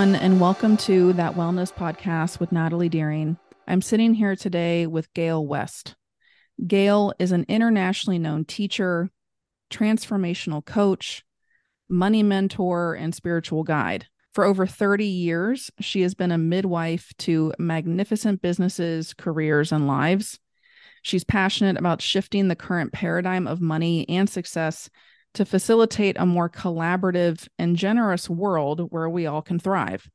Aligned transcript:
everyone, 0.00 0.22
and 0.22 0.40
welcome 0.40 0.78
to 0.78 1.12
That 1.12 1.34
Wellness 1.34 1.70
Podcast 1.70 2.40
with 2.40 2.52
Natalie 2.52 2.88
Deering. 2.88 3.36
I'm 3.68 3.82
sitting 3.82 4.14
here 4.14 4.34
today 4.34 4.86
with 4.86 5.12
Gale 5.12 5.46
West. 5.46 5.94
Gale 6.66 7.12
is 7.18 7.32
an 7.32 7.44
internationally 7.48 8.18
known 8.18 8.46
teacher, 8.46 9.10
transformational 9.70 10.64
coach, 10.64 11.22
money 11.86 12.22
mentor, 12.22 12.94
and 12.94 13.14
spiritual 13.14 13.62
guide. 13.62 14.06
For 14.32 14.44
over 14.44 14.66
30 14.66 15.04
years, 15.04 15.70
she 15.80 16.00
has 16.00 16.14
been 16.14 16.32
a 16.32 16.38
midwife 16.38 17.12
to 17.18 17.52
magnificent 17.58 18.40
businesses, 18.40 19.12
careers, 19.12 19.70
and 19.70 19.86
lives. 19.86 20.38
She's 21.02 21.24
passionate 21.24 21.76
about 21.76 22.00
shifting 22.00 22.48
the 22.48 22.56
current 22.56 22.94
paradigm 22.94 23.46
of 23.46 23.60
money 23.60 24.08
and 24.08 24.30
success 24.30 24.88
to 25.34 25.44
facilitate 25.44 26.16
a 26.18 26.26
more 26.26 26.48
collaborative 26.48 27.46
and 27.58 27.76
generous 27.76 28.28
world 28.28 28.88
where 28.90 29.08
we 29.08 29.26
all 29.26 29.42
can 29.42 29.58
thrive. 29.58 30.08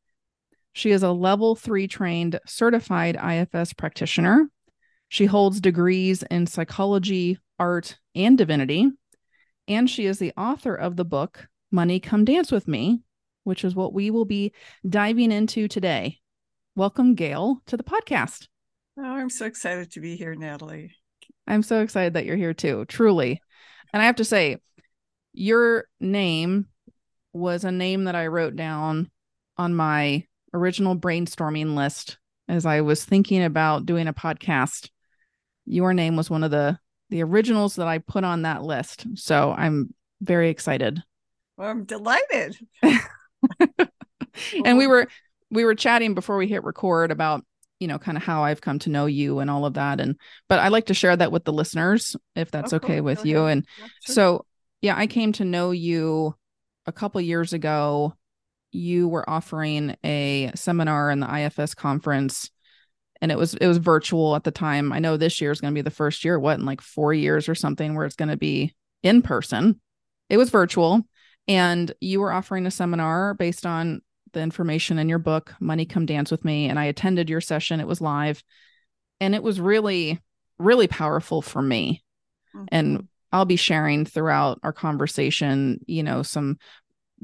She 0.74 0.92
is 0.92 1.04
a 1.04 1.12
level 1.12 1.56
three 1.56 1.88
trained 1.88 2.40
certified 2.46 3.16
IFS 3.16 3.74
practitioner. 3.74 4.50
She 5.08 5.26
holds 5.26 5.62
degrees 5.62 6.24
in 6.24 6.48
psychology, 6.48 7.40
art, 7.58 7.98
and 8.14 8.38
divinity. 8.38 8.90
And 9.68 9.90
she 9.90 10.06
is 10.06 10.20
the 10.20 10.34
author 10.36 10.76
of 10.76 10.96
the 10.96 11.06
book, 11.06 11.48
Money 11.72 12.00
Come 12.00 12.26
Dance 12.26 12.52
With 12.52 12.68
Me, 12.68 13.02
which 13.46 13.64
is 13.64 13.74
what 13.74 13.94
we 13.94 14.12
will 14.12 14.26
be 14.26 14.52
diving 14.88 15.32
into 15.32 15.68
today. 15.68 16.20
Welcome, 16.76 17.16
Gale, 17.16 17.62
to 17.68 17.78
the 17.78 17.84
podcast. 17.84 18.48
Oh, 18.98 19.04
I'm 19.04 19.30
so 19.30 19.46
excited 19.46 19.92
to 19.94 20.02
be 20.02 20.18
here, 20.18 20.36
Natalie. 20.36 20.92
I'm 21.48 21.64
so 21.64 21.82
excited 21.82 22.14
that 22.14 22.26
you're 22.26 22.36
here 22.36 22.54
too, 22.54 22.86
truly. 22.86 23.42
And 23.94 24.02
I 24.02 24.06
have 24.08 24.18
to 24.18 24.26
say, 24.26 24.58
your 25.36 25.86
name 26.00 26.68
was 27.34 27.64
a 27.64 27.72
name 27.72 28.06
that 28.06 28.16
I 28.16 28.28
wrote 28.28 28.56
down 28.56 29.10
on 29.58 29.76
my 29.76 30.26
original 30.54 30.96
brainstorming 30.96 31.76
list 31.76 32.18
as 32.48 32.66
I 32.66 32.82
was 32.82 33.04
thinking 33.04 33.44
about 33.44 33.86
doing 33.86 34.08
a 34.08 34.14
podcast. 34.14 34.90
Your 35.66 35.94
name 35.94 36.16
was 36.16 36.30
one 36.30 36.44
of 36.44 36.52
the 36.52 36.80
the 37.10 37.22
originals 37.22 37.76
that 37.76 37.88
I 37.88 38.00
put 38.00 38.24
on 38.24 38.44
that 38.44 38.64
list. 38.64 39.06
So 39.16 39.54
I'm 39.56 39.94
very 40.22 40.50
excited. 40.50 41.04
Well, 41.58 41.70
I'm 41.70 41.84
delighted. 41.84 42.58
and 44.66 44.78
we 44.78 44.88
were 44.88 45.08
we 45.52 45.66
were 45.66 45.76
chatting 45.76 46.14
before 46.14 46.38
we 46.38 46.48
hit 46.48 46.64
record 46.64 47.12
about 47.12 47.46
you 47.80 47.88
know 47.88 48.00
kind 48.00 48.18
of 48.18 48.24
how 48.24 48.44
I've 48.44 48.62
come 48.62 48.80
to 48.80 48.90
know 48.90 49.06
you 49.06 49.40
and 49.40 49.50
all 49.50 49.66
of 49.66 49.74
that 49.76 50.00
and 50.00 50.16
but 50.48 50.60
I 50.60 50.70
like 50.70 50.86
to 50.88 50.94
share 50.94 51.16
that 51.16 51.32
with 51.32 51.44
the 51.44 51.54
listeners 51.54 52.16
if 52.36 52.50
that's 52.50 52.74
okay, 52.74 52.94
okay 52.94 53.02
with 53.02 53.26
you 53.26 53.46
and 53.46 53.66
yeah, 53.78 53.88
sure. 54.04 54.14
so 54.14 54.46
yeah, 54.86 54.96
I 54.96 55.08
came 55.08 55.32
to 55.34 55.44
know 55.44 55.72
you 55.72 56.36
a 56.86 56.92
couple 56.92 57.20
years 57.20 57.54
ago. 57.54 58.14
You 58.72 59.08
were 59.08 59.28
offering 59.28 59.96
a 60.06 60.52
seminar 60.54 61.10
in 61.10 61.22
the 61.22 61.36
IFS 61.36 61.74
conference 61.74 62.52
and 63.20 63.32
it 63.32 63.38
was 63.38 63.56
it 63.56 63.66
was 63.66 63.78
virtual 63.78 64.36
at 64.36 64.44
the 64.44 64.52
time. 64.52 64.94
I 64.94 65.00
know 65.00 65.18
this 65.18 65.42
year 65.42 65.50
is 65.50 65.60
going 65.60 65.74
to 65.74 65.78
be 65.78 65.82
the 65.82 65.90
first 65.90 66.24
year 66.24 66.38
what 66.40 66.60
in 66.60 66.66
like 66.66 66.82
4 66.82 67.16
years 67.16 67.50
or 67.50 67.56
something 67.56 67.96
where 67.96 68.06
it's 68.06 68.16
going 68.16 68.30
to 68.30 68.38
be 68.38 68.76
in 69.02 69.24
person. 69.24 69.82
It 70.30 70.38
was 70.38 70.52
virtual 70.52 71.02
and 71.48 71.92
you 72.00 72.20
were 72.20 72.32
offering 72.32 72.68
a 72.68 72.72
seminar 72.72 73.34
based 73.34 73.66
on 73.66 74.02
the 74.34 74.42
information 74.42 75.00
in 75.00 75.10
your 75.10 75.18
book 75.18 75.56
Money 75.60 75.86
Come 75.86 76.06
Dance 76.06 76.30
with 76.30 76.46
Me 76.46 76.70
and 76.70 76.78
I 76.78 76.86
attended 76.86 77.28
your 77.28 77.42
session. 77.42 77.80
It 77.80 77.88
was 77.88 78.02
live 78.02 78.44
and 79.20 79.34
it 79.34 79.42
was 79.42 79.60
really 79.60 80.22
really 80.60 80.88
powerful 80.88 81.42
for 81.42 81.62
me. 81.62 82.04
Mm-hmm. 82.56 82.66
And 82.72 83.08
I'll 83.32 83.46
be 83.46 83.56
sharing 83.56 84.06
throughout 84.06 84.60
our 84.64 84.74
conversation, 84.74 85.80
you 85.88 86.04
know, 86.04 86.24
some 86.24 86.58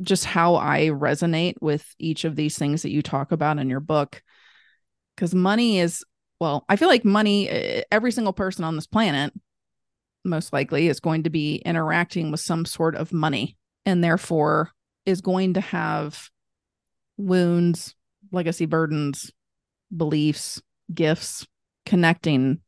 just 0.01 0.25
how 0.25 0.55
I 0.55 0.87
resonate 0.87 1.55
with 1.61 1.85
each 1.99 2.25
of 2.25 2.35
these 2.35 2.57
things 2.57 2.81
that 2.81 2.91
you 2.91 3.01
talk 3.01 3.31
about 3.31 3.59
in 3.59 3.69
your 3.69 3.79
book. 3.79 4.21
Because 5.15 5.35
money 5.35 5.79
is, 5.79 6.03
well, 6.39 6.65
I 6.69 6.75
feel 6.75 6.87
like 6.87 7.05
money, 7.05 7.83
every 7.91 8.11
single 8.11 8.33
person 8.33 8.63
on 8.63 8.75
this 8.75 8.87
planet, 8.87 9.33
most 10.23 10.53
likely, 10.53 10.87
is 10.87 10.99
going 10.99 11.23
to 11.23 11.29
be 11.29 11.57
interacting 11.57 12.31
with 12.31 12.39
some 12.39 12.65
sort 12.65 12.95
of 12.95 13.13
money 13.13 13.57
and 13.85 14.03
therefore 14.03 14.71
is 15.05 15.21
going 15.21 15.53
to 15.55 15.61
have 15.61 16.29
wounds, 17.17 17.95
legacy 18.31 18.65
burdens, 18.65 19.31
beliefs, 19.95 20.61
gifts 20.93 21.45
connecting 21.85 22.59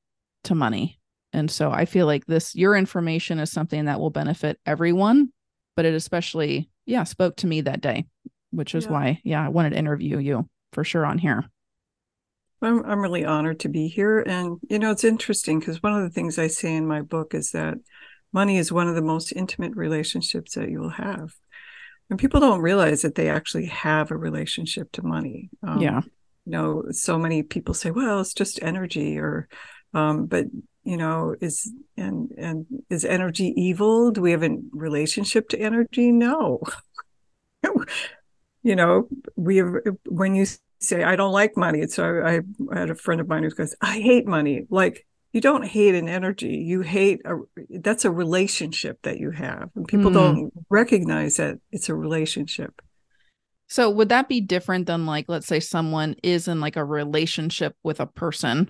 to 0.43 0.55
money. 0.55 0.99
And 1.33 1.49
so 1.49 1.71
I 1.71 1.85
feel 1.85 2.05
like 2.05 2.25
this, 2.25 2.55
your 2.55 2.75
information 2.75 3.39
is 3.39 3.51
something 3.51 3.85
that 3.85 3.99
will 3.99 4.11
benefit 4.11 4.59
everyone, 4.65 5.33
but 5.75 5.85
it 5.85 5.95
especially, 5.95 6.69
yeah, 6.85 7.03
spoke 7.03 7.35
to 7.37 7.47
me 7.47 7.61
that 7.61 7.81
day, 7.81 8.05
which 8.51 8.75
is 8.75 8.85
yeah. 8.85 8.91
why, 8.91 9.21
yeah, 9.23 9.43
I 9.43 9.49
wanted 9.49 9.71
to 9.71 9.77
interview 9.77 10.19
you 10.19 10.47
for 10.73 10.83
sure 10.83 11.05
on 11.05 11.17
here. 11.17 11.43
I'm, 12.61 12.85
I'm 12.85 13.01
really 13.01 13.25
honored 13.25 13.59
to 13.61 13.69
be 13.69 13.87
here. 13.87 14.19
And, 14.21 14.59
you 14.69 14.79
know, 14.79 14.91
it's 14.91 15.03
interesting 15.03 15.59
because 15.59 15.83
one 15.83 15.93
of 15.93 16.03
the 16.03 16.09
things 16.09 16.37
I 16.37 16.47
say 16.47 16.75
in 16.75 16.87
my 16.87 17.01
book 17.01 17.33
is 17.33 17.51
that 17.51 17.75
money 18.31 18.57
is 18.57 18.71
one 18.71 18.87
of 18.87 18.95
the 18.95 19.01
most 19.01 19.33
intimate 19.33 19.75
relationships 19.75 20.55
that 20.55 20.69
you 20.69 20.79
will 20.79 20.89
have. 20.89 21.33
And 22.09 22.19
people 22.19 22.39
don't 22.39 22.61
realize 22.61 23.01
that 23.01 23.15
they 23.15 23.29
actually 23.29 23.65
have 23.65 24.11
a 24.11 24.17
relationship 24.17 24.91
to 24.93 25.05
money. 25.05 25.49
Um, 25.61 25.81
yeah. 25.81 26.01
You 26.45 26.51
know, 26.51 26.83
so 26.91 27.17
many 27.17 27.43
people 27.43 27.73
say, 27.73 27.91
well, 27.91 28.21
it's 28.21 28.33
just 28.33 28.61
energy 28.61 29.17
or, 29.17 29.47
um, 29.93 30.25
but 30.25 30.45
you 30.83 30.97
know 30.97 31.35
is 31.41 31.71
and 31.97 32.31
and 32.37 32.65
is 32.89 33.05
energy 33.05 33.53
evil 33.55 34.11
do 34.11 34.21
we 34.21 34.31
have 34.31 34.43
a 34.43 34.57
relationship 34.71 35.49
to 35.49 35.59
energy? 35.59 36.11
No. 36.11 36.61
You 38.65 38.77
know 38.77 39.09
we 39.35 39.57
have 39.57 39.73
when 40.07 40.35
you 40.35 40.45
say 40.79 41.03
i 41.03 41.17
don't 41.17 41.33
like 41.33 41.57
money 41.57 41.85
so 41.87 42.21
I, 42.25 42.39
I 42.73 42.79
had 42.79 42.89
a 42.89 42.95
friend 42.95 43.19
of 43.19 43.27
mine 43.27 43.43
who 43.43 43.49
goes 43.49 43.75
i 43.81 43.99
hate 43.99 44.25
money. 44.25 44.67
Like 44.69 45.05
you 45.33 45.41
don't 45.41 45.65
hate 45.65 45.95
an 45.95 46.07
energy. 46.07 46.57
You 46.57 46.81
hate 46.81 47.21
a 47.25 47.37
that's 47.79 48.05
a 48.05 48.11
relationship 48.11 48.99
that 49.01 49.17
you 49.17 49.31
have. 49.31 49.71
And 49.75 49.87
people 49.87 50.11
mm. 50.11 50.13
don't 50.13 50.53
recognize 50.69 51.37
that 51.37 51.57
it's 51.71 51.89
a 51.89 51.95
relationship. 51.95 52.81
So 53.67 53.89
would 53.89 54.09
that 54.09 54.29
be 54.29 54.41
different 54.41 54.85
than 54.85 55.07
like 55.07 55.25
let's 55.27 55.47
say 55.47 55.59
someone 55.59 56.15
is 56.21 56.47
in 56.47 56.61
like 56.61 56.75
a 56.75 56.85
relationship 56.85 57.75
with 57.83 57.99
a 57.99 58.05
person 58.05 58.69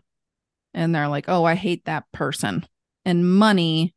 and 0.74 0.94
they're 0.94 1.08
like, 1.08 1.26
oh, 1.28 1.44
I 1.44 1.56
hate 1.56 1.86
that 1.86 2.12
person. 2.12 2.66
And 3.06 3.38
money, 3.38 3.94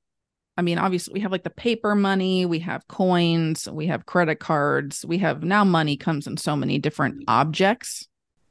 I 0.56 0.62
mean, 0.62 0.78
obviously, 0.78 1.14
we 1.14 1.20
have 1.20 1.32
like 1.32 1.44
the 1.44 1.50
paper 1.50 1.94
money, 1.94 2.46
we 2.46 2.60
have 2.60 2.88
coins, 2.88 3.68
we 3.70 3.86
have 3.86 4.06
credit 4.06 4.36
cards, 4.40 5.04
we 5.06 5.18
have 5.18 5.42
now 5.42 5.64
money 5.64 5.96
comes 5.96 6.26
in 6.26 6.36
so 6.36 6.56
many 6.56 6.78
different 6.78 7.24
objects. 7.28 8.08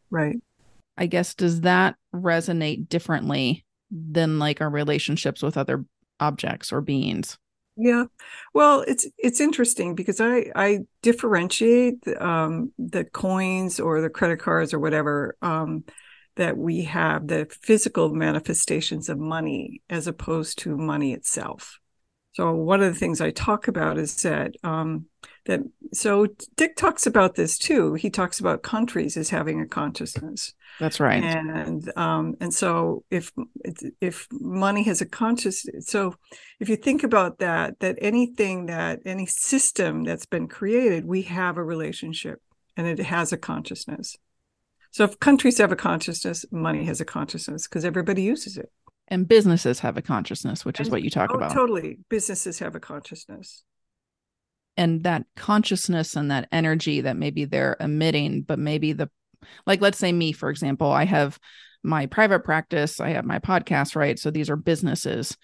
Right. 0.10 0.38
I 0.98 1.08
guess, 1.08 1.34
does 1.34 1.62
that 1.62 1.96
resonate 2.14 2.88
differently 2.88 3.66
than 3.92 4.40
like 4.40 4.62
our 4.62 4.70
relationships 4.70 5.42
with 5.42 5.58
other 5.58 5.86
objects 6.20 6.72
or 6.72 6.82
beings? 6.82 7.38
Yeah, 7.78 8.06
well, 8.54 8.86
it's 8.88 9.06
it's 9.18 9.42
interesting 9.42 9.96
because 9.96 10.22
I 10.22 10.46
I 10.56 10.80
differentiate 11.02 12.08
um, 12.22 12.72
the 12.80 13.04
coins 13.04 13.82
or 13.82 14.00
the 14.00 14.10
credit 14.10 14.40
cards 14.40 14.74
or 14.74 14.80
whatever 14.80 15.36
um, 15.42 15.84
that 16.36 16.58
we 16.58 16.84
have 16.84 17.28
the 17.28 17.48
physical 17.62 18.14
manifestations 18.14 19.10
of 19.10 19.18
money 19.18 19.82
as 19.90 20.08
opposed 20.08 20.60
to 20.60 20.78
money 20.78 21.14
itself. 21.14 21.80
So 22.34 22.54
one 22.54 22.84
of 22.84 22.94
the 22.94 23.00
things 23.00 23.22
I 23.22 23.32
talk 23.32 23.70
about 23.70 23.98
is 23.98 24.22
that 24.24 24.56
um, 24.62 25.06
that 25.46 25.62
so 25.94 26.28
Dick 26.58 26.76
talks 26.76 27.08
about 27.08 27.36
this 27.36 27.58
too. 27.58 27.94
He 27.94 28.10
talks 28.10 28.42
about 28.42 28.62
countries 28.62 29.16
as 29.16 29.30
having 29.30 29.62
a 29.62 29.68
consciousness. 29.68 30.54
That's 30.78 31.00
right. 31.00 31.24
And 31.24 31.98
um, 31.98 32.36
and 32.42 32.54
so 32.54 33.06
if 33.10 33.32
if 34.02 34.28
money 34.32 34.84
has 34.84 35.00
a 35.00 35.06
consciousness, 35.06 35.88
so 35.88 36.16
if 36.60 36.68
you 36.68 36.76
think 36.76 37.04
about 37.04 37.40
that, 37.40 37.80
that 37.80 37.98
anything 38.02 38.66
that 38.66 39.00
any 39.06 39.28
system 39.28 40.04
that's 40.04 40.26
been 40.26 40.50
created, 40.50 41.06
we 41.06 41.22
have 41.22 41.56
a 41.56 41.64
relationship 41.64 42.42
and 42.76 42.86
it 42.86 43.00
has 43.00 43.32
a 43.32 43.38
consciousness. 43.38 44.18
So 44.96 45.04
if 45.04 45.20
countries 45.20 45.58
have 45.58 45.74
a 45.74 45.76
consciousness, 45.76 46.46
money 46.54 46.86
has 46.86 47.02
a 47.02 47.06
consciousness 47.06 47.68
because 47.68 47.84
everybody 47.84 48.22
uses 48.22 48.56
it. 48.56 48.72
And 49.10 49.28
businesses 49.28 49.80
have 49.80 49.98
a 49.98 50.02
consciousness, 50.02 50.64
which 50.64 50.80
and, 50.80 50.88
is 50.88 50.90
what 50.90 51.04
you 51.04 51.10
talk 51.10 51.32
oh, 51.34 51.36
about. 51.36 51.52
Totally. 51.52 51.98
Businesses 52.10 52.60
have 52.60 52.76
a 52.76 52.80
consciousness. 52.80 53.66
And 54.78 55.04
that 55.04 55.26
consciousness 55.36 56.16
and 56.16 56.32
that 56.32 56.48
energy 56.50 57.02
that 57.02 57.18
maybe 57.18 57.44
they're 57.44 57.76
emitting, 57.82 58.44
but 58.44 58.58
maybe 58.58 58.94
the, 58.94 59.10
like, 59.66 59.82
let's 59.82 59.98
say 59.98 60.14
me, 60.14 60.32
for 60.32 60.50
example, 60.50 60.90
I 60.90 61.04
have 61.04 61.40
my 61.84 62.06
private 62.06 62.46
practice, 62.46 63.02
I 63.02 63.10
have 63.10 63.26
my 63.26 63.40
podcast, 63.40 63.98
right? 63.98 64.18
So 64.18 64.32
these 64.32 64.50
are 64.50 64.56
businesses. 64.56 65.36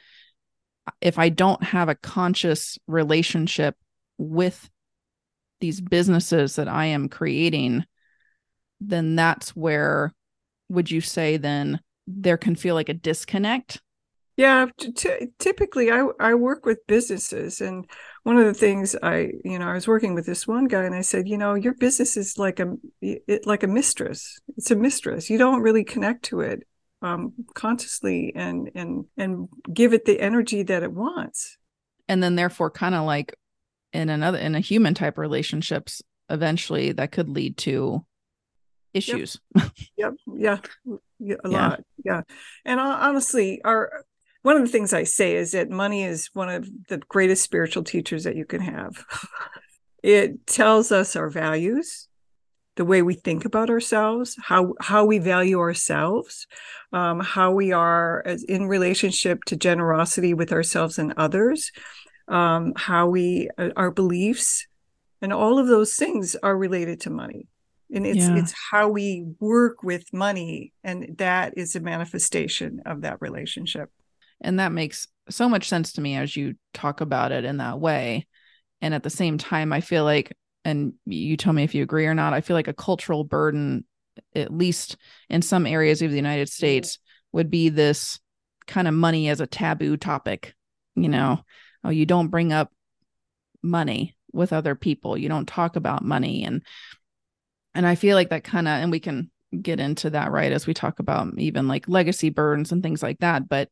If 1.02 1.20
I 1.20 1.28
don't 1.28 1.62
have 1.62 1.90
a 1.90 1.96
conscious 1.96 2.78
relationship 2.88 3.76
with 4.18 4.70
these 5.60 5.82
businesses 5.82 6.56
that 6.56 6.70
I 6.70 6.86
am 6.86 7.10
creating, 7.10 7.84
then 8.82 9.16
that's 9.16 9.56
where 9.56 10.14
would 10.70 10.90
you 10.90 11.02
say 11.02 11.38
then 11.38 11.80
there 12.08 12.38
can 12.38 12.56
feel 12.56 12.76
like 12.76 12.90
a 12.90 12.94
disconnect? 12.94 13.82
Yeah, 14.38 14.68
t- 14.96 15.28
typically 15.38 15.92
I 15.92 16.08
I 16.20 16.34
work 16.34 16.66
with 16.66 16.88
businesses 16.88 17.62
and 17.62 17.86
one 18.24 18.38
of 18.38 18.46
the 18.46 18.54
things 18.54 18.96
I, 19.02 19.32
you 19.44 19.60
know, 19.60 19.68
I 19.68 19.74
was 19.74 19.88
working 19.88 20.14
with 20.16 20.26
this 20.26 20.48
one 20.48 20.66
guy 20.66 20.84
and 20.84 20.96
I 20.96 21.02
said, 21.02 21.28
you 21.28 21.38
know, 21.38 21.54
your 21.54 21.74
business 21.74 22.18
is 22.18 22.38
like 22.38 22.60
a, 22.60 22.76
it, 23.02 23.46
like 23.46 23.64
a 23.64 23.68
mistress. 23.68 24.40
It's 24.58 24.72
a 24.72 24.76
mistress. 24.76 25.30
You 25.30 25.38
don't 25.38 25.62
really 25.62 25.84
connect 25.84 26.26
to 26.26 26.42
it 26.42 26.64
um, 27.02 27.34
consciously 27.56 28.32
and, 28.36 28.70
and, 28.76 29.06
and 29.18 29.50
give 29.74 29.94
it 29.94 30.06
the 30.06 30.20
energy 30.20 30.64
that 30.64 30.84
it 30.84 30.94
wants. 30.94 31.58
And 32.08 32.22
then 32.22 32.36
therefore 32.36 32.72
kind 32.72 32.96
of 32.96 33.06
like 33.06 33.36
in 33.92 34.10
another, 34.10 34.38
in 34.38 34.56
a 34.56 34.60
human 34.60 34.94
type 34.94 35.18
relationships, 35.18 36.02
eventually 36.30 36.92
that 36.94 37.12
could 37.12 37.30
lead 37.30 37.58
to 37.58 38.06
issues. 38.94 39.40
Yep. 39.56 39.72
yep. 39.98 40.14
Yeah. 40.28 40.58
yeah. 41.20 41.36
A 41.44 41.50
yeah. 41.50 41.68
lot. 41.68 41.84
Yeah. 42.04 42.22
And 42.66 42.80
honestly, 42.80 43.62
our, 43.64 44.06
one 44.44 44.56
of 44.56 44.64
the 44.64 44.72
things 44.72 44.94
I 44.94 45.04
say 45.04 45.36
is 45.36 45.52
that 45.52 45.70
money 45.70 46.04
is 46.04 46.30
one 46.34 46.50
of 46.50 46.68
the 46.90 46.98
greatest 46.98 47.44
spiritual 47.44 47.84
teachers 47.84 48.24
that 48.24 48.36
you 48.36 48.46
can 48.46 48.62
have. 48.62 49.06
it 50.04 50.48
tells 50.48 50.92
us 50.92 51.16
our 51.16 51.30
values, 51.30 52.08
the 52.76 52.86
way 52.86 53.02
we 53.02 53.14
think 53.14 53.46
about 53.46 53.70
ourselves, 53.70 54.36
how 54.42 54.74
how 54.80 55.06
we 55.06 55.20
value 55.20 55.60
ourselves, 55.60 56.48
um, 56.94 57.20
how 57.20 57.52
we 57.52 57.72
are 57.72 58.24
as 58.26 58.44
in 58.44 58.66
relationship 58.68 59.44
to 59.46 59.56
generosity 59.56 60.34
with 60.34 60.52
ourselves 60.52 60.98
and 60.98 61.14
others, 61.18 61.72
um, 62.28 62.74
how 62.76 63.08
we 63.10 63.50
uh, 63.58 63.70
our 63.76 63.92
beliefs, 63.92 64.66
and 65.22 65.32
all 65.32 65.60
of 65.60 65.68
those 65.68 65.94
things 65.96 66.36
are 66.42 66.58
related 66.58 67.02
to 67.02 67.10
money 67.12 67.48
and 67.94 68.06
it's 68.06 68.20
yeah. 68.20 68.38
it's 68.38 68.54
how 68.72 68.90
we 68.90 69.26
work 69.40 69.84
with 69.84 70.04
money 70.14 70.72
and 70.84 71.18
that 71.18 71.54
is 71.58 71.76
a 71.76 71.80
manifestation 71.80 72.82
of 72.86 73.02
that 73.02 73.18
relationship 73.22 73.90
and 74.42 74.60
that 74.60 74.72
makes 74.72 75.08
so 75.30 75.48
much 75.48 75.70
sense 75.70 75.94
to 75.94 76.02
me 76.02 76.16
as 76.18 76.36
you 76.36 76.56
talk 76.74 77.02
about 77.02 77.32
it 77.32 77.46
in 77.46 77.58
that 77.58 77.80
way. 77.80 78.28
And 78.82 78.94
at 78.94 79.04
the 79.04 79.10
same 79.10 79.38
time, 79.38 79.72
I 79.72 79.82
feel 79.82 80.04
like, 80.04 80.36
and 80.66 80.94
you 81.06 81.38
tell 81.38 81.54
me 81.54 81.64
if 81.64 81.76
you 81.76 81.84
agree 81.84 82.08
or 82.08 82.16
not, 82.16 82.34
I 82.34 82.42
feel 82.42 82.56
like 82.56 82.68
a 82.68 82.74
cultural 82.74 83.24
burden, 83.24 83.86
at 84.36 84.54
least 84.54 84.98
in 85.30 85.42
some 85.42 85.66
areas 85.66 86.02
of 86.02 86.10
the 86.10 86.18
United 86.18 86.48
mm-hmm. 86.48 86.54
States, 86.54 87.00
would 87.32 87.50
be 87.50 87.70
this 87.70 88.20
kind 88.68 88.88
of 88.88 88.94
money 88.94 89.30
as 89.30 89.40
a 89.40 89.48
taboo 89.48 89.98
topic. 89.98 90.54
You 90.96 91.10
know, 91.10 91.42
oh, 91.84 91.90
you 91.90 92.06
don't 92.06 92.28
bring 92.28 92.52
up 92.52 92.72
money 93.64 94.16
with 94.34 94.54
other 94.54 94.76
people, 94.76 95.18
you 95.18 95.30
don't 95.30 95.48
talk 95.48 95.76
about 95.76 96.04
money. 96.04 96.44
And, 96.44 96.64
and 97.74 97.86
I 97.86 97.96
feel 97.96 98.16
like 98.16 98.30
that 98.30 98.44
kind 98.44 98.68
of, 98.68 98.74
and 98.74 98.92
we 98.92 99.00
can 99.00 99.32
get 99.62 99.80
into 99.80 100.10
that 100.12 100.32
right 100.32 100.52
as 100.52 100.66
we 100.66 100.74
talk 100.74 101.00
about 101.00 101.28
even 101.38 101.68
like 101.68 101.88
legacy 101.90 102.30
burdens 102.30 102.72
and 102.72 102.82
things 102.82 103.04
like 103.04 103.20
that 103.20 103.50
but 103.50 103.68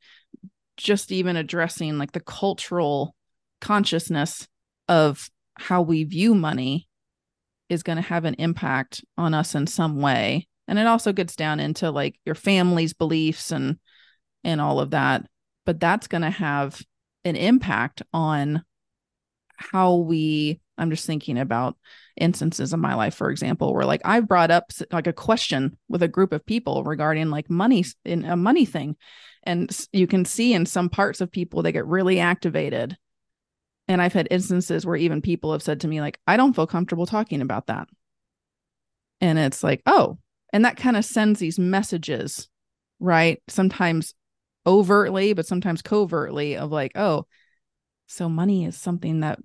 just 0.76 1.12
even 1.12 1.38
addressing 1.38 1.98
like 1.98 2.12
the 2.12 2.20
cultural 2.20 3.16
consciousness 3.62 4.48
of 4.90 5.30
how 5.56 5.82
we 5.82 6.04
view 6.04 6.36
money 6.36 6.88
is 7.70 7.84
going 7.84 7.98
to 7.98 8.02
have 8.02 8.26
an 8.26 8.34
impact 8.36 9.04
on 9.18 9.34
us 9.34 9.56
in 9.56 9.68
some 9.68 10.02
way. 10.02 10.48
And 10.68 10.80
it 10.80 10.88
also 10.88 11.14
gets 11.14 11.36
down 11.36 11.60
into 11.60 11.92
like 11.92 12.20
your 12.26 12.36
family's 12.36 12.94
beliefs 12.94 13.52
and 13.52 13.78
and 14.44 14.62
all 14.62 14.80
of 14.80 14.92
that 14.92 15.26
but 15.66 15.80
that's 15.80 16.08
going 16.08 16.22
to 16.22 16.30
have 16.30 16.82
an 17.26 17.36
impact 17.36 18.02
on 18.14 18.64
how 19.58 19.96
we 19.96 20.62
i'm 20.78 20.90
just 20.90 21.06
thinking 21.06 21.38
about 21.38 21.78
instances 22.20 22.74
in 22.74 22.80
my 22.80 22.94
life 22.94 23.16
for 23.16 23.30
example 23.30 23.74
where 23.74 23.86
like 23.86 24.02
i've 24.06 24.28
brought 24.28 24.52
up 24.52 24.72
like 24.92 25.08
a 25.08 25.14
question 25.14 25.78
with 25.88 26.04
a 26.04 26.08
group 26.08 26.32
of 26.32 26.46
people 26.46 26.84
regarding 26.84 27.30
like 27.30 27.50
money 27.50 27.84
in 28.06 28.26
a 28.26 28.36
money 28.36 28.66
thing. 28.66 28.96
And 29.44 29.76
you 29.94 30.06
can 30.06 30.26
see 30.26 30.54
in 30.54 30.66
some 30.66 30.90
parts 30.90 31.22
of 31.22 31.32
people 31.32 31.62
they 31.62 31.72
get 31.72 31.88
really 31.88 32.20
activated. 32.20 32.98
And 33.88 34.02
i've 34.02 34.14
had 34.14 34.28
instances 34.30 34.86
where 34.86 34.96
even 34.96 35.22
people 35.22 35.52
have 35.52 35.64
said 35.64 35.82
to 35.82 35.88
me 35.88 36.02
like 36.02 36.20
i 36.28 36.38
don't 36.38 36.54
feel 36.54 36.68
comfortable 36.68 37.06
talking 37.06 37.42
about 37.42 37.68
that. 37.68 37.88
And 39.22 39.40
it's 39.40 39.64
like 39.64 39.82
oh. 39.86 40.18
And 40.52 40.66
that 40.66 40.78
kind 40.78 40.98
of 40.98 41.06
sends 41.06 41.40
these 41.40 41.60
messages 41.60 42.50
right? 43.00 43.42
Sometimes 43.48 44.14
overtly 44.68 45.34
but 45.34 45.46
sometimes 45.46 45.82
covertly 45.82 46.58
of 46.58 46.72
like 46.72 46.92
oh 46.96 47.26
so 48.08 48.28
money 48.28 48.66
is 48.66 48.78
something 48.78 49.22
that 49.22 49.40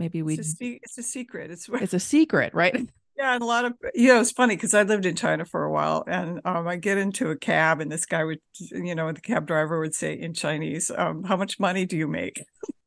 maybe 0.00 0.22
we 0.22 0.34
it's, 0.34 0.56
it's 0.58 0.98
a, 0.98 1.02
secret 1.02 1.50
it's 1.50 1.68
it's 1.68 1.94
a 1.94 2.00
secret 2.00 2.52
right 2.54 2.88
Yeah, 3.20 3.34
and 3.34 3.42
a 3.42 3.46
lot 3.46 3.66
of 3.66 3.74
you 3.94 4.08
know 4.08 4.20
it's 4.22 4.30
funny 4.30 4.56
because 4.56 4.72
I 4.72 4.82
lived 4.82 5.04
in 5.04 5.14
China 5.14 5.44
for 5.44 5.62
a 5.62 5.70
while, 5.70 6.04
and 6.06 6.40
um, 6.46 6.66
I 6.66 6.76
get 6.76 6.96
into 6.96 7.28
a 7.28 7.36
cab, 7.36 7.78
and 7.78 7.92
this 7.92 8.06
guy 8.06 8.24
would, 8.24 8.38
you 8.70 8.94
know, 8.94 9.12
the 9.12 9.20
cab 9.20 9.46
driver 9.46 9.78
would 9.78 9.94
say 9.94 10.14
in 10.14 10.32
Chinese, 10.32 10.90
um, 10.96 11.24
"How 11.24 11.36
much 11.36 11.60
money 11.60 11.84
do 11.84 11.98
you 11.98 12.08
make?" 12.08 12.42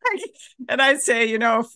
and 0.70 0.82
I'd 0.82 1.02
say, 1.02 1.26
you 1.26 1.38
know, 1.38 1.68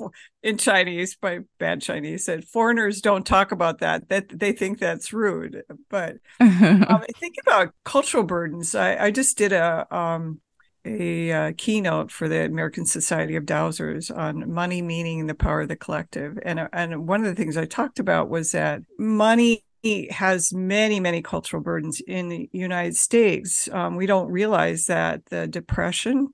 in 0.42 0.58
Chinese, 0.58 1.16
by 1.16 1.42
bad 1.60 1.84
Chinese, 1.84 2.26
that 2.26 2.46
foreigners 2.46 3.00
don't 3.00 3.28
talk 3.28 3.52
about 3.52 3.78
that; 3.78 4.10
that 4.10 4.40
they 4.40 4.54
think 4.54 4.80
that's 4.80 5.14
rude. 5.14 5.62
But 5.92 6.18
um, 6.40 6.88
I 6.90 7.06
think 7.16 7.36
about 7.40 7.76
cultural 7.86 8.24
burdens. 8.24 8.74
I, 8.74 8.96
I 8.96 9.12
just 9.12 9.38
did 9.38 9.54
a 9.54 9.86
um, 9.96 10.42
a 10.88 11.32
uh, 11.32 11.54
keynote 11.58 12.12
for 12.12 12.30
the 12.30 12.46
American 12.46 12.86
Society 12.86 13.36
of 13.36 13.46
Dowsers 13.46 14.16
on 14.16 14.52
money, 14.52 14.82
meaning, 14.82 15.20
and 15.20 15.30
the 15.30 15.36
power 15.36 15.62
of 15.62 15.68
the 15.68 15.76
collective. 15.76 16.40
And 16.44 16.60
uh, 16.60 16.70
and 16.74 17.08
one 17.08 17.22
of 17.22 17.28
the 17.28 17.36
things 17.36 17.58
I 17.58 17.66
talked 17.66 18.00
about 18.00 18.30
was 18.30 18.52
that 18.52 18.82
money 18.98 19.64
has 20.10 20.54
many 20.54 21.00
many 21.00 21.22
cultural 21.22 21.62
burdens 21.62 22.02
in 22.08 22.30
the 22.30 22.50
United 22.52 22.96
States. 22.96 23.70
Um, 23.72 23.96
we 23.96 24.06
don't 24.06 24.32
realize 24.32 24.86
that 24.86 25.26
the 25.26 25.48
depression, 25.48 26.30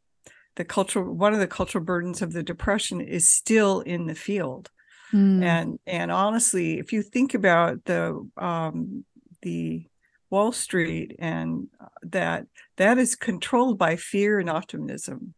the 0.56 0.66
cultural 0.66 1.14
one 1.14 1.34
of 1.34 1.40
the 1.40 1.48
cultural 1.48 1.84
burdens 1.84 2.22
of 2.22 2.34
the 2.34 2.44
depression 2.44 3.02
is 3.02 3.28
still 3.28 3.82
in 3.82 4.06
the 4.06 4.16
field. 4.16 4.70
Mm. 5.12 5.44
And 5.44 5.80
and 5.86 6.12
honestly, 6.12 6.80
if 6.80 6.94
you 6.94 7.02
think 7.02 7.34
about 7.34 7.86
the 7.86 8.28
um, 8.38 9.06
the 9.42 9.86
Wall 10.34 10.52
Street 10.52 11.16
and 11.20 11.68
uh, 11.80 11.86
that 12.02 12.48
that 12.78 12.98
is 12.98 13.16
controlled 13.16 13.78
by 13.78 13.96
fear 13.96 14.40
and 14.40 14.50
optimism. 14.50 15.36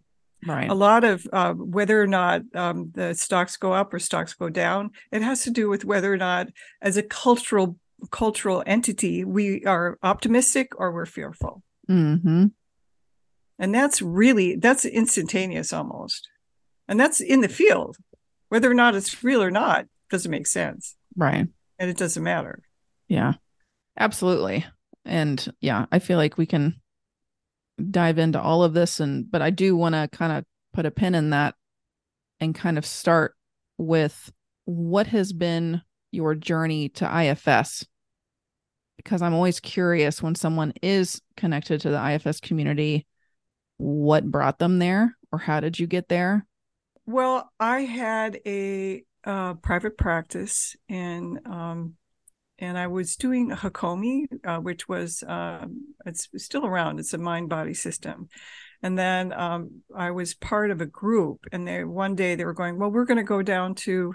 Right. 0.47 0.69
A 0.69 0.73
lot 0.73 1.03
of 1.03 1.27
uh, 1.33 1.53
whether 1.53 2.01
or 2.01 2.07
not 2.07 2.43
um, 2.55 2.91
the 2.93 3.13
stocks 3.13 3.57
go 3.57 3.73
up 3.73 3.93
or 3.93 3.99
stocks 3.99 4.33
go 4.33 4.47
down, 4.47 4.91
it 5.11 5.21
has 5.21 5.43
to 5.43 5.51
do 5.51 5.67
with 5.67 5.83
whether 5.83 6.13
or 6.13 6.17
not, 6.17 6.47
as 6.81 6.95
a 6.95 7.03
cultural 7.03 7.77
cultural 8.11 8.63
entity, 8.65 9.25
we 9.25 9.65
are 9.65 9.97
optimistic 10.01 10.79
or 10.79 10.93
we're 10.93 11.05
fearful. 11.05 11.61
Mm-hmm. 11.89 12.45
And 13.59 13.75
that's 13.75 14.01
really 14.01 14.55
that's 14.55 14.85
instantaneous 14.85 15.73
almost, 15.73 16.29
and 16.87 16.97
that's 16.97 17.19
in 17.19 17.41
the 17.41 17.49
field. 17.49 17.97
Whether 18.47 18.71
or 18.71 18.75
not 18.75 18.95
it's 18.95 19.23
real 19.25 19.43
or 19.43 19.51
not 19.51 19.87
doesn't 20.09 20.31
make 20.31 20.47
sense. 20.47 20.95
Right. 21.17 21.47
And 21.79 21.89
it 21.89 21.97
doesn't 21.97 22.23
matter. 22.23 22.63
Yeah. 23.09 23.33
Absolutely 23.97 24.65
and 25.05 25.51
yeah 25.61 25.85
i 25.91 25.99
feel 25.99 26.17
like 26.17 26.37
we 26.37 26.45
can 26.45 26.75
dive 27.91 28.17
into 28.17 28.41
all 28.41 28.63
of 28.63 28.73
this 28.73 28.99
and 28.99 29.29
but 29.29 29.41
i 29.41 29.49
do 29.49 29.75
want 29.75 29.93
to 29.93 30.09
kind 30.11 30.31
of 30.31 30.45
put 30.73 30.85
a 30.85 30.91
pin 30.91 31.15
in 31.15 31.29
that 31.29 31.55
and 32.39 32.55
kind 32.55 32.77
of 32.77 32.85
start 32.85 33.35
with 33.77 34.31
what 34.65 35.07
has 35.07 35.33
been 35.33 35.81
your 36.11 36.35
journey 36.35 36.89
to 36.89 37.05
ifs 37.21 37.85
because 38.97 39.21
i'm 39.21 39.33
always 39.33 39.59
curious 39.59 40.21
when 40.21 40.35
someone 40.35 40.73
is 40.81 41.21
connected 41.37 41.81
to 41.81 41.89
the 41.89 42.11
ifs 42.13 42.39
community 42.39 43.05
what 43.77 44.29
brought 44.29 44.59
them 44.59 44.79
there 44.79 45.17
or 45.31 45.39
how 45.39 45.59
did 45.59 45.77
you 45.77 45.87
get 45.87 46.07
there? 46.07 46.45
Well 47.05 47.51
i 47.59 47.81
had 47.81 48.39
a 48.45 49.03
uh, 49.25 49.55
private 49.55 49.97
practice 49.97 50.75
and 50.87 51.39
um, 51.45 51.95
and 52.59 52.77
I 52.77 52.87
was 52.87 53.15
doing 53.15 53.49
Hakomi, 53.51 54.27
uh, 54.43 54.57
which 54.57 54.87
was 54.87 55.23
um, 55.27 55.93
it's 56.05 56.29
still 56.37 56.65
around. 56.65 56.99
It's 56.99 57.13
a 57.13 57.17
mind 57.17 57.49
body 57.49 57.73
system, 57.73 58.29
and 58.81 58.97
then 58.97 59.33
um, 59.33 59.81
I 59.95 60.11
was 60.11 60.33
part 60.33 60.71
of 60.71 60.81
a 60.81 60.85
group. 60.85 61.45
And 61.51 61.67
they 61.67 61.83
one 61.83 62.15
day 62.15 62.35
they 62.35 62.45
were 62.45 62.53
going, 62.53 62.77
well, 62.77 62.91
we're 62.91 63.05
going 63.05 63.17
to 63.17 63.23
go 63.23 63.41
down 63.41 63.75
to 63.75 64.13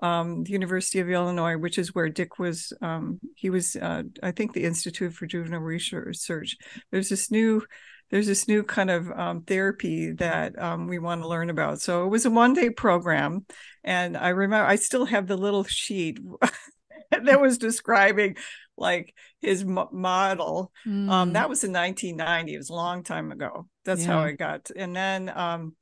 um, 0.00 0.44
the 0.44 0.52
University 0.52 1.00
of 1.00 1.08
Illinois, 1.08 1.56
which 1.56 1.78
is 1.78 1.94
where 1.94 2.08
Dick 2.08 2.38
was. 2.38 2.72
Um, 2.82 3.20
he 3.34 3.50
was, 3.50 3.76
uh, 3.76 4.02
I 4.22 4.32
think, 4.32 4.52
the 4.52 4.64
Institute 4.64 5.14
for 5.14 5.26
Juvenile 5.26 5.60
Research. 5.60 6.56
There's 6.90 7.08
this 7.08 7.30
new 7.30 7.62
there's 8.10 8.26
this 8.26 8.48
new 8.48 8.62
kind 8.62 8.90
of 8.90 9.10
um, 9.10 9.42
therapy 9.42 10.12
that 10.12 10.58
um, 10.58 10.86
we 10.86 10.98
want 10.98 11.22
to 11.22 11.28
learn 11.28 11.50
about. 11.50 11.80
So 11.80 12.06
it 12.06 12.08
was 12.08 12.24
a 12.24 12.30
one 12.30 12.54
day 12.54 12.70
program. 12.70 13.44
And 13.84 14.16
I 14.16 14.30
remember, 14.30 14.66
I 14.66 14.76
still 14.76 15.04
have 15.06 15.26
the 15.26 15.36
little 15.36 15.64
sheet 15.64 16.18
that 17.24 17.40
was 17.40 17.58
describing 17.58 18.36
like 18.76 19.14
his 19.40 19.64
model. 19.64 20.72
Mm. 20.86 21.10
Um, 21.10 21.32
that 21.32 21.48
was 21.48 21.64
in 21.64 21.72
1990. 21.72 22.54
It 22.54 22.58
was 22.58 22.70
a 22.70 22.74
long 22.74 23.02
time 23.02 23.32
ago. 23.32 23.68
That's 23.84 24.02
yeah. 24.02 24.12
how 24.12 24.20
I 24.20 24.32
got. 24.32 24.70
And 24.74 24.94
then 24.94 25.30
um, 25.34 25.74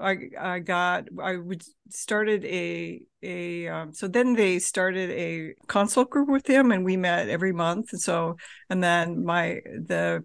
I 0.00 0.16
I 0.38 0.58
got 0.60 1.08
I 1.22 1.36
would 1.36 1.62
started 1.90 2.44
a 2.44 3.00
a 3.22 3.68
um, 3.68 3.92
so 3.92 4.08
then 4.08 4.34
they 4.34 4.58
started 4.58 5.10
a 5.10 5.54
consult 5.68 6.10
group 6.10 6.28
with 6.28 6.46
him 6.46 6.72
and 6.72 6.84
we 6.84 6.96
met 6.96 7.28
every 7.28 7.52
month. 7.52 7.92
And 7.92 8.00
so 8.00 8.36
and 8.68 8.82
then 8.82 9.24
my 9.24 9.60
the 9.64 10.24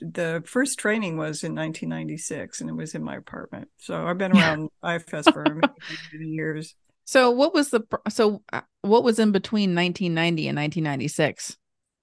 the 0.00 0.42
first 0.46 0.78
training 0.78 1.16
was 1.16 1.42
in 1.42 1.54
1996 1.54 2.60
and 2.60 2.70
it 2.70 2.74
was 2.74 2.94
in 2.94 3.02
my 3.02 3.16
apartment. 3.16 3.68
So 3.78 4.06
I've 4.06 4.18
been 4.18 4.36
around 4.36 4.68
IFS 4.84 5.28
for 5.30 5.44
many, 5.44 5.72
many 6.12 6.28
years. 6.28 6.74
So 7.04 7.30
what 7.30 7.54
was 7.54 7.70
the 7.70 7.82
so 8.08 8.42
uh, 8.52 8.60
what 8.82 9.04
was 9.04 9.18
in 9.18 9.32
between 9.32 9.74
1990 9.74 10.48
and 10.48 10.56
1996? 10.56 11.56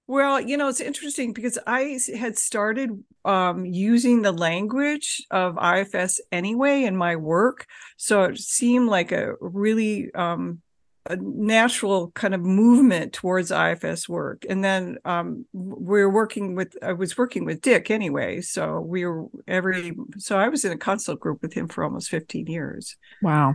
Well, 0.06 0.40
you 0.40 0.56
know, 0.56 0.68
it's 0.68 0.80
interesting 0.80 1.32
because 1.32 1.56
I 1.68 2.00
had 2.18 2.36
started 2.36 2.90
um, 3.24 3.64
using 3.64 4.22
the 4.22 4.32
language 4.32 5.24
of 5.30 5.56
IFS 5.56 6.20
anyway 6.32 6.82
in 6.82 6.96
my 6.96 7.14
work. 7.14 7.66
So 7.96 8.24
it 8.24 8.38
seemed 8.38 8.88
like 8.88 9.12
a 9.12 9.34
really 9.40 10.12
um, 10.14 10.62
a 11.06 11.16
natural 11.16 12.10
kind 12.12 12.34
of 12.34 12.40
movement 12.40 13.12
towards 13.12 13.50
IFS 13.50 14.08
work. 14.08 14.44
And 14.48 14.62
then 14.62 14.98
um, 15.04 15.46
we 15.52 16.00
are 16.02 16.10
working 16.10 16.54
with, 16.54 16.76
I 16.82 16.92
was 16.92 17.16
working 17.16 17.44
with 17.44 17.62
Dick 17.62 17.90
anyway. 17.90 18.40
So 18.42 18.80
we 18.80 19.06
were 19.06 19.26
every, 19.48 19.92
so 20.18 20.38
I 20.38 20.48
was 20.48 20.64
in 20.64 20.72
a 20.72 20.76
consult 20.76 21.20
group 21.20 21.40
with 21.40 21.54
him 21.54 21.68
for 21.68 21.84
almost 21.84 22.10
15 22.10 22.46
years. 22.46 22.96
Wow. 23.22 23.54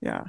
Yeah. 0.00 0.24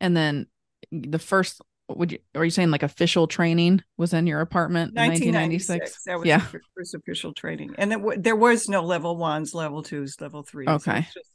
And 0.00 0.16
then 0.16 0.46
the 0.92 1.18
first, 1.18 1.60
would 1.88 2.12
you, 2.12 2.18
are 2.34 2.44
you 2.44 2.50
saying 2.50 2.70
like 2.70 2.82
official 2.82 3.26
training 3.26 3.82
was 3.96 4.12
in 4.12 4.26
your 4.26 4.40
apartment 4.40 4.96
in 4.96 5.02
1996? 5.02 6.04
That 6.04 6.18
was 6.18 6.26
yeah. 6.26 6.46
the 6.52 6.60
first 6.76 6.94
official 6.94 7.32
training. 7.32 7.74
And 7.78 7.92
it, 7.92 8.22
there 8.22 8.36
was 8.36 8.68
no 8.68 8.82
level 8.82 9.16
ones, 9.16 9.54
level 9.54 9.82
twos, 9.82 10.20
level 10.20 10.42
threes. 10.42 10.68
Okay. 10.68 11.00
Just, 11.00 11.30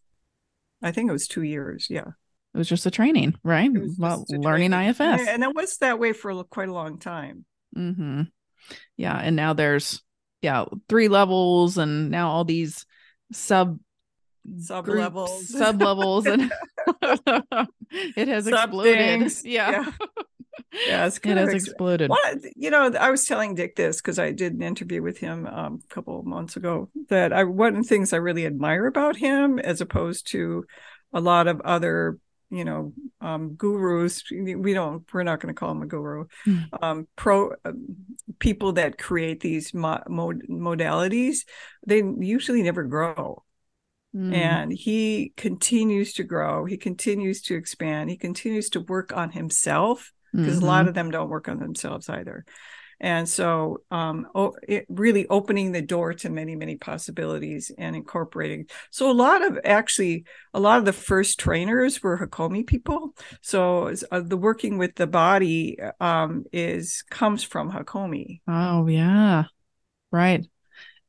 I 0.81 0.91
think 0.91 1.09
it 1.09 1.13
was 1.13 1.27
two 1.27 1.43
years. 1.43 1.87
Yeah. 1.89 2.07
It 2.53 2.57
was 2.57 2.69
just 2.69 2.85
a 2.85 2.91
training, 2.91 3.35
right? 3.43 3.71
Well, 3.97 4.25
learning 4.29 4.71
training. 4.71 4.89
IFS. 4.89 5.27
And 5.27 5.43
it 5.43 5.55
was 5.55 5.77
that 5.77 5.97
way 5.97 6.13
for 6.13 6.43
quite 6.43 6.69
a 6.69 6.73
long 6.73 6.99
time. 6.99 7.45
Mm-hmm. 7.75 8.23
Yeah. 8.95 9.17
And 9.17 9.35
now 9.35 9.53
there's, 9.53 10.03
yeah, 10.41 10.65
three 10.87 11.07
levels 11.07 11.77
and 11.77 12.11
now 12.11 12.29
all 12.29 12.45
these 12.45 12.85
sub 13.31 13.79
sub 14.59 14.87
levels 14.87 15.49
sub 15.49 15.81
levels 15.81 16.25
and 16.25 16.51
it 17.91 18.27
has 18.27 18.45
Sub 18.45 18.53
exploded 18.53 18.97
things. 18.97 19.45
yeah, 19.45 19.71
yeah. 19.71 19.91
yeah 20.87 21.05
it's 21.05 21.17
it 21.17 21.37
has 21.37 21.49
ex- 21.49 21.65
exploded 21.67 22.09
well, 22.09 22.35
you 22.55 22.69
know 22.69 22.91
i 22.99 23.09
was 23.09 23.25
telling 23.25 23.55
dick 23.55 23.75
this 23.75 23.97
because 23.97 24.19
i 24.19 24.31
did 24.31 24.53
an 24.53 24.61
interview 24.61 25.01
with 25.01 25.17
him 25.17 25.47
um, 25.47 25.79
a 25.89 25.93
couple 25.93 26.19
of 26.19 26.25
months 26.25 26.55
ago 26.55 26.89
that 27.09 27.31
i 27.31 27.43
one 27.43 27.75
of 27.75 27.83
the 27.83 27.87
things 27.87 28.11
i 28.11 28.17
really 28.17 28.45
admire 28.45 28.85
about 28.85 29.15
him 29.15 29.59
as 29.59 29.81
opposed 29.81 30.29
to 30.29 30.65
a 31.13 31.21
lot 31.21 31.47
of 31.47 31.61
other 31.61 32.17
you 32.53 32.63
know 32.63 32.93
um, 33.21 33.55
gurus 33.55 34.23
we 34.31 34.73
don't 34.73 35.11
we're 35.13 35.23
not 35.23 35.39
going 35.39 35.53
to 35.53 35.57
call 35.57 35.69
them 35.69 35.81
a 35.81 35.87
guru 35.87 36.25
mm. 36.45 36.63
um, 36.81 37.07
pro 37.15 37.51
uh, 37.65 37.71
people 38.39 38.73
that 38.73 38.97
create 38.97 39.39
these 39.39 39.73
mo- 39.73 40.03
mod- 40.07 40.47
modalities 40.49 41.45
they 41.87 42.03
usually 42.19 42.61
never 42.61 42.83
grow 42.83 43.41
mm. 44.15 44.33
and 44.33 44.71
he 44.71 45.33
continues 45.37 46.13
to 46.13 46.23
grow 46.23 46.65
he 46.65 46.77
continues 46.77 47.41
to 47.41 47.55
expand 47.55 48.09
he 48.09 48.17
continues 48.17 48.69
to 48.69 48.81
work 48.81 49.15
on 49.15 49.31
himself 49.31 50.11
because 50.33 50.55
mm-hmm. 50.55 50.63
a 50.63 50.67
lot 50.67 50.79
mm-hmm. 50.81 50.89
of 50.89 50.95
them 50.95 51.11
don't 51.11 51.29
work 51.29 51.47
on 51.47 51.59
themselves 51.59 52.09
either 52.09 52.45
and 52.99 53.27
so 53.27 53.81
um, 53.91 54.27
oh, 54.33 54.53
it 54.67 54.85
really 54.87 55.27
opening 55.27 55.71
the 55.71 55.81
door 55.81 56.13
to 56.13 56.29
many 56.29 56.55
many 56.55 56.77
possibilities 56.77 57.71
and 57.77 57.95
incorporating 57.95 58.65
so 58.89 59.11
a 59.11 59.13
lot 59.13 59.45
of 59.45 59.59
actually 59.63 60.25
a 60.53 60.59
lot 60.59 60.79
of 60.79 60.85
the 60.85 60.93
first 60.93 61.39
trainers 61.39 62.01
were 62.01 62.17
hakomi 62.17 62.65
people 62.65 63.13
so 63.41 63.93
uh, 64.11 64.21
the 64.21 64.37
working 64.37 64.77
with 64.77 64.95
the 64.95 65.07
body 65.07 65.77
um, 65.99 66.45
is 66.51 67.03
comes 67.09 67.43
from 67.43 67.71
hakomi 67.71 68.41
oh 68.47 68.87
yeah 68.87 69.43
right 70.11 70.45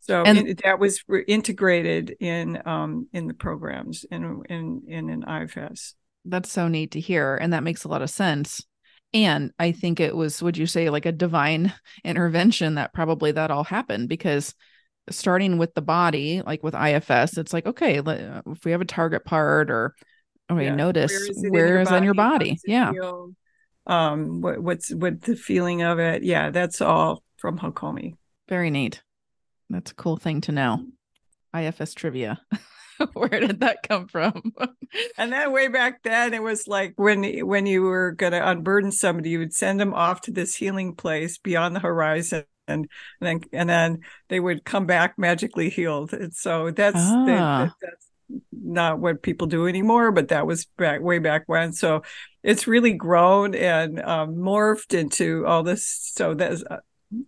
so 0.07 0.23
and, 0.23 0.61
that 0.65 0.79
was 0.79 1.03
integrated 1.27 2.15
in 2.21 2.61
um, 2.67 3.09
in 3.13 3.27
the 3.27 3.35
programs 3.35 4.05
in 4.11 4.43
in 4.51 4.83
in 4.87 5.09
an 5.09 5.25
ifs 5.43 5.95
that's 6.27 6.53
so 6.53 6.69
neat 6.69 6.91
to 6.91 7.01
hear 7.01 7.37
and 7.37 7.53
that 7.53 7.63
makes 7.63 7.85
a 7.85 7.89
lot 7.89 8.03
of 8.03 8.11
sense. 8.11 8.65
And 9.13 9.53
i 9.59 9.73
think 9.73 10.01
it 10.01 10.15
was 10.15 10.43
would 10.43 10.57
you 10.57 10.67
say 10.67 10.91
like 10.91 11.07
a 11.07 11.13
divine 11.13 11.73
intervention 12.05 12.75
that 12.75 12.93
probably 12.93 13.33
that 13.33 13.51
all 13.51 13.65
happened? 13.65 14.09
Because 14.09 14.55
starting 15.11 15.59
with 15.59 15.75
the 15.75 15.83
body 15.83 16.41
like 16.47 16.63
with 16.63 16.75
ifs 16.75 17.37
it's 17.37 17.53
like 17.53 17.67
okay 17.67 17.99
if 17.99 18.65
we 18.65 18.71
have 18.71 18.81
a 18.81 18.87
target 18.87 19.23
part 19.23 19.71
or 19.71 19.95
oh 20.49 20.59
yeah. 20.59 20.75
notice 20.75 21.13
where 21.13 21.79
is 21.79 21.91
it, 21.91 21.95
your 21.95 22.05
your 22.05 22.15
body? 22.15 22.59
Yeah. 22.67 22.91
feel? 22.91 23.35
um 23.87 24.41
what, 24.41 24.63
what's 24.63 24.95
what 24.95 25.21
the 25.21 25.37
feeling 25.37 25.83
of 25.83 25.99
it? 25.99 26.23
Yeah 26.23 26.51
that's 26.51 26.81
all 26.81 27.23
from 27.37 27.59
hakomi 27.59 28.15
very 28.49 28.71
neat 28.71 29.03
that's 29.71 29.90
a 29.90 29.94
cool 29.94 30.16
thing 30.16 30.40
to 30.42 30.52
know 30.52 30.85
ifs 31.54 31.94
trivia 31.94 32.40
where 33.12 33.28
did 33.28 33.61
that 33.61 33.87
come 33.87 34.09
from? 34.09 34.52
and 35.18 35.33
then 35.33 35.52
way 35.52 35.68
back 35.68 36.02
then, 36.02 36.35
it 36.35 36.42
was 36.42 36.66
like 36.66 36.94
when 36.97 37.25
when 37.47 37.66
you 37.66 37.83
were 37.83 38.12
going 38.12 38.33
to 38.33 38.50
unburden 38.50 38.92
somebody, 38.92 39.30
you 39.30 39.38
would 39.40 39.52
send 39.52 39.80
them 39.80 39.94
off 39.94 40.21
to 40.23 40.30
this 40.30 40.54
healing 40.54 40.94
place 40.94 41.38
beyond 41.38 41.75
the 41.75 41.80
horizon. 41.80 42.44
And, 42.66 42.88
and 43.21 43.28
then 43.28 43.40
and 43.52 43.68
then 43.68 44.00
they 44.28 44.40
would 44.40 44.64
come 44.64 44.87
back 44.87 45.18
magically 45.18 45.68
healed. 45.68 46.12
And 46.14 46.33
so 46.35 46.71
that's 46.71 46.97
ah. 46.99 47.25
that, 47.26 47.73
that's 47.80 48.06
not 48.52 48.99
what 48.99 49.23
people 49.23 49.47
do 49.47 49.66
anymore, 49.66 50.12
but 50.12 50.28
that 50.28 50.47
was 50.47 50.64
back 50.78 51.02
way 51.02 51.18
back 51.18 51.42
when. 51.47 51.73
So 51.75 52.02
it's 52.42 52.66
really 52.66 52.94
grown 52.94 53.54
and 53.54 54.00
um, 54.00 54.37
morphed 54.37 54.99
into 54.99 55.44
all 55.47 55.62
this. 55.62 55.87
So 56.14 56.35
that's 56.35 56.64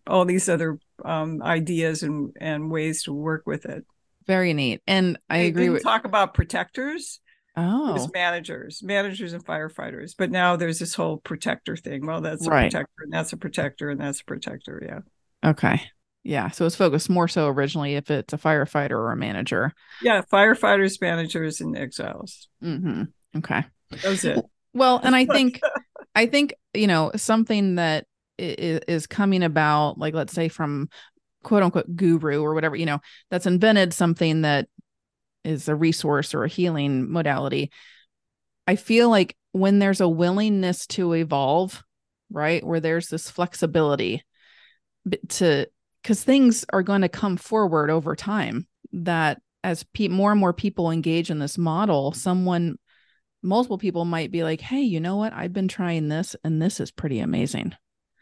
all 0.06 0.24
these 0.24 0.48
other 0.48 0.78
um, 1.04 1.42
ideas 1.42 2.02
and 2.02 2.36
and 2.40 2.70
ways 2.70 3.04
to 3.04 3.12
work 3.12 3.44
with 3.46 3.66
it. 3.66 3.84
Very 4.26 4.52
neat. 4.54 4.82
And 4.86 5.18
I 5.30 5.38
they 5.38 5.46
agree 5.48 5.68
with 5.68 5.82
talk 5.82 6.04
about 6.04 6.34
protectors. 6.34 7.20
Oh, 7.58 8.06
managers, 8.12 8.82
managers 8.82 9.32
and 9.32 9.42
firefighters. 9.42 10.14
But 10.16 10.30
now 10.30 10.56
there's 10.56 10.78
this 10.78 10.94
whole 10.94 11.16
protector 11.16 11.74
thing. 11.74 12.04
Well, 12.04 12.20
that's 12.20 12.46
a 12.46 12.50
right. 12.50 12.70
protector, 12.70 13.02
and 13.02 13.12
that's 13.12 13.32
a 13.32 13.38
protector, 13.38 13.88
and 13.88 13.98
that's 13.98 14.20
a 14.20 14.24
protector. 14.24 14.82
Yeah. 14.86 15.50
Okay. 15.50 15.80
Yeah. 16.22 16.50
So 16.50 16.66
it's 16.66 16.76
focused 16.76 17.08
more 17.08 17.28
so 17.28 17.46
originally 17.46 17.94
if 17.94 18.10
it's 18.10 18.34
a 18.34 18.38
firefighter 18.38 18.90
or 18.90 19.12
a 19.12 19.16
manager. 19.16 19.72
Yeah, 20.02 20.20
firefighters, 20.30 21.00
managers, 21.00 21.62
and 21.62 21.78
exiles. 21.78 22.48
Mm-hmm. 22.62 23.04
Okay. 23.38 23.64
That 23.90 24.04
was 24.04 24.24
it. 24.24 24.44
Well, 24.74 25.00
and 25.02 25.16
I 25.16 25.24
think, 25.24 25.60
I 26.14 26.26
think 26.26 26.54
you 26.74 26.88
know 26.88 27.12
something 27.16 27.76
that 27.76 28.06
is 28.38 29.06
coming 29.06 29.42
about, 29.42 29.98
like 29.98 30.14
let's 30.14 30.32
say 30.32 30.48
from 30.48 30.88
quote 31.42 31.62
unquote 31.62 31.94
guru 31.94 32.42
or 32.42 32.54
whatever, 32.54 32.76
you 32.76 32.86
know, 32.86 33.00
that's 33.30 33.46
invented 33.46 33.94
something 33.94 34.42
that 34.42 34.68
is 35.44 35.68
a 35.68 35.74
resource 35.76 36.34
or 36.34 36.44
a 36.44 36.48
healing 36.48 37.10
modality. 37.10 37.70
I 38.66 38.76
feel 38.76 39.08
like 39.08 39.36
when 39.52 39.78
there's 39.78 40.00
a 40.00 40.08
willingness 40.08 40.86
to 40.88 41.14
evolve, 41.14 41.82
right, 42.30 42.64
where 42.66 42.80
there's 42.80 43.08
this 43.08 43.30
flexibility 43.30 44.24
to, 45.28 45.66
because 46.02 46.24
things 46.24 46.64
are 46.72 46.82
going 46.82 47.02
to 47.02 47.08
come 47.08 47.36
forward 47.36 47.90
over 47.90 48.16
time 48.16 48.66
that 48.92 49.40
as 49.62 49.84
pe- 49.94 50.08
more 50.08 50.32
and 50.32 50.40
more 50.40 50.52
people 50.52 50.90
engage 50.90 51.30
in 51.30 51.38
this 51.38 51.56
model, 51.56 52.12
someone, 52.12 52.76
multiple 53.40 53.78
people 53.78 54.04
might 54.04 54.32
be 54.32 54.42
like, 54.42 54.60
hey, 54.60 54.80
you 54.80 54.98
know 54.98 55.16
what? 55.16 55.32
I've 55.32 55.52
been 55.52 55.68
trying 55.68 56.08
this 56.08 56.34
and 56.42 56.60
this 56.60 56.80
is 56.80 56.90
pretty 56.90 57.20
amazing 57.20 57.74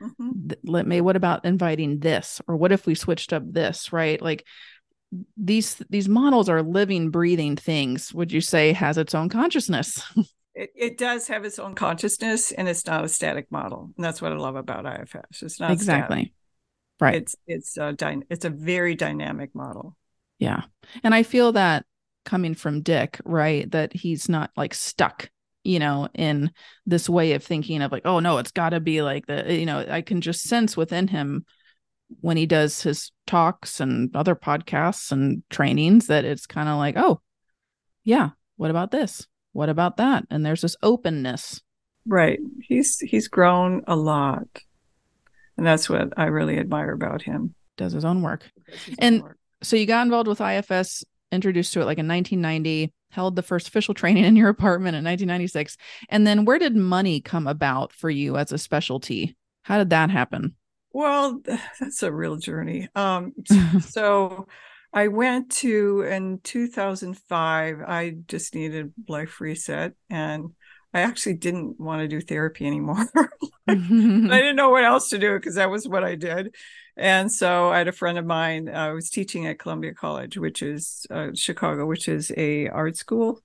mm-hmm. 0.05 0.51
let 0.65 0.87
me 0.87 1.01
what 1.01 1.17
about 1.17 1.45
inviting 1.45 2.01
this? 2.01 2.41
Or 2.47 2.57
what 2.57 2.73
if 2.73 2.87
we 2.87 2.95
switched 2.95 3.33
up 3.33 3.43
this 3.47 3.93
right? 3.93 4.21
Like 4.21 4.45
these 5.37 5.77
these 5.91 6.09
models 6.09 6.49
are 6.49 6.63
living 6.63 7.11
breathing 7.11 7.57
things 7.57 8.13
would 8.13 8.33
you 8.33 8.41
say 8.41 8.73
has 8.73 8.99
its 8.99 9.15
own 9.15 9.29
consciousness? 9.29 10.03
It, 10.57 10.71
it 10.77 10.99
does 10.99 11.27
have 11.27 11.45
its 11.45 11.59
own 11.59 11.75
consciousness 11.75 12.53
and 12.53 12.69
it's 12.69 12.87
not 12.87 13.05
a 13.05 13.09
static 13.09 13.51
model. 13.51 13.91
And 13.97 14.05
that's 14.05 14.23
what 14.23 14.31
i 14.31 14.37
love 14.37 14.55
about 14.55 14.87
ifs 14.87 15.43
it's 15.43 15.59
not 15.59 15.73
exactly. 15.73 16.17
Static. 16.17 16.33
right. 17.01 17.15
It's 17.17 17.35
it's 17.49 17.77
a 17.77 17.93
dy- 17.93 18.23
it's 18.31 18.45
a 18.45 18.51
very 18.51 18.95
dynamic 18.95 19.53
model. 19.53 19.97
Yeah. 20.39 20.63
And 21.03 21.13
i 21.13 21.25
feel 21.25 21.51
that 21.55 21.85
coming 22.25 22.55
from 22.55 22.83
dick 22.83 23.21
right 23.25 23.69
that 23.73 23.93
he's 23.93 24.29
not 24.29 24.53
like 24.57 24.75
stuck 24.75 25.29
you 25.65 25.79
know, 25.79 26.09
in 26.15 26.53
this 26.87 27.09
way 27.09 27.33
of 27.33 27.43
thinking 27.43 27.83
of 27.83 27.91
like, 27.91 28.05
oh 28.05 28.21
no, 28.21 28.39
it's 28.39 28.53
got 28.53 28.71
to 28.71 28.81
be 28.81 29.03
like 29.03 29.27
the, 29.27 29.53
you 29.53 29.67
know, 29.67 29.85
I 29.89 30.03
can 30.03 30.21
just 30.21 30.43
sense 30.43 30.77
within 30.77 31.09
him 31.09 31.45
when 32.21 32.37
he 32.37 32.47
does 32.47 32.83
his 32.83 33.11
talks 33.27 33.81
and 33.81 34.15
other 34.15 34.37
podcasts 34.37 35.11
and 35.11 35.43
trainings 35.51 36.07
that 36.07 36.25
it's 36.25 36.47
kind 36.47 36.69
of 36.69 36.77
like, 36.77 36.97
oh, 36.97 37.21
yeah, 38.05 38.31
what 38.57 38.71
about 38.71 38.91
this? 38.91 39.27
What 39.53 39.69
about 39.69 39.97
that? 39.97 40.25
And 40.31 40.45
there's 40.45 40.61
this 40.61 40.77
openness. 40.83 41.63
Right. 42.07 42.39
He's 42.61 42.99
he's 42.99 43.29
grown 43.29 43.83
a 43.87 43.97
lot. 43.97 44.47
And 45.57 45.67
that's 45.67 45.89
what 45.89 46.13
I 46.17 46.25
really 46.27 46.59
admire 46.59 46.93
about 46.93 47.23
him. 47.23 47.55
Does 47.77 47.93
his 47.93 48.05
own 48.05 48.23
work. 48.23 48.51
His 48.85 48.97
and 48.99 49.17
own 49.17 49.23
work. 49.23 49.39
so 49.63 49.77
you 49.77 49.87
got 49.87 50.05
involved 50.05 50.29
with 50.29 50.41
IFS, 50.41 51.05
introduced 51.35 51.73
to 51.75 51.81
it 51.81 51.85
like 51.85 51.99
in 51.99 52.09
1990 52.09 52.93
held 53.11 53.37
the 53.37 53.43
first 53.43 53.69
official 53.69 53.95
training 53.95 54.25
in 54.25 54.37
your 54.37 54.49
apartment 54.49 54.97
in 54.97 55.05
1996. 55.05 55.77
And 56.09 56.27
then 56.27 56.45
where 56.45 56.59
did 56.59 56.77
money 56.77 57.21
come 57.21 57.47
about 57.47 57.93
for 57.93 58.11
you 58.11 58.37
as 58.37 58.53
a 58.53 58.59
specialty? 58.59 59.37
How 59.63 59.79
did 59.79 59.91
that 59.91 60.11
happen? 60.11 60.55
Well, 60.93 61.41
that's 61.81 62.03
a 62.03 62.13
real 62.13 62.37
journey. 62.37 62.89
Um, 62.95 63.33
so 63.81 64.47
I 64.93 65.09
went 65.09 65.51
to 65.57 66.03
in 66.03 66.41
2005. 66.45 67.81
I 67.87 68.17
just 68.29 68.55
needed 68.55 68.93
life 69.09 69.41
reset, 69.41 69.95
and 70.09 70.51
I 70.95 71.01
actually 71.01 71.35
didn't 71.35 71.81
want 71.81 72.03
to 72.03 72.09
do 72.09 72.21
therapy 72.21 72.65
anymore. 72.65 73.05
I 73.69 73.75
didn't 73.75 74.57
know 74.57 74.71
what 74.71 74.85
else 74.85 75.09
to 75.09 75.19
do 75.19 75.35
because 75.35 75.57
that 75.57 75.71
was 75.71 75.89
what 75.89 76.05
I 76.05 76.15
did. 76.15 76.55
And 76.97 77.31
so 77.31 77.71
I 77.71 77.79
had 77.79 77.89
a 77.89 77.93
friend 77.93 78.19
of 78.19 78.25
mine. 78.25 78.69
I 78.69 78.91
uh, 78.91 78.95
was 78.95 79.11
teaching 79.11 79.47
at 79.47 79.59
Columbia 79.59 79.95
College, 79.95 80.39
which 80.39 80.63
is 80.63 81.07
uh, 81.11 81.31
Chicago, 81.35 81.87
which 81.87 82.09
is 82.09 82.33
a 82.37 82.69
art 82.69 82.97
school, 82.97 83.41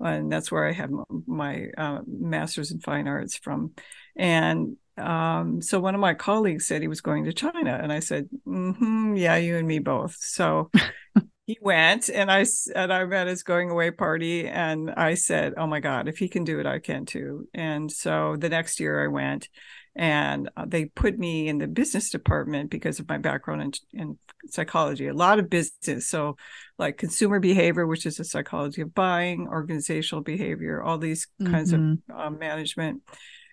and 0.00 0.30
that's 0.30 0.52
where 0.52 0.66
I 0.66 0.72
had 0.72 0.90
my 1.26 1.68
uh, 1.78 2.00
master's 2.06 2.70
in 2.70 2.80
fine 2.80 3.08
arts 3.08 3.36
from. 3.36 3.72
And 4.16 4.76
um, 4.98 5.62
so 5.62 5.80
one 5.80 5.94
of 5.94 6.00
my 6.00 6.14
colleagues 6.14 6.66
said 6.66 6.82
he 6.82 6.88
was 6.88 7.00
going 7.00 7.24
to 7.24 7.32
China, 7.32 7.78
and 7.82 7.92
I 7.92 8.00
said, 8.00 8.28
mm-hmm, 8.46 9.14
"Yeah, 9.16 9.36
you 9.36 9.56
and 9.56 9.66
me 9.66 9.78
both." 9.78 10.16
So 10.18 10.70
he 11.46 11.58
went, 11.62 12.10
and 12.10 12.30
I 12.30 12.44
and 12.74 12.92
I 12.92 13.04
met 13.06 13.28
his 13.28 13.42
going 13.42 13.70
away 13.70 13.90
party, 13.92 14.46
and 14.46 14.90
I 14.90 15.14
said, 15.14 15.54
"Oh 15.56 15.66
my 15.66 15.80
God, 15.80 16.06
if 16.06 16.18
he 16.18 16.28
can 16.28 16.44
do 16.44 16.60
it, 16.60 16.66
I 16.66 16.80
can 16.80 17.06
too." 17.06 17.48
And 17.54 17.90
so 17.90 18.36
the 18.36 18.50
next 18.50 18.78
year 18.78 19.02
I 19.02 19.08
went, 19.08 19.48
and 19.96 20.48
uh, 20.56 20.64
they 20.66 20.86
put 20.86 21.18
me 21.18 21.48
in 21.48 21.58
the 21.58 21.66
business 21.66 22.10
department 22.10 22.70
because 22.70 23.00
of 23.00 23.08
my 23.08 23.18
background 23.18 23.80
in, 23.92 24.00
in 24.00 24.18
psychology. 24.46 25.08
A 25.08 25.14
lot 25.14 25.38
of 25.38 25.50
business, 25.50 26.08
so 26.08 26.36
like 26.78 26.96
consumer 26.96 27.40
behavior, 27.40 27.86
which 27.86 28.06
is 28.06 28.16
the 28.16 28.24
psychology 28.24 28.82
of 28.82 28.94
buying, 28.94 29.48
organizational 29.48 30.22
behavior, 30.22 30.82
all 30.82 30.98
these 30.98 31.26
kinds 31.44 31.72
mm-hmm. 31.72 32.12
of 32.12 32.26
uh, 32.26 32.30
management 32.30 33.02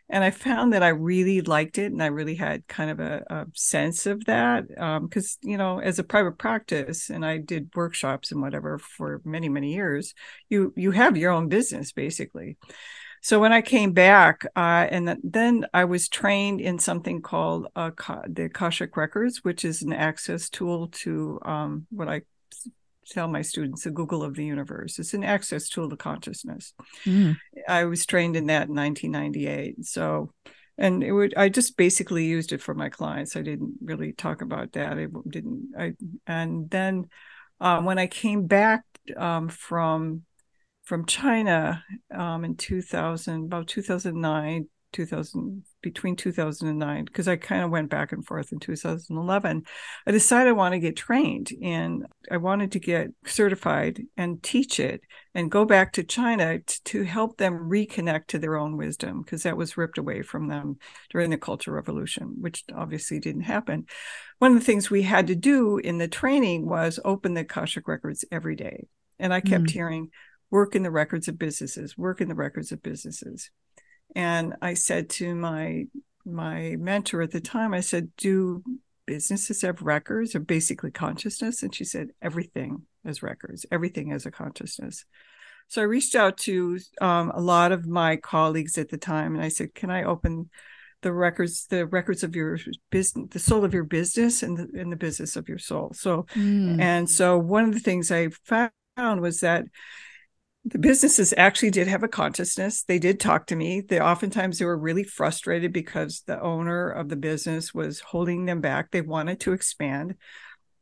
and 0.09 0.23
I 0.23 0.31
found 0.31 0.71
that 0.71 0.83
I 0.83 0.89
really 0.89 1.41
liked 1.41 1.77
it, 1.77 1.91
and 1.91 2.01
I 2.01 2.07
really 2.07 2.35
had 2.35 2.65
kind 2.67 2.89
of 2.89 2.99
a, 3.01 3.23
a 3.29 3.45
sense 3.53 4.05
of 4.05 4.23
that 4.25 4.67
because 4.67 5.37
um, 5.43 5.49
you 5.49 5.57
know, 5.57 5.79
as 5.79 5.99
a 5.99 6.03
private 6.03 6.37
practice, 6.37 7.09
and 7.09 7.25
I 7.25 7.37
did 7.39 7.71
workshops 7.75 8.31
and 8.31 8.41
whatever 8.41 8.79
for 8.79 9.21
many 9.25 9.49
many 9.49 9.73
years. 9.73 10.13
You 10.49 10.73
you 10.77 10.91
have 10.91 11.17
your 11.17 11.31
own 11.31 11.49
business 11.49 11.91
basically. 11.91 12.57
So 13.27 13.41
when 13.41 13.51
I 13.51 13.61
came 13.61 13.91
back, 13.91 14.45
uh, 14.55 14.87
and 14.89 15.17
then 15.21 15.65
I 15.73 15.83
was 15.83 16.07
trained 16.07 16.61
in 16.61 16.79
something 16.79 17.21
called 17.21 17.67
uh, 17.75 17.91
the 18.25 18.43
Akashic 18.45 18.95
Records, 18.95 19.43
which 19.43 19.65
is 19.65 19.81
an 19.81 19.91
access 19.91 20.47
tool 20.47 20.87
to 21.03 21.37
um, 21.43 21.87
what 21.89 22.07
I 22.07 22.21
tell 23.05 23.27
my 23.27 23.41
students 23.41 23.83
the 23.83 23.91
Google 23.91 24.23
of 24.23 24.35
the 24.35 24.45
universe. 24.45 24.97
It's 24.97 25.13
an 25.13 25.25
access 25.25 25.67
tool 25.67 25.89
to 25.89 25.97
consciousness. 25.97 26.73
Mm. 27.03 27.35
I 27.67 27.83
was 27.83 28.05
trained 28.05 28.37
in 28.37 28.45
that 28.45 28.69
in 28.69 28.75
1998. 28.75 29.83
So, 29.83 30.31
and 30.77 31.03
it 31.03 31.11
would, 31.11 31.33
I 31.35 31.49
just 31.49 31.75
basically 31.75 32.23
used 32.27 32.53
it 32.53 32.61
for 32.61 32.75
my 32.75 32.87
clients. 32.87 33.35
I 33.35 33.41
didn't 33.41 33.73
really 33.83 34.13
talk 34.13 34.41
about 34.41 34.71
that. 34.71 34.97
I 34.97 35.07
didn't, 35.29 35.73
I, 35.77 35.95
and 36.25 36.69
then 36.69 37.09
uh, 37.59 37.81
when 37.81 37.99
I 37.99 38.07
came 38.07 38.47
back 38.47 38.85
um, 39.17 39.49
from, 39.49 40.23
from 40.87 41.05
China 41.05 41.83
um, 42.15 42.45
in 42.45 42.55
2000, 42.55 43.43
about 43.43 43.67
2009, 43.67 44.69
2000 44.93 45.63
between 45.81 46.15
2009 46.15 47.03
because 47.03 47.27
I 47.27 47.35
kind 47.35 47.61
of 47.61 47.69
went 47.69 47.89
back 47.89 48.13
and 48.13 48.25
forth 48.25 48.53
in 48.53 48.59
2011 48.59 49.63
I 50.07 50.11
decided 50.11 50.49
I 50.49 50.53
want 50.53 50.73
to 50.73 50.79
get 50.79 50.95
trained 50.95 51.51
and 51.61 52.05
I 52.31 52.37
wanted 52.37 52.71
to 52.71 52.79
get 52.79 53.09
certified 53.25 54.01
and 54.15 54.41
teach 54.41 54.79
it 54.79 55.01
and 55.35 55.51
go 55.51 55.65
back 55.65 55.91
to 55.93 56.03
China 56.03 56.59
t- 56.59 56.75
to 56.85 57.03
help 57.03 57.35
them 57.35 57.69
reconnect 57.69 58.27
to 58.27 58.39
their 58.39 58.55
own 58.55 58.77
wisdom 58.77 59.23
because 59.23 59.43
that 59.43 59.57
was 59.57 59.75
ripped 59.75 59.97
away 59.97 60.21
from 60.21 60.47
them 60.47 60.77
during 61.09 61.31
the 61.31 61.37
cultural 61.37 61.75
revolution 61.75 62.35
which 62.39 62.63
obviously 62.73 63.19
didn't 63.19 63.41
happen 63.41 63.85
one 64.39 64.53
of 64.53 64.59
the 64.59 64.65
things 64.65 64.89
we 64.89 65.01
had 65.01 65.27
to 65.27 65.35
do 65.35 65.79
in 65.79 65.97
the 65.97 66.07
training 66.07 66.65
was 66.65 66.97
open 67.03 67.33
the 67.33 67.41
Akashic 67.41 67.89
records 67.89 68.23
every 68.31 68.55
day 68.55 68.87
and 69.19 69.33
I 69.33 69.41
kept 69.41 69.65
mm. 69.65 69.71
hearing 69.71 70.11
work 70.49 70.75
in 70.75 70.83
the 70.83 70.91
records 70.91 71.27
of 71.27 71.37
businesses 71.37 71.97
work 71.97 72.21
in 72.21 72.27
the 72.27 72.35
records 72.35 72.71
of 72.71 72.81
businesses 72.81 73.49
and 74.15 74.55
I 74.61 74.73
said 74.73 75.09
to 75.11 75.35
my 75.35 75.85
my 76.25 76.75
mentor 76.77 77.21
at 77.21 77.31
the 77.31 77.39
time, 77.39 77.73
I 77.73 77.79
said, 77.79 78.09
"Do 78.17 78.63
businesses 79.05 79.61
have 79.61 79.81
records 79.81 80.35
or 80.35 80.39
basically 80.39 80.91
consciousness?" 80.91 81.63
And 81.63 81.73
she 81.73 81.83
said, 81.83 82.09
"Everything 82.21 82.83
has 83.05 83.23
records. 83.23 83.65
Everything 83.71 84.09
has 84.09 84.25
a 84.25 84.31
consciousness." 84.31 85.05
So 85.69 85.81
I 85.81 85.85
reached 85.85 86.15
out 86.15 86.37
to 86.39 86.79
um, 87.01 87.31
a 87.33 87.41
lot 87.41 87.71
of 87.71 87.87
my 87.87 88.15
colleagues 88.15 88.77
at 88.77 88.89
the 88.89 88.97
time, 88.97 89.35
and 89.35 89.43
I 89.43 89.49
said, 89.49 89.75
"Can 89.75 89.89
I 89.89 90.03
open?" 90.03 90.49
the 91.03 91.13
records 91.13 91.67
the 91.67 91.85
records 91.85 92.23
of 92.23 92.35
your 92.35 92.57
business 92.89 93.27
the 93.29 93.37
soul 93.37 93.63
of 93.63 93.71
your 93.71 93.83
business 93.83 94.41
and 94.41 94.57
the, 94.57 94.67
and 94.81 94.91
the 94.91 94.95
business 94.95 95.35
of 95.35 95.47
your 95.47 95.59
soul 95.59 95.91
so 95.93 96.25
mm. 96.33 96.81
and 96.81 97.07
so 97.07 97.37
one 97.37 97.65
of 97.65 97.73
the 97.75 97.79
things 97.79 98.11
i 98.11 98.27
found 98.43 99.21
was 99.21 99.41
that 99.41 99.65
the 100.69 100.79
businesses 100.79 101.33
actually 101.37 101.71
did 101.71 101.87
have 101.87 102.03
a 102.03 102.07
consciousness. 102.07 102.83
They 102.83 102.99
did 102.99 103.19
talk 103.19 103.47
to 103.47 103.55
me. 103.55 103.81
They 103.81 103.99
oftentimes 103.99 104.59
they 104.59 104.65
were 104.65 104.77
really 104.77 105.03
frustrated 105.03 105.71
because 105.71 106.23
the 106.25 106.41
owner 106.41 106.89
of 106.89 107.09
the 107.09 107.15
business 107.15 107.73
was 107.73 107.99
holding 107.99 108.45
them 108.45 108.59
back. 108.59 108.91
They 108.91 109.01
wanted 109.01 109.39
to 109.41 109.53
expand. 109.53 110.15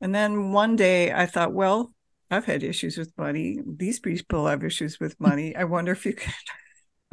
And 0.02 0.14
then 0.14 0.52
one 0.52 0.76
day 0.76 1.14
I 1.14 1.26
thought, 1.26 1.54
well, 1.54 1.94
I've 2.32 2.46
had 2.46 2.64
issues 2.64 2.98
with 2.98 3.16
money. 3.18 3.60
These 3.66 4.00
people 4.00 4.48
have 4.48 4.64
issues 4.64 5.00
with 5.00 5.20
money. 5.20 5.56
I 5.56 5.66
wonder 5.66 5.92
if 5.92 6.06
you 6.06 6.14
could 6.14 6.34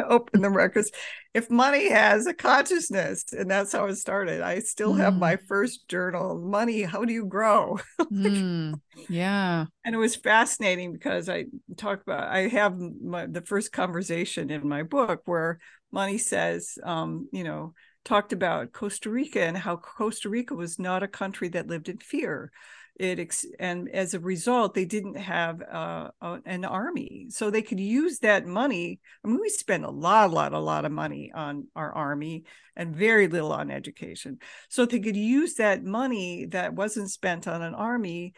open 0.08 0.42
the 0.42 0.50
records. 0.50 0.90
If 1.34 1.50
money 1.50 1.88
has 1.88 2.26
a 2.26 2.34
consciousness 2.34 3.24
and 3.32 3.50
that's 3.50 3.72
how 3.72 3.86
it 3.86 3.96
started. 3.96 4.42
I 4.42 4.58
still 4.60 4.94
have 4.94 5.16
my 5.16 5.36
mm. 5.36 5.46
first 5.46 5.88
journal 5.88 6.38
money 6.38 6.82
how 6.82 7.04
do 7.04 7.12
you 7.12 7.26
grow? 7.26 7.78
Mm, 8.12 8.80
yeah. 9.08 9.64
and 9.84 9.94
it 9.94 9.98
was 9.98 10.16
fascinating 10.16 10.92
because 10.92 11.28
i 11.28 11.46
talk 11.76 12.02
about 12.02 12.28
i 12.28 12.48
have 12.48 12.78
my, 12.78 13.26
the 13.26 13.40
first 13.40 13.72
conversation 13.72 14.50
in 14.50 14.68
my 14.68 14.82
book 14.82 15.22
where 15.24 15.58
money 15.90 16.18
says 16.18 16.78
um, 16.82 17.28
you 17.32 17.42
know 17.42 17.72
talked 18.04 18.32
about 18.32 18.72
costa 18.72 19.08
rica 19.08 19.40
and 19.40 19.56
how 19.56 19.76
costa 19.76 20.28
rica 20.28 20.54
was 20.54 20.78
not 20.78 21.02
a 21.02 21.08
country 21.08 21.48
that 21.48 21.68
lived 21.68 21.88
in 21.88 21.98
fear 21.98 22.50
it 22.96 23.18
ex- 23.18 23.46
and 23.58 23.88
as 23.88 24.14
a 24.14 24.20
result 24.20 24.74
they 24.74 24.84
didn't 24.84 25.16
have 25.16 25.62
uh, 25.62 26.10
an 26.44 26.64
army 26.64 27.26
so 27.30 27.50
they 27.50 27.62
could 27.62 27.80
use 27.80 28.18
that 28.18 28.46
money 28.46 29.00
i 29.24 29.28
mean 29.28 29.40
we 29.40 29.48
spend 29.48 29.84
a 29.84 29.90
lot 29.90 30.30
a 30.30 30.32
lot 30.32 30.52
a 30.52 30.58
lot 30.58 30.84
of 30.84 30.92
money 30.92 31.32
on 31.34 31.66
our 31.74 31.92
army 31.92 32.44
and 32.76 32.94
very 32.94 33.28
little 33.28 33.52
on 33.52 33.70
education 33.70 34.38
so 34.68 34.84
they 34.84 35.00
could 35.00 35.16
use 35.16 35.54
that 35.54 35.82
money 35.82 36.46
that 36.46 36.74
wasn't 36.74 37.10
spent 37.10 37.48
on 37.48 37.62
an 37.62 37.74
army 37.74 38.34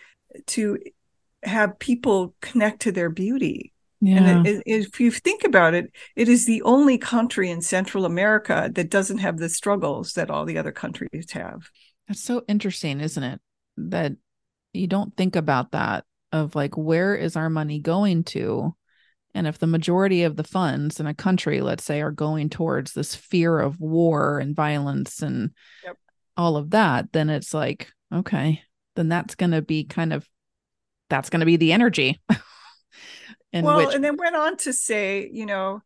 to 0.46 0.78
have 1.42 1.78
people 1.78 2.34
connect 2.40 2.82
to 2.82 2.92
their 2.92 3.10
beauty 3.10 3.72
yeah. 4.00 4.18
And 4.18 4.46
it, 4.46 4.62
it, 4.66 4.86
if 4.88 5.00
you 5.00 5.10
think 5.10 5.44
about 5.44 5.72
it, 5.72 5.90
it 6.14 6.28
is 6.28 6.44
the 6.44 6.60
only 6.62 6.98
country 6.98 7.48
in 7.48 7.62
Central 7.62 8.04
America 8.04 8.70
that 8.74 8.90
doesn't 8.90 9.18
have 9.18 9.38
the 9.38 9.48
struggles 9.48 10.12
that 10.12 10.30
all 10.30 10.44
the 10.44 10.58
other 10.58 10.72
countries 10.72 11.30
have. 11.30 11.70
That's 12.06 12.22
so 12.22 12.42
interesting, 12.46 13.00
isn't 13.00 13.22
it? 13.22 13.40
That 13.78 14.12
you 14.74 14.86
don't 14.86 15.16
think 15.16 15.36
about 15.36 15.72
that 15.72 16.04
of 16.32 16.54
like 16.54 16.76
where 16.76 17.14
is 17.14 17.36
our 17.36 17.48
money 17.48 17.78
going 17.78 18.24
to 18.24 18.74
and 19.34 19.46
if 19.46 19.58
the 19.58 19.66
majority 19.66 20.24
of 20.24 20.36
the 20.36 20.44
funds 20.44 21.00
in 21.00 21.06
a 21.06 21.14
country 21.14 21.60
let's 21.60 21.84
say 21.84 22.02
are 22.02 22.10
going 22.10 22.50
towards 22.50 22.92
this 22.92 23.14
fear 23.14 23.58
of 23.58 23.80
war 23.80 24.38
and 24.38 24.56
violence 24.56 25.22
and 25.22 25.50
yep. 25.84 25.96
all 26.36 26.56
of 26.56 26.70
that 26.70 27.12
then 27.12 27.30
it's 27.30 27.54
like 27.54 27.92
okay 28.12 28.62
then 28.96 29.08
that's 29.08 29.34
going 29.34 29.52
to 29.52 29.62
be 29.62 29.84
kind 29.84 30.12
of 30.12 30.28
that's 31.08 31.30
going 31.30 31.40
to 31.40 31.46
be 31.46 31.56
the 31.56 31.72
energy 31.72 32.20
well 33.52 33.76
which- 33.76 33.94
and 33.94 34.02
then 34.02 34.16
went 34.16 34.36
on 34.36 34.56
to 34.56 34.72
say 34.72 35.28
you 35.32 35.46
know 35.46 35.80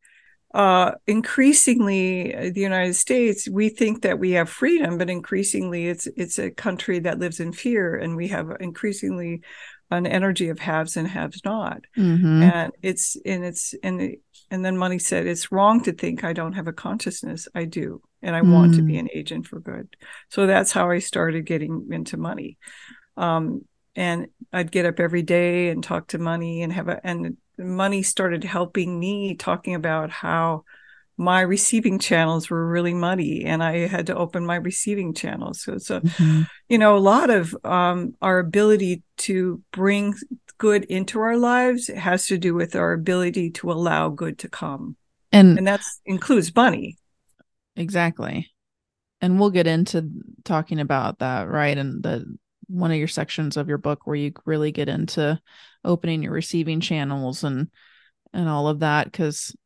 uh, 0.54 0.92
increasingly 1.06 2.34
uh, 2.34 2.50
the 2.54 2.61
United 2.61 2.94
States, 2.94 3.48
we 3.48 3.68
think 3.68 4.02
that 4.02 4.18
we 4.18 4.32
have 4.32 4.48
freedom, 4.48 4.96
but 4.96 5.11
increasingly 5.11 5.88
it's 5.88 6.06
it's 6.16 6.38
a 6.38 6.50
country 6.50 6.98
that 7.00 7.18
lives 7.18 7.38
in 7.38 7.52
fear, 7.52 7.96
and 7.96 8.16
we 8.16 8.28
have 8.28 8.50
increasingly 8.61 9.42
an 9.90 10.06
energy 10.06 10.48
of 10.48 10.58
haves 10.58 10.96
and 10.96 11.08
haves 11.08 11.42
not, 11.44 11.82
mm-hmm. 11.96 12.42
and 12.42 12.72
it's 12.82 13.16
and 13.26 13.44
it's 13.44 13.74
and 13.82 14.16
and 14.50 14.64
then 14.64 14.78
money 14.78 14.98
said 14.98 15.26
it's 15.26 15.52
wrong 15.52 15.82
to 15.82 15.92
think 15.92 16.24
I 16.24 16.32
don't 16.32 16.54
have 16.54 16.68
a 16.68 16.72
consciousness. 16.72 17.46
I 17.54 17.66
do, 17.66 18.00
and 18.22 18.34
I 18.34 18.40
mm. 18.40 18.52
want 18.52 18.74
to 18.76 18.82
be 18.82 18.94
mm. 18.94 19.00
an 19.00 19.08
agent 19.12 19.46
for 19.46 19.61
good. 19.61 19.96
So 20.30 20.46
that's 20.46 20.72
how 20.72 20.90
I 20.90 21.00
started 21.00 21.44
getting 21.44 21.88
into 21.90 22.16
money. 22.16 22.56
Um, 23.18 23.66
and 23.94 24.28
I'd 24.52 24.72
get 24.72 24.87
up 24.87 25.00
every 25.00 25.22
day 25.22 25.68
and 25.68 25.84
talk 25.84 26.08
to 26.08 26.18
money 26.18 26.62
and 26.62 26.72
have 26.72 26.88
a 26.88 27.04
and 27.04 27.37
money 27.59 28.03
started 28.03 28.44
helping 28.44 28.99
me 28.99 29.35
talking 29.35 29.75
about 29.75 30.11
how 30.11 30.64
my 31.16 31.40
receiving 31.40 31.99
channels 31.99 32.49
were 32.49 32.68
really 32.68 32.94
muddy 32.94 33.44
and 33.44 33.62
I 33.62 33.88
had 33.88 34.07
to 34.07 34.16
open 34.16 34.47
my 34.47 34.55
receiving 34.55 35.14
channels. 35.14 35.62
So 35.62 35.75
a, 35.75 35.79
mm-hmm. 35.79 36.42
you 36.68 36.79
know, 36.79 36.97
a 36.97 36.99
lot 36.99 37.29
of 37.29 37.57
um, 37.64 38.14
our 38.23 38.38
ability 38.38 39.03
to 39.18 39.61
bring 39.73 40.14
good 40.59 40.85
into 40.85 41.18
our 41.21 41.37
lives 41.37 41.88
has 41.88 42.29
to 42.29 42.38
do 42.38 42.55
with 42.55 42.77
our 42.77 42.92
ability 42.92 43.51
to 43.51 43.73
allow 43.73 44.09
good 44.09 44.38
to 44.38 44.49
come. 44.49 44.97
And, 45.33 45.59
and 45.59 45.66
that 45.66 45.81
includes 46.07 46.55
money. 46.55 46.99
Exactly. 47.75 48.51
and 49.21 49.38
we'll 49.40 49.51
get 49.51 49.66
into 49.66 50.09
talking 50.44 50.81
about 50.81 51.18
that 51.18 51.49
right 51.49 51.77
and 51.77 52.03
the 52.03 52.25
one 52.68 52.90
of 52.90 52.98
your 52.98 53.09
sections 53.09 53.57
of 53.57 53.68
your 53.68 53.78
book 53.78 54.07
where 54.07 54.16
you 54.16 54.33
really 54.44 54.72
get 54.72 54.88
into 54.88 55.40
opening 55.85 56.22
your 56.22 56.33
receiving 56.33 56.81
channels 56.81 57.44
and 57.44 57.68
and 58.33 58.48
all 58.48 58.68
of 58.68 58.81
that 58.81 59.07
because 59.07 59.57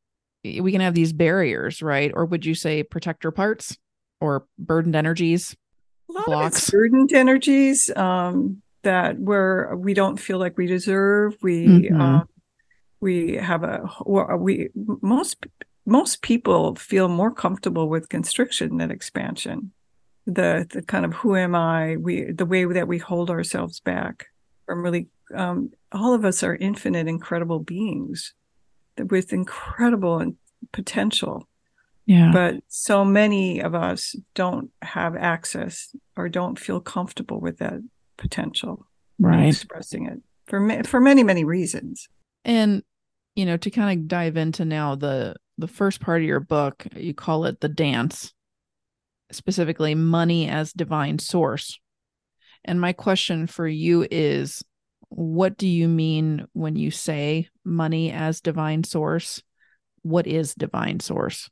we 0.44 0.72
can 0.72 0.80
have 0.80 0.94
these 0.94 1.12
barriers 1.12 1.82
right 1.82 2.12
or 2.14 2.24
would 2.24 2.46
you 2.46 2.54
say 2.54 2.82
protector 2.82 3.30
parts 3.30 3.76
or 4.20 4.46
burdened 4.58 4.96
energies 4.96 5.56
a 6.08 6.12
lot 6.12 6.26
blocks? 6.26 6.70
burdened 6.70 7.12
energies 7.12 7.90
um 7.96 8.62
that 8.82 9.18
where 9.18 9.74
we 9.76 9.94
don't 9.94 10.18
feel 10.18 10.38
like 10.38 10.56
we 10.56 10.66
deserve 10.66 11.36
we 11.42 11.66
mm-hmm. 11.66 12.00
um 12.00 12.28
we 13.00 13.34
have 13.34 13.64
a 13.64 13.88
we 14.38 14.68
most 14.74 15.46
most 15.84 16.22
people 16.22 16.76
feel 16.76 17.08
more 17.08 17.32
comfortable 17.32 17.88
with 17.88 18.08
constriction 18.08 18.76
than 18.76 18.90
expansion 18.90 19.72
the 20.26 20.66
the 20.70 20.82
kind 20.82 21.04
of 21.04 21.12
who 21.14 21.34
am 21.34 21.54
i 21.54 21.96
we 21.96 22.30
the 22.30 22.46
way 22.46 22.64
that 22.64 22.86
we 22.86 22.98
hold 22.98 23.30
ourselves 23.30 23.80
back 23.80 24.26
from 24.66 24.82
really 24.82 25.08
um, 25.34 25.70
all 25.92 26.14
of 26.14 26.24
us 26.24 26.42
are 26.42 26.54
infinite 26.54 27.08
incredible 27.08 27.58
beings 27.58 28.34
with 28.98 29.32
incredible 29.32 30.34
potential. 30.72 31.48
Yeah. 32.06 32.30
But 32.32 32.56
so 32.68 33.04
many 33.04 33.60
of 33.60 33.74
us 33.74 34.16
don't 34.34 34.70
have 34.82 35.16
access 35.16 35.94
or 36.16 36.28
don't 36.28 36.58
feel 36.58 36.80
comfortable 36.80 37.40
with 37.40 37.58
that 37.58 37.80
potential 38.18 38.86
right. 39.18 39.46
expressing 39.46 40.06
it 40.06 40.20
for 40.46 40.82
for 40.84 41.00
many 41.00 41.22
many 41.22 41.44
reasons. 41.44 42.08
And 42.44 42.82
you 43.36 43.46
know 43.46 43.56
to 43.56 43.70
kind 43.70 43.98
of 43.98 44.08
dive 44.08 44.36
into 44.36 44.64
now 44.64 44.94
the 44.94 45.36
the 45.58 45.68
first 45.68 46.00
part 46.00 46.22
of 46.22 46.26
your 46.26 46.40
book 46.40 46.86
you 46.96 47.14
call 47.14 47.44
it 47.44 47.60
the 47.60 47.68
dance 47.68 48.32
specifically 49.32 49.94
money 49.94 50.48
as 50.48 50.72
divine 50.72 51.18
source. 51.18 51.78
And 52.64 52.80
my 52.80 52.92
question 52.92 53.46
for 53.46 53.66
you 53.66 54.06
is 54.10 54.62
what 55.08 55.58
do 55.58 55.68
you 55.68 55.88
mean 55.88 56.46
when 56.52 56.76
you 56.76 56.90
say 56.90 57.48
money 57.64 58.10
as 58.12 58.40
divine 58.40 58.84
source? 58.84 59.42
What 60.02 60.26
is 60.26 60.54
divine 60.54 61.00
source? 61.00 61.50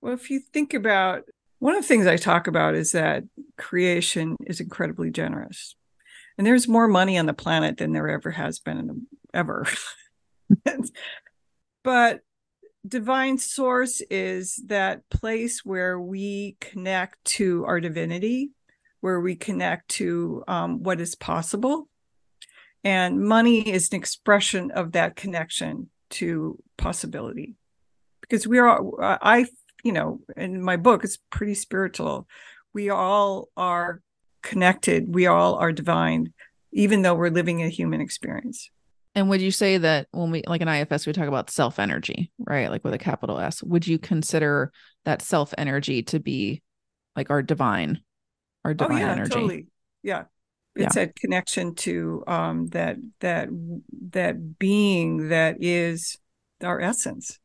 Well 0.00 0.14
if 0.14 0.30
you 0.30 0.40
think 0.40 0.72
about 0.74 1.24
one 1.58 1.74
of 1.74 1.82
the 1.82 1.88
things 1.88 2.06
i 2.06 2.16
talk 2.16 2.46
about 2.46 2.74
is 2.74 2.92
that 2.92 3.24
creation 3.56 4.36
is 4.46 4.60
incredibly 4.60 5.10
generous. 5.10 5.74
And 6.38 6.46
there's 6.46 6.68
more 6.68 6.86
money 6.86 7.16
on 7.16 7.26
the 7.26 7.32
planet 7.32 7.78
than 7.78 7.92
there 7.92 8.08
ever 8.10 8.30
has 8.30 8.58
been 8.58 9.06
ever. 9.32 9.66
But 11.86 12.22
divine 12.86 13.38
source 13.38 14.00
is 14.10 14.62
that 14.66 15.08
place 15.10 15.64
where 15.64 15.98
we 15.98 16.56
connect 16.60 17.24
to 17.24 17.64
our 17.66 17.80
divinity 17.80 18.50
where 19.06 19.20
we 19.20 19.36
connect 19.36 19.88
to 19.88 20.42
um, 20.48 20.82
what 20.82 21.00
is 21.00 21.14
possible. 21.14 21.88
And 22.82 23.22
money 23.22 23.60
is 23.60 23.88
an 23.92 23.96
expression 23.98 24.72
of 24.72 24.92
that 24.92 25.14
connection 25.14 25.90
to 26.10 26.58
possibility. 26.76 27.54
Because 28.20 28.48
we 28.48 28.58
are 28.58 28.80
i 29.22 29.46
you 29.84 29.92
know 29.92 30.20
in 30.36 30.60
my 30.60 30.76
book 30.76 31.04
it's 31.04 31.18
pretty 31.30 31.54
spiritual. 31.54 32.26
We 32.72 32.90
all 32.90 33.48
are 33.56 34.02
connected. 34.42 35.14
We 35.14 35.26
all 35.26 35.54
are 35.54 35.70
divine 35.70 36.32
even 36.72 37.02
though 37.02 37.14
we're 37.14 37.30
living 37.30 37.62
a 37.62 37.68
human 37.68 38.00
experience 38.00 38.70
and 39.16 39.30
would 39.30 39.40
you 39.40 39.50
say 39.50 39.78
that 39.78 40.08
when 40.12 40.30
we 40.30 40.42
like 40.46 40.60
in 40.60 40.68
IFS 40.68 41.06
we 41.06 41.14
talk 41.14 41.26
about 41.26 41.50
self 41.50 41.78
energy, 41.78 42.30
right? 42.38 42.70
Like 42.70 42.84
with 42.84 42.92
a 42.92 42.98
capital 42.98 43.40
S, 43.40 43.62
would 43.62 43.86
you 43.86 43.98
consider 43.98 44.72
that 45.06 45.22
self 45.22 45.54
energy 45.56 46.02
to 46.04 46.20
be 46.20 46.62
like 47.16 47.30
our 47.30 47.42
divine, 47.42 48.02
our 48.62 48.74
divine 48.74 48.98
oh, 48.98 49.06
yeah, 49.06 49.12
energy? 49.12 49.30
Totally. 49.30 49.66
Yeah. 50.02 50.24
It's 50.74 50.96
yeah. 50.96 51.04
a 51.04 51.06
connection 51.08 51.74
to 51.76 52.22
um 52.26 52.66
that 52.68 52.98
that 53.20 53.48
that 54.10 54.58
being 54.58 55.30
that 55.30 55.56
is 55.60 56.18
our 56.62 56.78
essence, 56.78 57.40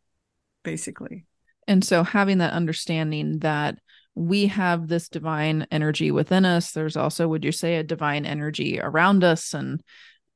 basically. 0.63 1.25
And 1.69 1.85
so 1.85 2.03
having 2.03 2.39
that 2.39 2.51
understanding 2.51 3.39
that 3.39 3.79
we 4.13 4.47
have 4.47 4.89
this 4.89 5.07
divine 5.07 5.67
energy 5.71 6.11
within 6.11 6.43
us, 6.43 6.73
there's 6.73 6.97
also, 6.97 7.29
would 7.29 7.45
you 7.45 7.53
say, 7.53 7.77
a 7.77 7.83
divine 7.83 8.25
energy 8.25 8.77
around 8.77 9.23
us 9.23 9.53
and 9.53 9.81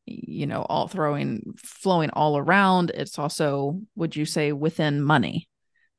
you 0.05 0.45
know 0.45 0.61
all 0.63 0.87
throwing 0.87 1.53
flowing 1.57 2.09
all 2.11 2.37
around. 2.37 2.91
It's 2.91 3.17
also 3.19 3.81
would 3.95 4.15
you 4.15 4.25
say 4.25 4.51
within 4.51 5.01
money? 5.01 5.47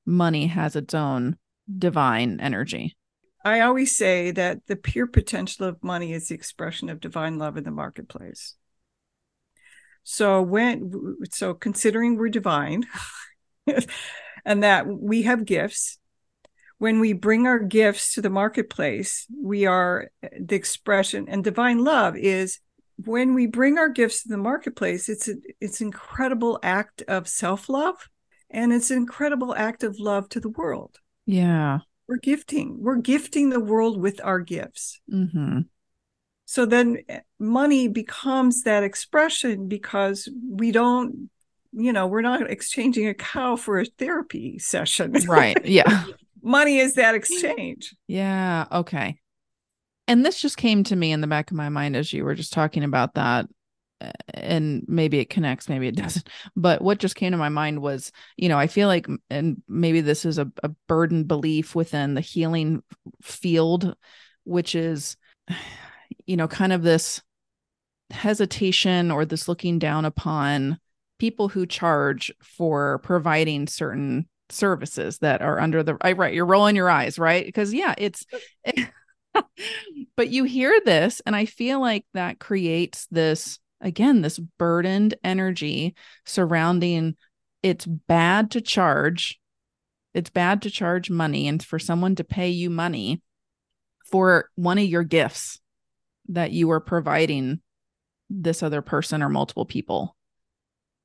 Money 0.04 0.46
has 0.46 0.76
its 0.76 0.94
own 0.94 1.36
divine 1.78 2.38
energy. 2.40 2.96
I 3.44 3.60
always 3.60 3.96
say 3.96 4.32
that 4.32 4.66
the 4.66 4.76
pure 4.76 5.06
potential 5.06 5.66
of 5.66 5.82
money 5.82 6.12
is 6.12 6.28
the 6.28 6.34
expression 6.34 6.88
of 6.88 7.00
divine 7.00 7.38
love 7.38 7.56
in 7.56 7.64
the 7.64 7.70
marketplace. 7.70 8.56
So 10.02 10.42
when 10.42 11.16
so 11.30 11.54
considering 11.54 12.16
we're 12.16 12.28
divine 12.28 12.84
and 14.44 14.62
that 14.62 14.86
we 14.86 15.22
have 15.22 15.44
gifts 15.44 15.98
when 16.78 17.00
we 17.00 17.12
bring 17.12 17.46
our 17.46 17.58
gifts 17.58 18.14
to 18.14 18.22
the 18.22 18.30
marketplace 18.30 19.26
we 19.42 19.66
are 19.66 20.10
the 20.38 20.54
expression 20.54 21.26
and 21.28 21.42
divine 21.42 21.82
love 21.82 22.16
is 22.16 22.60
when 23.04 23.34
we 23.34 23.46
bring 23.46 23.78
our 23.78 23.88
gifts 23.88 24.22
to 24.22 24.28
the 24.28 24.36
marketplace, 24.36 25.08
it's 25.08 25.28
a, 25.28 25.34
it's 25.60 25.80
an 25.80 25.88
incredible 25.88 26.58
act 26.62 27.02
of 27.02 27.28
self 27.28 27.68
love, 27.68 28.08
and 28.50 28.72
it's 28.72 28.90
an 28.90 28.98
incredible 28.98 29.54
act 29.54 29.82
of 29.82 29.98
love 29.98 30.28
to 30.30 30.40
the 30.40 30.48
world. 30.48 30.98
Yeah, 31.26 31.80
we're 32.08 32.16
gifting. 32.16 32.78
We're 32.80 32.96
gifting 32.96 33.50
the 33.50 33.60
world 33.60 34.00
with 34.00 34.20
our 34.24 34.40
gifts. 34.40 35.00
Mm-hmm. 35.12 35.60
So 36.46 36.64
then, 36.64 36.98
eh, 37.08 37.20
money 37.38 37.88
becomes 37.88 38.62
that 38.62 38.84
expression 38.84 39.68
because 39.68 40.28
we 40.48 40.70
don't, 40.70 41.28
you 41.72 41.92
know, 41.92 42.06
we're 42.06 42.22
not 42.22 42.50
exchanging 42.50 43.08
a 43.08 43.14
cow 43.14 43.56
for 43.56 43.80
a 43.80 43.84
therapy 43.84 44.58
session. 44.58 45.12
Right. 45.26 45.62
Yeah. 45.64 46.04
money 46.42 46.78
is 46.78 46.94
that 46.94 47.14
exchange. 47.14 47.94
Yeah. 48.06 48.66
Okay 48.70 49.18
and 50.08 50.24
this 50.24 50.40
just 50.40 50.56
came 50.56 50.84
to 50.84 50.96
me 50.96 51.12
in 51.12 51.20
the 51.20 51.26
back 51.26 51.50
of 51.50 51.56
my 51.56 51.68
mind 51.68 51.96
as 51.96 52.12
you 52.12 52.24
were 52.24 52.34
just 52.34 52.52
talking 52.52 52.84
about 52.84 53.14
that 53.14 53.46
uh, 54.00 54.10
and 54.34 54.84
maybe 54.86 55.18
it 55.18 55.30
connects 55.30 55.68
maybe 55.68 55.88
it 55.88 55.96
doesn't. 55.96 56.28
But 56.56 56.82
what 56.82 56.98
just 56.98 57.16
came 57.16 57.32
to 57.32 57.38
my 57.38 57.48
mind 57.48 57.80
was 57.80 58.12
you 58.36 58.48
know 58.48 58.58
i 58.58 58.66
feel 58.66 58.88
like 58.88 59.06
and 59.30 59.62
maybe 59.68 60.00
this 60.00 60.24
is 60.24 60.38
a, 60.38 60.50
a 60.62 60.68
burden 60.86 61.24
belief 61.24 61.74
within 61.74 62.14
the 62.14 62.20
healing 62.20 62.82
field 63.22 63.96
which 64.44 64.74
is 64.74 65.16
you 66.26 66.36
know 66.36 66.48
kind 66.48 66.72
of 66.72 66.82
this 66.82 67.22
hesitation 68.10 69.10
or 69.10 69.24
this 69.24 69.48
looking 69.48 69.78
down 69.78 70.04
upon 70.04 70.78
people 71.18 71.48
who 71.48 71.66
charge 71.66 72.32
for 72.42 72.98
providing 72.98 73.66
certain 73.66 74.28
services 74.48 75.18
that 75.18 75.42
are 75.42 75.58
under 75.58 75.82
the 75.82 75.96
right 76.04 76.16
right 76.16 76.34
you're 76.34 76.46
rolling 76.46 76.76
your 76.76 76.90
eyes 76.90 77.18
right? 77.18 77.44
Because 77.44 77.74
yeah 77.74 77.94
it's 77.98 78.24
it, 78.64 78.88
but 80.16 80.28
you 80.28 80.44
hear 80.44 80.80
this, 80.84 81.20
and 81.26 81.34
I 81.34 81.46
feel 81.46 81.80
like 81.80 82.04
that 82.14 82.38
creates 82.38 83.06
this 83.10 83.58
again, 83.80 84.22
this 84.22 84.38
burdened 84.38 85.14
energy 85.22 85.94
surrounding 86.24 87.16
it's 87.62 87.86
bad 87.86 88.52
to 88.52 88.60
charge. 88.60 89.40
It's 90.14 90.30
bad 90.30 90.62
to 90.62 90.70
charge 90.70 91.10
money 91.10 91.48
and 91.48 91.62
for 91.62 91.78
someone 91.78 92.14
to 92.14 92.24
pay 92.24 92.48
you 92.48 92.70
money 92.70 93.22
for 94.10 94.50
one 94.54 94.78
of 94.78 94.84
your 94.84 95.02
gifts 95.02 95.58
that 96.28 96.52
you 96.52 96.70
are 96.70 96.80
providing 96.80 97.60
this 98.30 98.62
other 98.62 98.82
person 98.82 99.22
or 99.22 99.28
multiple 99.28 99.64
people 99.64 100.16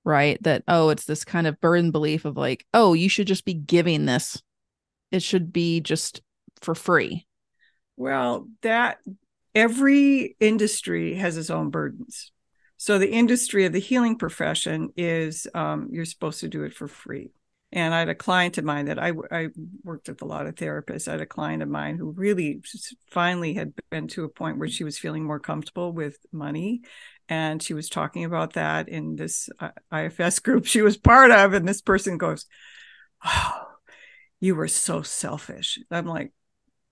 right 0.03 0.41
that 0.41 0.63
oh 0.67 0.89
it's 0.89 1.05
this 1.05 1.23
kind 1.23 1.45
of 1.45 1.59
burden 1.61 1.91
belief 1.91 2.25
of 2.25 2.35
like 2.35 2.65
oh 2.73 2.93
you 2.93 3.07
should 3.07 3.27
just 3.27 3.45
be 3.45 3.53
giving 3.53 4.05
this 4.05 4.41
it 5.11 5.21
should 5.21 5.53
be 5.53 5.79
just 5.79 6.21
for 6.61 6.73
free 6.73 7.27
well, 8.01 8.47
that 8.63 8.97
every 9.53 10.35
industry 10.39 11.13
has 11.15 11.37
its 11.37 11.51
own 11.51 11.69
burdens. 11.69 12.31
So 12.77 12.97
the 12.97 13.11
industry 13.11 13.65
of 13.65 13.73
the 13.73 13.79
healing 13.79 14.17
profession 14.17 14.89
is 14.97 15.45
um, 15.53 15.89
you're 15.91 16.05
supposed 16.05 16.39
to 16.39 16.47
do 16.47 16.63
it 16.63 16.73
for 16.73 16.87
free. 16.87 17.31
And 17.71 17.93
I 17.93 17.99
had 17.99 18.09
a 18.09 18.15
client 18.15 18.57
of 18.57 18.65
mine 18.65 18.85
that 18.85 18.97
I, 18.97 19.13
I 19.31 19.49
worked 19.83 20.09
with 20.09 20.23
a 20.23 20.25
lot 20.25 20.47
of 20.47 20.55
therapists. 20.55 21.07
I 21.07 21.11
had 21.11 21.21
a 21.21 21.27
client 21.27 21.61
of 21.61 21.69
mine 21.69 21.97
who 21.97 22.09
really 22.09 22.63
finally 23.11 23.53
had 23.53 23.73
been 23.91 24.07
to 24.09 24.23
a 24.23 24.29
point 24.29 24.57
where 24.57 24.67
she 24.67 24.83
was 24.83 24.97
feeling 24.97 25.23
more 25.23 25.39
comfortable 25.39 25.93
with 25.93 26.17
money. 26.31 26.81
And 27.29 27.61
she 27.61 27.75
was 27.75 27.87
talking 27.87 28.25
about 28.25 28.53
that 28.53 28.89
in 28.89 29.15
this 29.15 29.47
uh, 29.59 29.69
IFS 29.95 30.39
group 30.39 30.65
she 30.65 30.81
was 30.81 30.97
part 30.97 31.29
of. 31.29 31.53
And 31.53 31.67
this 31.67 31.81
person 31.81 32.17
goes, 32.17 32.47
Oh, 33.23 33.67
you 34.39 34.55
were 34.55 34.67
so 34.67 35.03
selfish. 35.03 35.77
I'm 35.91 36.07
like, 36.07 36.33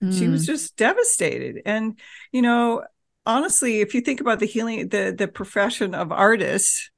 Mm. 0.02 0.18
She 0.18 0.28
was 0.28 0.44
mm. 0.44 0.46
just 0.46 0.76
devastated. 0.76 1.62
And, 1.64 1.98
you 2.32 2.42
know, 2.42 2.84
honestly, 3.26 3.80
if 3.80 3.94
you 3.94 4.00
think 4.00 4.20
about 4.20 4.38
the 4.38 4.46
healing, 4.46 4.88
the 4.88 5.14
the 5.16 5.28
profession 5.28 5.94
of 5.94 6.10
artists, 6.12 6.90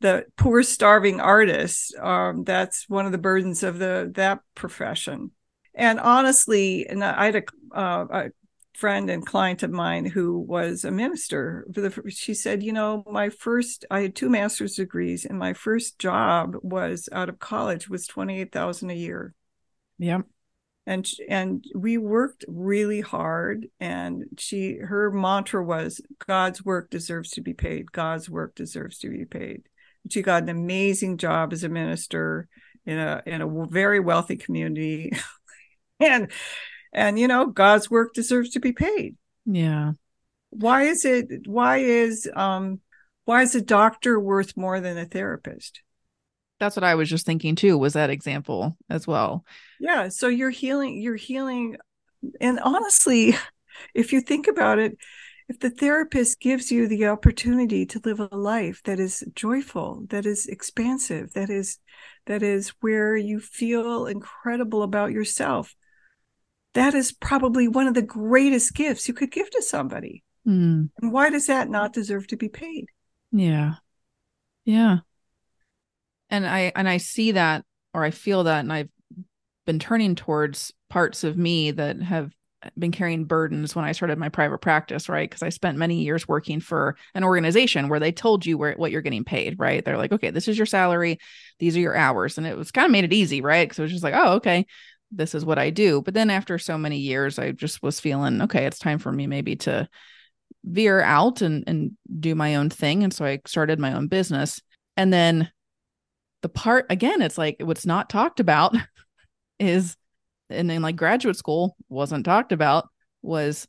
the 0.00 0.26
poor 0.36 0.62
starving 0.62 1.20
artists, 1.20 1.94
um, 2.00 2.44
that's 2.44 2.88
one 2.88 3.06
of 3.06 3.12
the 3.12 3.18
burdens 3.18 3.62
of 3.62 3.78
the 3.78 4.10
that 4.14 4.40
profession. 4.54 5.30
and 5.74 6.00
honestly, 6.00 6.86
and 6.86 7.02
I 7.02 7.26
had 7.26 7.36
a, 7.36 7.76
uh, 7.76 8.06
a 8.10 8.30
friend 8.74 9.10
and 9.10 9.24
client 9.24 9.62
of 9.62 9.70
mine 9.70 10.04
who 10.04 10.38
was 10.38 10.84
a 10.84 10.90
minister. 10.90 11.66
She 12.08 12.34
said, 12.34 12.62
you 12.62 12.72
know, 12.72 13.04
my 13.10 13.30
first, 13.30 13.84
I 13.90 14.00
had 14.00 14.14
two 14.14 14.28
master's 14.28 14.74
degrees, 14.74 15.24
and 15.24 15.38
my 15.38 15.52
first 15.52 15.98
job 15.98 16.56
was 16.62 17.08
out 17.12 17.28
of 17.28 17.38
college 17.38 17.88
was 17.88 18.06
twenty 18.06 18.40
eight 18.40 18.52
thousand 18.52 18.90
a 18.90 18.94
year. 18.94 19.34
Yep. 19.98 20.22
And 20.86 21.08
and 21.28 21.64
we 21.76 21.96
worked 21.96 22.44
really 22.48 23.00
hard, 23.00 23.68
and 23.78 24.24
she 24.36 24.78
her 24.78 25.12
mantra 25.12 25.64
was 25.64 26.00
God's 26.26 26.64
work 26.64 26.90
deserves 26.90 27.30
to 27.32 27.40
be 27.40 27.54
paid. 27.54 27.92
God's 27.92 28.28
work 28.28 28.56
deserves 28.56 28.98
to 28.98 29.08
be 29.08 29.24
paid. 29.24 29.62
She 30.10 30.22
got 30.22 30.42
an 30.42 30.48
amazing 30.48 31.18
job 31.18 31.52
as 31.52 31.62
a 31.62 31.68
minister 31.68 32.48
in 32.84 32.98
a 32.98 33.22
in 33.26 33.42
a 33.42 33.66
very 33.66 34.00
wealthy 34.00 34.36
community, 34.36 35.12
and 36.00 36.32
and 36.92 37.18
you 37.18 37.26
know 37.26 37.46
god's 37.46 37.90
work 37.90 38.12
deserves 38.12 38.50
to 38.50 38.60
be 38.60 38.72
paid 38.72 39.16
yeah 39.46 39.92
why 40.50 40.82
is 40.82 41.04
it 41.04 41.26
why 41.46 41.78
is 41.78 42.28
um 42.34 42.80
why 43.24 43.42
is 43.42 43.54
a 43.54 43.62
doctor 43.62 44.18
worth 44.20 44.56
more 44.56 44.80
than 44.80 44.98
a 44.98 45.06
therapist 45.06 45.80
that's 46.62 46.76
what 46.76 46.84
i 46.84 46.94
was 46.94 47.08
just 47.08 47.26
thinking 47.26 47.54
too 47.54 47.76
was 47.76 47.94
that 47.94 48.10
example 48.10 48.76
as 48.88 49.06
well 49.06 49.44
yeah 49.80 50.08
so 50.08 50.28
you're 50.28 50.50
healing 50.50 51.00
you're 51.00 51.16
healing 51.16 51.76
and 52.40 52.60
honestly 52.60 53.34
if 53.94 54.12
you 54.12 54.20
think 54.20 54.46
about 54.46 54.78
it 54.78 54.96
if 55.48 55.58
the 55.58 55.70
therapist 55.70 56.40
gives 56.40 56.70
you 56.70 56.86
the 56.86 57.06
opportunity 57.06 57.84
to 57.84 58.00
live 58.04 58.20
a 58.20 58.36
life 58.36 58.80
that 58.84 59.00
is 59.00 59.24
joyful 59.34 60.04
that 60.08 60.24
is 60.24 60.46
expansive 60.46 61.32
that 61.32 61.50
is 61.50 61.78
that 62.26 62.42
is 62.42 62.68
where 62.80 63.16
you 63.16 63.40
feel 63.40 64.06
incredible 64.06 64.82
about 64.82 65.10
yourself 65.10 65.74
that 66.74 66.94
is 66.94 67.12
probably 67.12 67.68
one 67.68 67.86
of 67.86 67.94
the 67.94 68.02
greatest 68.02 68.74
gifts 68.74 69.06
you 69.06 69.14
could 69.14 69.30
give 69.30 69.50
to 69.50 69.62
somebody. 69.62 70.22
Mm. 70.46 70.90
And 71.00 71.12
why 71.12 71.30
does 71.30 71.46
that 71.46 71.68
not 71.68 71.92
deserve 71.92 72.26
to 72.28 72.36
be 72.36 72.48
paid? 72.48 72.86
Yeah. 73.30 73.74
Yeah. 74.64 74.98
And 76.32 76.46
I 76.46 76.72
and 76.74 76.88
I 76.88 76.96
see 76.96 77.32
that 77.32 77.64
or 77.94 78.02
I 78.02 78.10
feel 78.10 78.44
that 78.44 78.60
and 78.60 78.72
I've 78.72 78.88
been 79.66 79.78
turning 79.78 80.16
towards 80.16 80.72
parts 80.90 81.22
of 81.22 81.36
me 81.36 81.70
that 81.70 82.02
have 82.02 82.32
been 82.78 82.92
carrying 82.92 83.24
burdens 83.24 83.74
when 83.74 83.84
I 83.84 83.92
started 83.92 84.18
my 84.18 84.28
private 84.28 84.58
practice, 84.58 85.08
right? 85.08 85.28
Because 85.28 85.42
I 85.42 85.48
spent 85.50 85.78
many 85.78 86.02
years 86.02 86.26
working 86.26 86.60
for 86.60 86.96
an 87.14 87.24
organization 87.24 87.88
where 87.88 88.00
they 88.00 88.12
told 88.12 88.46
you 88.46 88.56
where 88.56 88.74
what 88.74 88.90
you're 88.90 89.02
getting 89.02 89.24
paid, 89.24 89.58
right? 89.58 89.84
They're 89.84 89.98
like, 89.98 90.12
okay, 90.12 90.30
this 90.30 90.48
is 90.48 90.56
your 90.56 90.66
salary, 90.66 91.18
these 91.58 91.76
are 91.76 91.80
your 91.80 91.96
hours, 91.96 92.38
and 92.38 92.46
it 92.46 92.56
was 92.56 92.70
kind 92.70 92.86
of 92.86 92.92
made 92.92 93.04
it 93.04 93.12
easy, 93.12 93.40
right? 93.40 93.68
Because 93.68 93.78
it 93.78 93.82
was 93.82 93.92
just 93.92 94.04
like, 94.04 94.14
oh, 94.14 94.34
okay, 94.34 94.66
this 95.10 95.34
is 95.34 95.44
what 95.44 95.58
I 95.58 95.70
do. 95.70 96.02
But 96.02 96.14
then 96.14 96.30
after 96.30 96.58
so 96.58 96.78
many 96.78 96.98
years, 96.98 97.38
I 97.38 97.52
just 97.52 97.82
was 97.82 98.00
feeling, 98.00 98.42
okay, 98.42 98.64
it's 98.64 98.78
time 98.78 98.98
for 98.98 99.12
me 99.12 99.26
maybe 99.26 99.56
to 99.56 99.88
veer 100.64 101.02
out 101.02 101.42
and, 101.42 101.64
and 101.66 101.92
do 102.20 102.34
my 102.34 102.54
own 102.56 102.70
thing. 102.70 103.02
And 103.02 103.12
so 103.12 103.24
I 103.24 103.40
started 103.46 103.78
my 103.78 103.92
own 103.92 104.06
business. 104.06 104.60
And 104.96 105.12
then 105.12 105.50
the 106.42 106.48
part 106.48 106.86
again, 106.90 107.22
it's 107.22 107.38
like 107.38 107.56
what's 107.60 107.86
not 107.86 108.10
talked 108.10 108.40
about 108.40 108.74
is 109.58 109.96
and 110.50 110.68
then 110.68 110.82
like 110.82 110.96
graduate 110.96 111.36
school 111.36 111.76
wasn't 111.88 112.24
talked 112.24 112.52
about 112.52 112.88
was 113.22 113.66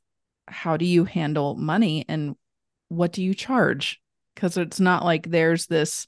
how 0.48 0.78
do 0.78 0.86
you 0.86 1.06
handle 1.06 1.56
money 1.56 2.06
and 2.10 2.36
what 2.90 3.12
do 3.12 3.24
you 3.24 3.34
charge? 3.34 4.02
Because 4.36 4.58
it's 4.58 4.80
not 4.80 5.06
like 5.06 5.30
there's 5.30 5.68
this 5.68 6.08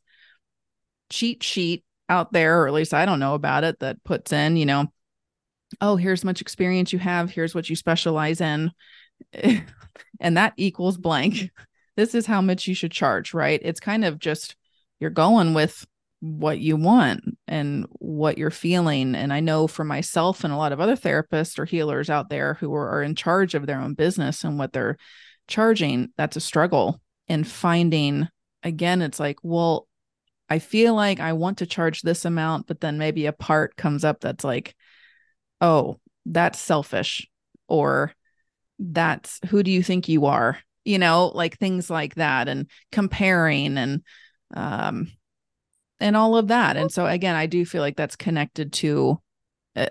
cheat 1.09 1.43
sheet 1.43 1.83
out 2.09 2.31
there, 2.33 2.61
or 2.61 2.67
at 2.67 2.73
least 2.73 2.93
I 2.93 3.05
don't 3.05 3.19
know 3.19 3.35
about 3.35 3.63
it, 3.63 3.79
that 3.79 4.03
puts 4.03 4.33
in, 4.33 4.57
you 4.57 4.65
know, 4.65 4.91
oh, 5.81 5.95
here's 5.95 6.23
much 6.23 6.41
experience 6.41 6.93
you 6.93 6.99
have, 6.99 7.31
here's 7.31 7.55
what 7.55 7.69
you 7.69 7.75
specialize 7.75 8.41
in, 8.41 8.71
and 10.19 10.37
that 10.37 10.53
equals 10.57 10.97
blank. 10.97 11.51
This 11.97 12.13
is 12.13 12.25
how 12.25 12.41
much 12.41 12.67
you 12.67 12.75
should 12.75 12.91
charge, 12.91 13.33
right? 13.33 13.57
It's 13.63 13.79
kind 13.79 14.03
of 14.03 14.19
just 14.19 14.57
you're 14.99 15.09
going 15.09 15.53
with 15.53 15.87
what 16.21 16.59
you 16.59 16.75
want 16.75 17.37
and 17.47 17.85
what 17.91 18.37
you're 18.37 18.49
feeling. 18.49 19.15
And 19.15 19.31
I 19.31 19.39
know 19.39 19.67
for 19.67 19.83
myself 19.83 20.43
and 20.43 20.53
a 20.53 20.57
lot 20.57 20.71
of 20.71 20.79
other 20.79 20.95
therapists 20.95 21.59
or 21.59 21.65
healers 21.65 22.09
out 22.09 22.29
there 22.29 22.55
who 22.55 22.73
are, 22.73 22.89
are 22.89 23.03
in 23.03 23.15
charge 23.15 23.53
of 23.53 23.67
their 23.67 23.79
own 23.79 23.93
business 23.93 24.43
and 24.43 24.57
what 24.57 24.73
they're 24.73 24.97
charging, 25.47 26.09
that's 26.17 26.35
a 26.35 26.41
struggle. 26.41 26.99
And 27.27 27.47
finding, 27.47 28.27
again, 28.63 29.01
it's 29.01 29.19
like, 29.19 29.37
well, 29.43 29.87
I 30.49 30.59
feel 30.59 30.93
like 30.93 31.19
I 31.19 31.33
want 31.33 31.59
to 31.59 31.65
charge 31.65 32.01
this 32.01 32.25
amount, 32.25 32.67
but 32.67 32.79
then 32.79 32.97
maybe 32.97 33.25
a 33.25 33.33
part 33.33 33.75
comes 33.75 34.03
up 34.03 34.21
that's 34.21 34.43
like, 34.43 34.75
oh, 35.59 35.99
that's 36.25 36.59
selfish 36.59 37.27
or 37.67 38.13
that's 38.79 39.39
who 39.47 39.63
do 39.63 39.71
you 39.71 39.81
think 39.81 40.07
you 40.07 40.25
are? 40.25 40.57
You 40.83 40.99
know, 40.99 41.31
like 41.33 41.57
things 41.57 41.89
like 41.89 42.15
that 42.15 42.47
and 42.47 42.69
comparing 42.91 43.77
and 43.77 44.03
um 44.55 45.07
and 45.99 46.15
all 46.15 46.37
of 46.37 46.47
that. 46.49 46.77
And 46.77 46.91
so 46.91 47.05
again, 47.05 47.35
I 47.35 47.45
do 47.45 47.65
feel 47.65 47.81
like 47.81 47.95
that's 47.95 48.15
connected 48.15 48.73
to 48.73 49.19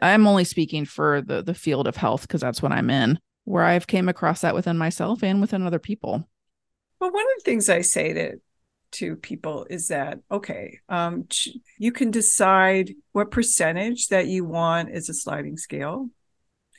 I'm 0.01 0.27
only 0.27 0.45
speaking 0.45 0.87
for 0.87 1.21
the 1.21 1.43
the 1.43 1.55
field 1.55 1.87
of 1.87 1.97
health 1.97 2.23
because 2.23 2.41
that's 2.41 2.63
what 2.63 2.73
I'm 2.73 2.91
in, 2.91 3.19
where 3.45 3.65
I've 3.65 3.87
came 3.87 4.09
across 4.09 4.41
that 4.41 4.55
within 4.55 4.79
myself 4.79 5.23
and 5.23 5.41
within 5.41 5.67
other 5.67 5.79
people. 5.79 6.29
Well, 7.01 7.13
one 7.13 7.25
of 7.25 7.39
the 7.39 7.45
things 7.45 7.69
I 7.69 7.83
say 7.83 8.13
to 8.15 8.41
to 8.93 9.17
people 9.17 9.67
is 9.69 9.89
that 9.89 10.21
okay 10.31 10.79
um, 10.89 11.27
you 11.79 11.91
can 11.91 12.13
decide 12.13 12.95
what 13.11 13.33
percentage 13.33 14.07
that 14.09 14.29
you 14.29 14.45
want 14.45 14.89
is 14.89 15.09
a 15.09 15.15
sliding 15.15 15.57
scale 15.57 16.09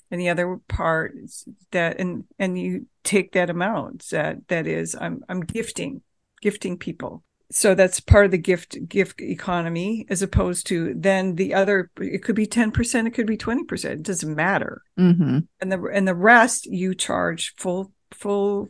and 0.09 0.21
the 0.21 0.29
other 0.29 0.57
part 0.69 1.13
is 1.21 1.45
that 1.71 1.99
and 1.99 2.23
and 2.39 2.57
you 2.57 2.87
take 3.03 3.33
that 3.33 3.49
amount 3.49 4.05
that 4.11 4.37
that 4.47 4.65
is 4.65 4.95
i'm 4.99 5.25
i'm 5.27 5.41
gifting 5.41 6.01
gifting 6.41 6.77
people 6.77 7.21
so 7.51 7.75
that's 7.75 7.99
part 7.99 8.25
of 8.25 8.31
the 8.31 8.37
gift 8.37 8.77
gift 8.87 9.21
economy 9.21 10.05
as 10.09 10.21
opposed 10.21 10.67
to 10.67 10.93
then 10.95 11.35
the 11.35 11.53
other 11.53 11.91
it 11.99 12.23
could 12.23 12.35
be 12.35 12.47
10% 12.47 13.07
it 13.07 13.11
could 13.11 13.27
be 13.27 13.37
20% 13.37 13.85
it 13.85 14.03
doesn't 14.03 14.35
matter. 14.35 14.81
Mm-hmm. 14.99 15.39
and 15.59 15.71
the 15.71 15.83
and 15.93 16.07
the 16.07 16.15
rest 16.15 16.65
you 16.65 16.95
charge 16.95 17.53
full 17.57 17.91
full 18.11 18.69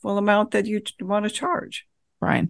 full 0.00 0.18
amount 0.18 0.52
that 0.52 0.66
you 0.66 0.82
want 1.00 1.24
to 1.24 1.30
charge. 1.30 1.86
Right. 2.20 2.48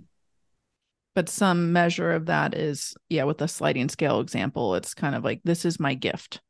But 1.15 1.29
some 1.29 1.73
measure 1.73 2.13
of 2.13 2.27
that 2.27 2.55
is 2.55 2.95
yeah 3.09 3.25
with 3.25 3.39
the 3.39 3.49
sliding 3.49 3.89
scale 3.89 4.21
example 4.21 4.75
it's 4.75 4.95
kind 4.95 5.15
of 5.15 5.25
like 5.25 5.41
this 5.45 5.65
is 5.65 5.81
my 5.81 5.95
gift. 5.95 6.41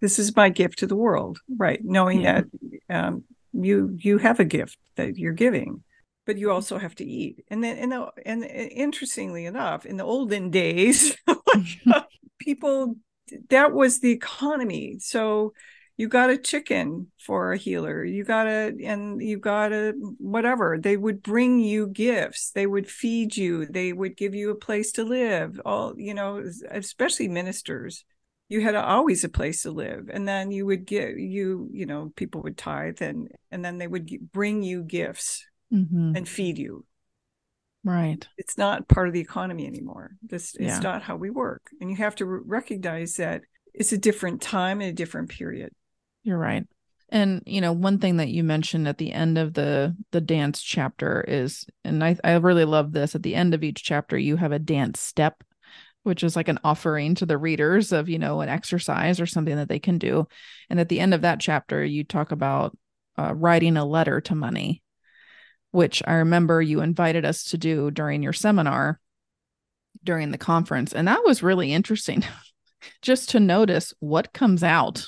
This 0.00 0.18
is 0.18 0.34
my 0.34 0.48
gift 0.48 0.78
to 0.80 0.86
the 0.86 0.96
world 0.96 1.38
right? 1.56 1.80
Knowing 1.84 2.22
yeah. 2.22 2.42
that 2.88 2.94
um, 2.94 3.24
you 3.52 3.96
you 4.00 4.18
have 4.18 4.40
a 4.40 4.44
gift 4.44 4.76
that 4.96 5.16
you're 5.16 5.32
giving 5.32 5.82
but 6.26 6.38
you 6.38 6.46
mm-hmm. 6.46 6.54
also 6.54 6.78
have 6.78 6.94
to 6.96 7.04
eat. 7.04 7.44
And 7.48 7.62
then 7.62 7.78
and, 7.78 7.92
and 8.24 8.44
uh, 8.44 8.46
interestingly 8.46 9.46
enough 9.46 9.86
in 9.86 9.96
the 9.96 10.04
olden 10.04 10.50
days 10.50 11.16
uh, 11.26 12.02
people 12.38 12.96
that 13.48 13.72
was 13.72 14.00
the 14.00 14.10
economy. 14.10 14.98
So 14.98 15.52
you 15.96 16.08
got 16.08 16.30
a 16.30 16.38
chicken 16.38 17.08
for 17.18 17.52
a 17.52 17.58
healer 17.58 18.02
you 18.02 18.24
got 18.24 18.46
a 18.46 18.74
and 18.82 19.20
you 19.20 19.38
got 19.38 19.72
a 19.72 19.92
whatever. 20.18 20.78
They 20.78 20.96
would 20.96 21.22
bring 21.22 21.60
you 21.60 21.88
gifts. 21.88 22.52
They 22.52 22.66
would 22.66 22.88
feed 22.88 23.36
you. 23.36 23.66
They 23.66 23.92
would 23.92 24.16
give 24.16 24.34
you 24.34 24.50
a 24.50 24.54
place 24.54 24.92
to 24.92 25.04
live. 25.04 25.60
All 25.64 25.94
you 25.96 26.14
know 26.14 26.42
especially 26.70 27.28
ministers. 27.28 28.04
You 28.48 28.62
had 28.62 28.74
always 28.74 29.22
a 29.22 29.28
place 29.28 29.62
to 29.62 29.70
live. 29.70 30.10
And 30.12 30.26
then 30.26 30.50
you 30.50 30.66
would 30.66 30.84
get 30.84 31.16
you 31.16 31.68
you 31.72 31.86
know 31.86 32.12
people 32.16 32.42
would 32.42 32.56
tithe 32.56 33.02
and 33.02 33.28
and 33.50 33.64
then 33.64 33.78
they 33.78 33.86
would 33.86 34.10
bring 34.32 34.62
you 34.62 34.82
gifts 34.82 35.44
mm-hmm. 35.72 36.16
and 36.16 36.28
feed 36.28 36.58
you. 36.58 36.84
Right. 37.82 38.26
It's 38.36 38.58
not 38.58 38.88
part 38.88 39.08
of 39.08 39.14
the 39.14 39.20
economy 39.20 39.66
anymore. 39.66 40.12
This 40.22 40.54
is 40.54 40.80
not 40.80 41.02
how 41.02 41.16
we 41.16 41.30
work. 41.30 41.62
And 41.80 41.88
you 41.88 41.96
have 41.96 42.14
to 42.16 42.26
recognize 42.26 43.14
that 43.16 43.42
it's 43.72 43.92
a 43.92 43.98
different 43.98 44.42
time 44.42 44.80
and 44.80 44.90
a 44.90 44.94
different 44.94 45.30
period. 45.30 45.72
You're 46.22 46.38
right. 46.38 46.66
And 47.08 47.42
you 47.46 47.60
know, 47.60 47.72
one 47.72 47.98
thing 47.98 48.18
that 48.18 48.28
you 48.28 48.44
mentioned 48.44 48.86
at 48.86 48.98
the 48.98 49.12
end 49.12 49.38
of 49.38 49.54
the 49.54 49.96
the 50.12 50.20
dance 50.20 50.62
chapter 50.62 51.24
is 51.26 51.64
and 51.84 52.04
I 52.04 52.16
I 52.22 52.34
really 52.34 52.64
love 52.64 52.92
this 52.92 53.14
at 53.14 53.22
the 53.22 53.34
end 53.34 53.54
of 53.54 53.64
each 53.64 53.82
chapter 53.82 54.16
you 54.16 54.36
have 54.36 54.52
a 54.52 54.58
dance 54.58 55.00
step 55.00 55.42
which 56.02 56.22
is 56.22 56.36
like 56.36 56.48
an 56.48 56.58
offering 56.64 57.14
to 57.14 57.26
the 57.26 57.36
readers 57.36 57.92
of, 57.92 58.08
you 58.08 58.18
know, 58.18 58.40
an 58.40 58.48
exercise 58.48 59.20
or 59.20 59.26
something 59.26 59.56
that 59.56 59.68
they 59.68 59.78
can 59.78 59.98
do. 59.98 60.26
And 60.70 60.80
at 60.80 60.88
the 60.88 60.98
end 60.98 61.12
of 61.12 61.22
that 61.22 61.40
chapter 61.40 61.84
you 61.84 62.04
talk 62.04 62.32
about 62.32 62.76
uh, 63.18 63.34
writing 63.34 63.76
a 63.76 63.84
letter 63.84 64.20
to 64.22 64.34
money, 64.34 64.82
which 65.72 66.02
I 66.06 66.14
remember 66.14 66.60
you 66.60 66.80
invited 66.80 67.24
us 67.24 67.44
to 67.44 67.58
do 67.58 67.90
during 67.90 68.22
your 68.22 68.32
seminar 68.32 69.00
during 70.02 70.30
the 70.30 70.38
conference. 70.38 70.92
And 70.92 71.08
that 71.08 71.24
was 71.24 71.42
really 71.42 71.72
interesting. 71.72 72.24
Just 73.02 73.30
to 73.30 73.40
notice 73.40 73.92
what 74.00 74.32
comes 74.32 74.62
out. 74.62 75.06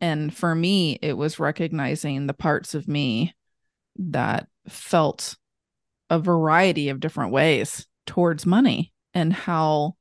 And 0.00 0.34
for 0.34 0.54
me, 0.54 0.98
it 1.02 1.16
was 1.16 1.40
recognizing 1.40 2.26
the 2.26 2.34
parts 2.34 2.74
of 2.74 2.86
me 2.86 3.34
that 3.96 4.46
felt 4.68 5.36
a 6.10 6.18
variety 6.18 6.88
of 6.90 7.00
different 7.00 7.32
ways 7.32 7.86
towards 8.06 8.46
money 8.46 8.92
and 9.14 9.32
how 9.32 9.96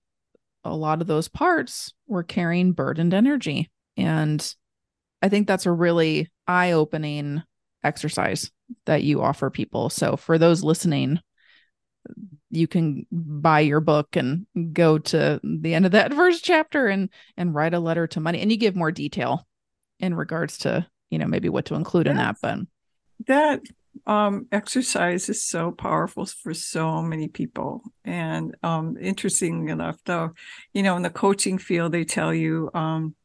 a 0.63 0.75
lot 0.75 1.01
of 1.01 1.07
those 1.07 1.27
parts 1.27 1.93
were 2.07 2.23
carrying 2.23 2.73
burdened 2.73 3.13
energy. 3.13 3.71
And 3.97 4.55
I 5.21 5.29
think 5.29 5.47
that's 5.47 5.65
a 5.65 5.71
really 5.71 6.29
eye 6.45 6.73
opening 6.73 7.41
exercise 7.85 8.51
that 8.85 9.03
you 9.03 9.21
offer 9.21 9.49
people. 9.49 9.89
So 9.89 10.17
for 10.17 10.37
those 10.37 10.63
listening, 10.63 11.19
you 12.49 12.67
can 12.67 13.05
buy 13.11 13.61
your 13.61 13.79
book 13.79 14.15
and 14.15 14.45
go 14.73 14.97
to 14.97 15.39
the 15.43 15.73
end 15.73 15.85
of 15.85 15.91
that 15.93 16.13
first 16.15 16.43
chapter 16.43 16.87
and 16.87 17.09
and 17.37 17.53
write 17.53 17.73
a 17.73 17.79
letter 17.79 18.07
to 18.07 18.19
money. 18.19 18.41
And 18.41 18.51
you 18.51 18.57
give 18.57 18.75
more 18.75 18.91
detail 18.91 19.47
in 19.99 20.15
regards 20.15 20.59
to 20.59 20.85
you 21.09 21.19
know 21.19 21.27
maybe 21.27 21.49
what 21.49 21.65
to 21.65 21.75
include 21.75 22.07
in 22.07 22.17
that 22.17 22.35
but 22.41 22.59
that 23.27 23.61
um, 24.05 24.47
exercise 24.51 25.29
is 25.29 25.41
so 25.41 25.71
powerful 25.71 26.25
for 26.25 26.53
so 26.53 27.01
many 27.01 27.29
people. 27.29 27.81
And 28.03 28.53
um, 28.61 28.97
interesting 28.99 29.69
enough 29.69 29.97
though 30.05 30.33
you 30.73 30.83
know 30.83 30.95
in 30.95 31.03
the 31.03 31.09
coaching 31.09 31.57
field 31.57 31.91
they 31.91 32.03
tell 32.03 32.33
you 32.33 32.69
um, 32.73 33.15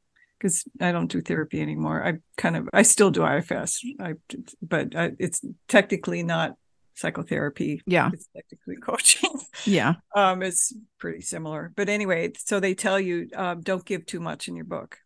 because 0.41 0.65
I 0.81 0.91
don't 0.93 1.11
do 1.11 1.21
therapy 1.21 1.61
anymore. 1.61 2.05
I 2.05 2.19
kind 2.37 2.57
of 2.57 2.69
I 2.73 2.83
still 2.83 3.11
do 3.11 3.27
IFS, 3.27 3.85
I, 4.01 4.15
but 4.63 4.97
I, 4.97 5.13
it's 5.19 5.45
technically 5.69 6.23
not 6.23 6.55
psychotherapy. 6.95 7.83
Yeah. 7.87 8.11
It's 8.13 8.29
technically 8.35 8.77
coaching. 8.83 9.31
Yeah. 9.65 9.95
um, 10.15 10.43
it's 10.43 10.73
pretty 10.99 11.21
similar. 11.21 11.73
But 11.77 11.89
anyway, 11.89 12.33
so 12.39 12.61
they 12.61 12.75
tell 12.75 12.99
you 12.99 13.29
um, 13.35 13.61
don't 13.61 13.85
give 13.85 14.07
too 14.07 14.21
much 14.21 14.49
in 14.49 14.57
your 14.57 14.65
book 14.65 14.99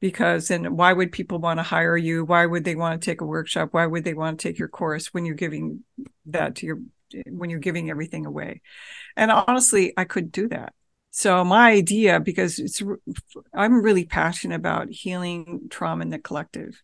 because 0.00 0.48
then 0.48 0.76
why 0.76 0.92
would 0.92 1.12
people 1.12 1.38
want 1.38 1.58
to 1.58 1.64
hire 1.64 1.96
you? 1.96 2.24
Why 2.24 2.46
would 2.46 2.64
they 2.64 2.74
want 2.74 3.00
to 3.00 3.04
take 3.04 3.20
a 3.20 3.26
workshop? 3.26 3.70
Why 3.72 3.86
would 3.86 4.04
they 4.04 4.14
want 4.14 4.38
to 4.38 4.48
take 4.48 4.58
your 4.58 4.68
course 4.68 5.12
when 5.12 5.24
you're 5.24 5.34
giving 5.34 5.84
that 6.26 6.56
to 6.56 6.66
your 6.66 6.80
when 7.26 7.50
you're 7.50 7.60
giving 7.60 7.90
everything 7.90 8.26
away? 8.26 8.62
And 9.16 9.30
honestly, 9.30 9.92
I 9.96 10.04
couldn't 10.04 10.32
do 10.32 10.48
that. 10.48 10.74
So 11.12 11.44
my 11.44 11.70
idea, 11.70 12.18
because 12.18 12.58
it's 12.58 12.82
I'm 13.54 13.82
really 13.82 14.04
passionate 14.04 14.56
about 14.56 14.90
healing 14.90 15.68
trauma 15.70 16.02
in 16.02 16.10
the 16.10 16.18
collective. 16.18 16.82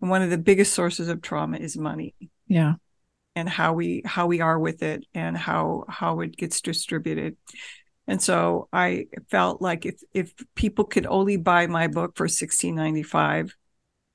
And 0.00 0.08
one 0.08 0.22
of 0.22 0.30
the 0.30 0.38
biggest 0.38 0.72
sources 0.72 1.08
of 1.08 1.20
trauma 1.20 1.58
is 1.58 1.76
money. 1.76 2.14
Yeah 2.48 2.74
and 3.36 3.48
how 3.48 3.74
we 3.74 4.02
how 4.04 4.26
we 4.26 4.40
are 4.40 4.58
with 4.58 4.82
it 4.82 5.04
and 5.14 5.36
how 5.36 5.84
how 5.88 6.20
it 6.20 6.36
gets 6.36 6.60
distributed 6.62 7.36
and 8.08 8.20
so 8.20 8.68
i 8.72 9.06
felt 9.30 9.62
like 9.62 9.86
if 9.86 10.00
if 10.12 10.32
people 10.56 10.84
could 10.84 11.06
only 11.06 11.36
buy 11.36 11.66
my 11.68 11.86
book 11.86 12.16
for 12.16 12.26
1695 12.26 13.54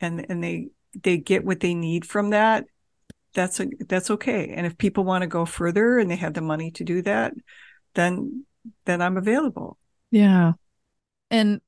and 0.01 0.25
and 0.27 0.43
they 0.43 0.69
they 1.03 1.17
get 1.17 1.45
what 1.45 1.61
they 1.61 1.75
need 1.75 2.03
from 2.03 2.31
that 2.31 2.65
that's 3.33 3.61
a, 3.61 3.67
that's 3.87 4.11
okay 4.11 4.49
and 4.49 4.65
if 4.65 4.77
people 4.77 5.05
want 5.05 5.21
to 5.21 5.27
go 5.27 5.45
further 5.45 5.99
and 5.99 6.11
they 6.11 6.17
have 6.17 6.33
the 6.33 6.41
money 6.41 6.71
to 6.71 6.83
do 6.83 7.01
that 7.01 7.33
then 7.93 8.43
then 8.85 9.01
i'm 9.01 9.17
available. 9.17 9.77
Yeah. 10.11 10.53
And 11.29 11.61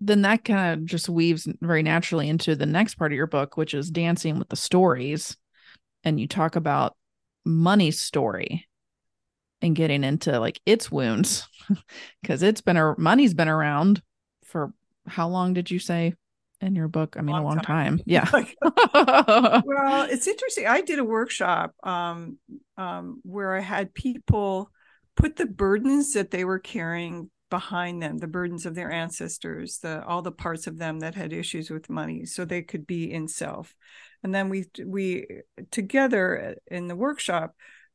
then 0.00 0.22
that 0.22 0.44
kind 0.44 0.74
of 0.74 0.86
just 0.86 1.08
weaves 1.08 1.48
very 1.60 1.82
naturally 1.82 2.28
into 2.28 2.54
the 2.54 2.66
next 2.66 2.94
part 2.94 3.12
of 3.12 3.16
your 3.16 3.26
book 3.26 3.56
which 3.56 3.74
is 3.74 3.90
dancing 3.90 4.38
with 4.38 4.48
the 4.48 4.56
stories. 4.56 5.36
And 6.04 6.20
you 6.20 6.28
talk 6.28 6.56
about 6.56 6.96
money's 7.44 8.00
story 8.00 8.66
and 9.60 9.74
getting 9.74 10.04
into 10.04 10.38
like 10.38 10.60
its 10.64 10.90
wounds 10.90 11.48
because 12.22 12.42
it's 12.42 12.60
been 12.60 12.76
a 12.76 12.94
money's 12.98 13.34
been 13.34 13.48
around 13.48 14.00
for 14.44 14.72
how 15.06 15.28
long 15.28 15.54
did 15.54 15.70
you 15.70 15.78
say 15.78 16.14
in 16.60 16.74
your 16.74 16.88
book? 16.88 17.16
I 17.18 17.22
mean 17.22 17.34
long 17.34 17.42
a 17.42 17.46
long 17.46 17.60
time, 17.60 17.98
time. 17.98 18.04
yeah. 18.06 18.30
Well 19.64 20.06
it's 20.08 20.28
interesting. 20.28 20.66
I 20.66 20.80
did 20.82 21.00
a 21.00 21.04
workshop 21.04 21.74
um, 21.82 22.38
um, 22.76 23.20
where 23.24 23.56
i 23.56 23.60
had 23.60 23.92
people 23.94 24.70
put 25.18 25.34
the 25.34 25.46
burdens 25.46 26.12
that 26.12 26.30
they 26.30 26.44
were 26.44 26.60
carrying 26.60 27.28
behind 27.50 28.00
them 28.00 28.18
the 28.18 28.26
burdens 28.26 28.64
of 28.66 28.74
their 28.74 28.90
ancestors 28.90 29.78
the 29.78 30.04
all 30.04 30.22
the 30.22 30.30
parts 30.30 30.66
of 30.66 30.78
them 30.78 31.00
that 31.00 31.14
had 31.14 31.32
issues 31.32 31.70
with 31.70 31.90
money 31.90 32.24
so 32.24 32.44
they 32.44 32.62
could 32.62 32.86
be 32.86 33.10
in 33.12 33.26
self 33.26 33.74
and 34.22 34.34
then 34.34 34.48
we 34.48 34.66
we 34.84 35.26
together 35.70 36.56
in 36.66 36.88
the 36.88 36.96
workshop 36.96 37.54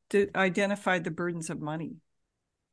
did, 0.09 0.35
identified 0.35 1.03
the 1.03 1.11
burdens 1.11 1.49
of 1.49 1.61
money 1.61 1.95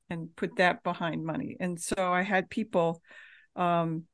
and 0.09 0.35
put 0.35 0.57
that 0.57 0.83
behind 0.83 1.25
money 1.25 1.57
and 1.61 1.81
so 1.81 2.13
i 2.13 2.23
had 2.23 2.51
people 2.51 3.01
um, 3.57 4.05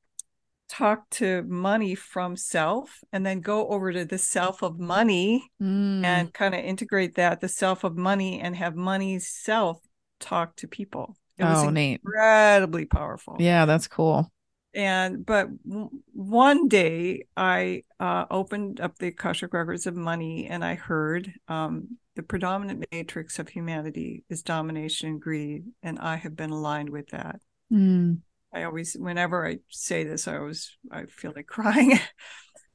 talk 0.69 1.09
to 1.11 1.45
money 1.45 1.95
from 1.95 2.37
self 2.37 2.99
and 3.13 3.25
then 3.25 3.41
go 3.41 3.69
over 3.69 3.93
to 3.93 4.05
the 4.05 4.19
self 4.19 4.63
of 4.63 4.79
money 4.79 5.49
mm. 5.63 6.05
and 6.05 6.35
kind 6.35 6.55
of 6.55 6.61
integrate 6.61 7.15
that 7.15 7.41
the 7.41 7.49
self 7.49 7.85
of 7.85 7.97
money 7.97 8.41
and 8.41 8.57
have 8.57 8.75
money's 8.75 9.29
self 9.29 9.79
talk 10.21 10.57
to 10.57 10.69
people 10.69 11.17
it 11.39 11.45
oh, 11.45 11.65
was 11.65 11.73
neat. 11.73 12.01
incredibly 12.05 12.85
powerful 12.85 13.37
yeah 13.39 13.67
that's 13.67 13.89
cool 13.89 14.31
and 14.77 15.25
but 15.25 15.49
w- 15.67 15.91
one 16.13 16.69
day 16.69 17.27
I 17.35 17.85
uh, 17.99 18.27
opened 18.31 18.79
up 18.79 18.99
the 18.99 19.09
Akashic 19.09 19.55
records 19.55 19.87
of 19.87 19.97
money, 19.97 20.49
and 20.49 20.63
I 20.63 20.75
heard 20.75 21.33
um, 21.49 21.97
the 22.15 22.23
predominant 22.23 22.85
matrix 22.93 23.39
of 23.39 23.49
humanity 23.49 24.25
is 24.29 24.43
domination 24.43 25.09
and 25.09 25.21
greed, 25.21 25.65
and 25.83 25.99
I 25.99 26.17
have 26.17 26.37
been 26.37 26.51
aligned 26.51 26.91
with 26.91 27.09
that. 27.09 27.41
Mm. 27.73 28.19
I 28.53 28.65
always, 28.65 28.95
whenever 28.95 29.47
I 29.47 29.59
say 29.71 30.05
this, 30.05 30.29
I 30.29 30.37
always 30.37 30.77
I 30.93 31.07
feel 31.07 31.33
like 31.35 31.47
crying. 31.47 31.99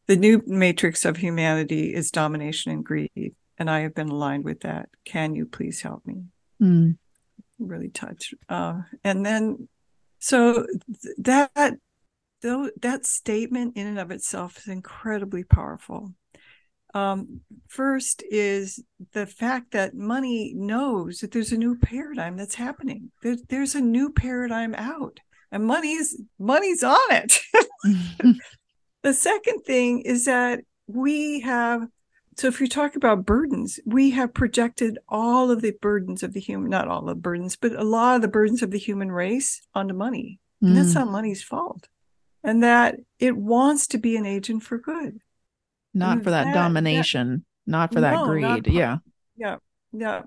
the 0.08 0.16
new 0.16 0.42
matrix 0.48 1.06
of 1.06 1.18
humanity 1.18 1.94
is 1.94 2.10
domination 2.10 2.72
and 2.72 2.84
greed, 2.84 3.36
and 3.60 3.70
I 3.70 3.82
have 3.82 3.94
been 3.94 4.10
aligned 4.10 4.44
with 4.44 4.62
that. 4.62 4.90
Can 5.06 5.36
you 5.36 5.46
please 5.46 5.82
help 5.82 6.04
me? 6.08 6.24
Mm. 6.60 6.98
Really 7.68 7.90
touched. 7.90 8.34
Uh, 8.50 8.82
and 9.04 9.26
then 9.26 9.68
so 10.20 10.66
th- 11.04 11.16
that 11.20 11.76
though 12.42 12.70
that 12.82 13.06
statement 13.06 13.78
in 13.78 13.88
and 13.88 14.00
of 14.00 14.12
itself 14.12 14.58
is 14.58 14.68
incredibly 14.68 15.44
powerful. 15.44 16.14
Um, 16.94 17.42
first 17.68 18.24
is 18.30 18.84
the 19.14 19.26
fact 19.26 19.72
that 19.72 19.96
money 19.96 20.54
knows 20.56 21.20
that 21.20 21.32
there's 21.32 21.54
a 21.54 21.58
new 21.58 21.78
paradigm 21.78 22.36
that's 22.36 22.56
happening. 22.56 23.12
There, 23.24 23.38
there's 23.48 23.76
a 23.76 23.82
new 23.82 24.12
paradigm 24.12 24.76
out, 24.76 25.20
and 25.52 25.66
money's 25.66 26.20
money's 26.38 26.84
on 26.84 26.98
it. 27.12 27.40
the 29.04 29.14
second 29.14 29.62
thing 29.62 30.02
is 30.02 30.26
that 30.26 30.62
we 30.88 31.42
have. 31.42 31.88
So 32.38 32.48
if 32.48 32.62
you 32.62 32.68
talk 32.68 32.96
about 32.96 33.26
burdens, 33.26 33.80
we 33.86 34.12
have 34.12 34.34
projected 34.34 34.98
all 35.10 35.52
of 35.52 35.62
the 35.62 35.74
burdens 35.82 36.24
of 36.24 36.34
the 36.34 36.40
human, 36.40 36.70
not 36.70 36.88
all 36.88 37.04
the 37.04 37.16
burdens, 37.16 37.56
but 37.56 37.74
a 37.74 37.84
lot 37.84 38.16
of 38.16 38.22
the 38.22 38.28
burdens 38.28 38.62
of 38.64 38.72
the 38.72 38.80
human 38.80 39.12
race 39.12 39.62
onto 39.74 39.94
money. 39.94 40.40
And 40.62 40.78
that's 40.78 40.92
mm. 40.92 40.96
not 40.96 41.12
money's 41.12 41.44
fault 41.44 41.90
and 42.44 42.64
that 42.64 42.96
it 43.20 43.38
wants 43.38 43.88
to 43.88 43.98
be 43.98 44.16
an 44.16 44.26
agent 44.26 44.64
for 44.64 44.78
good. 44.78 45.20
Not 45.94 46.24
for 46.24 46.32
that, 46.32 46.46
that 46.46 46.54
domination, 46.54 47.46
that, 47.66 47.72
not 47.72 47.94
for 47.94 48.00
no, 48.00 48.02
that 48.02 48.26
greed. 48.26 48.68
yeah. 48.68 48.98
Yeah. 49.36 49.58
Yeah. 49.92 50.22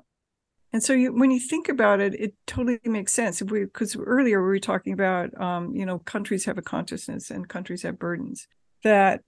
And 0.73 0.83
so 0.83 0.93
you, 0.93 1.15
when 1.15 1.31
you 1.31 1.41
think 1.41 1.69
about 1.69 2.01
it, 2.01 2.15
it 2.15 2.35
totally 2.47 2.81
makes 2.85 3.13
sense. 3.13 3.41
If 3.41 3.51
we, 3.51 3.65
because 3.65 3.97
earlier 3.97 4.43
we 4.43 4.49
were 4.49 4.59
talking 4.59 4.93
about, 4.93 5.41
um, 5.41 5.75
you 5.75 5.87
know, 5.87 6.01
countries 6.01 6.45
have 6.45 6.59
a 6.59 6.63
consciousness 6.63 7.31
and 7.31 7.49
countries 7.49 7.83
have 7.83 7.99
burdens 7.99 8.47
that, 8.83 9.23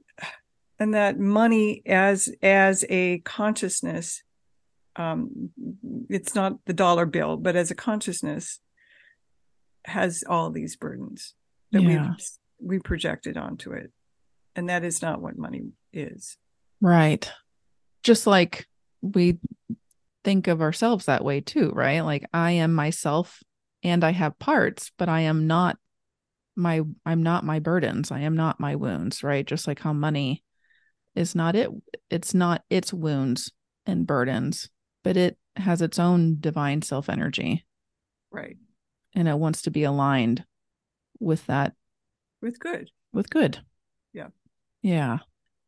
and 0.78 0.94
that 0.94 1.18
money 1.18 1.82
as, 1.86 2.28
as 2.42 2.84
a 2.88 3.18
consciousness, 3.20 4.22
um, 4.96 5.50
it's 6.08 6.34
not 6.34 6.58
the 6.66 6.72
dollar 6.72 7.06
bill, 7.06 7.36
but 7.36 7.56
as 7.56 7.70
a 7.70 7.74
consciousness 7.74 8.60
has 9.84 10.24
all 10.28 10.50
these 10.50 10.76
burdens 10.76 11.34
that 11.72 11.82
yeah. 11.82 12.08
we've 12.08 12.26
we 12.58 12.78
projected 12.78 13.36
onto 13.36 13.72
it. 13.72 13.92
And 14.54 14.70
that 14.70 14.84
is 14.84 15.02
not 15.02 15.20
what 15.20 15.36
money 15.36 15.72
is. 15.92 16.38
Right. 16.80 17.30
Just 18.02 18.26
like 18.26 18.66
we 19.02 19.38
think 20.24 20.48
of 20.48 20.62
ourselves 20.62 21.06
that 21.06 21.24
way 21.24 21.40
too, 21.40 21.70
right? 21.70 22.00
Like 22.00 22.24
I 22.32 22.52
am 22.52 22.74
myself 22.74 23.42
and 23.82 24.02
I 24.02 24.12
have 24.12 24.38
parts, 24.38 24.90
but 24.98 25.08
I 25.08 25.22
am 25.22 25.46
not 25.46 25.76
my 26.56 26.80
I'm 27.04 27.22
not 27.22 27.44
my 27.44 27.58
burdens. 27.58 28.10
I 28.10 28.20
am 28.20 28.34
not 28.34 28.58
my 28.58 28.76
wounds, 28.76 29.22
right? 29.22 29.46
Just 29.46 29.66
like 29.66 29.78
how 29.78 29.92
money 29.92 30.42
is 31.16 31.34
not 31.34 31.56
it 31.56 31.70
it's 32.10 32.34
not 32.34 32.62
its 32.70 32.92
wounds 32.92 33.50
and 33.86 34.06
burdens, 34.06 34.68
but 35.02 35.16
it 35.16 35.38
has 35.56 35.82
its 35.82 35.98
own 35.98 36.36
divine 36.38 36.82
self 36.82 37.08
energy. 37.08 37.64
Right. 38.30 38.56
And 39.14 39.28
it 39.28 39.38
wants 39.38 39.62
to 39.62 39.70
be 39.70 39.84
aligned 39.84 40.44
with 41.18 41.46
that 41.46 41.72
with 42.42 42.58
good. 42.58 42.90
With 43.12 43.30
good. 43.30 43.58
Yeah. 44.12 44.28
Yeah. 44.82 45.18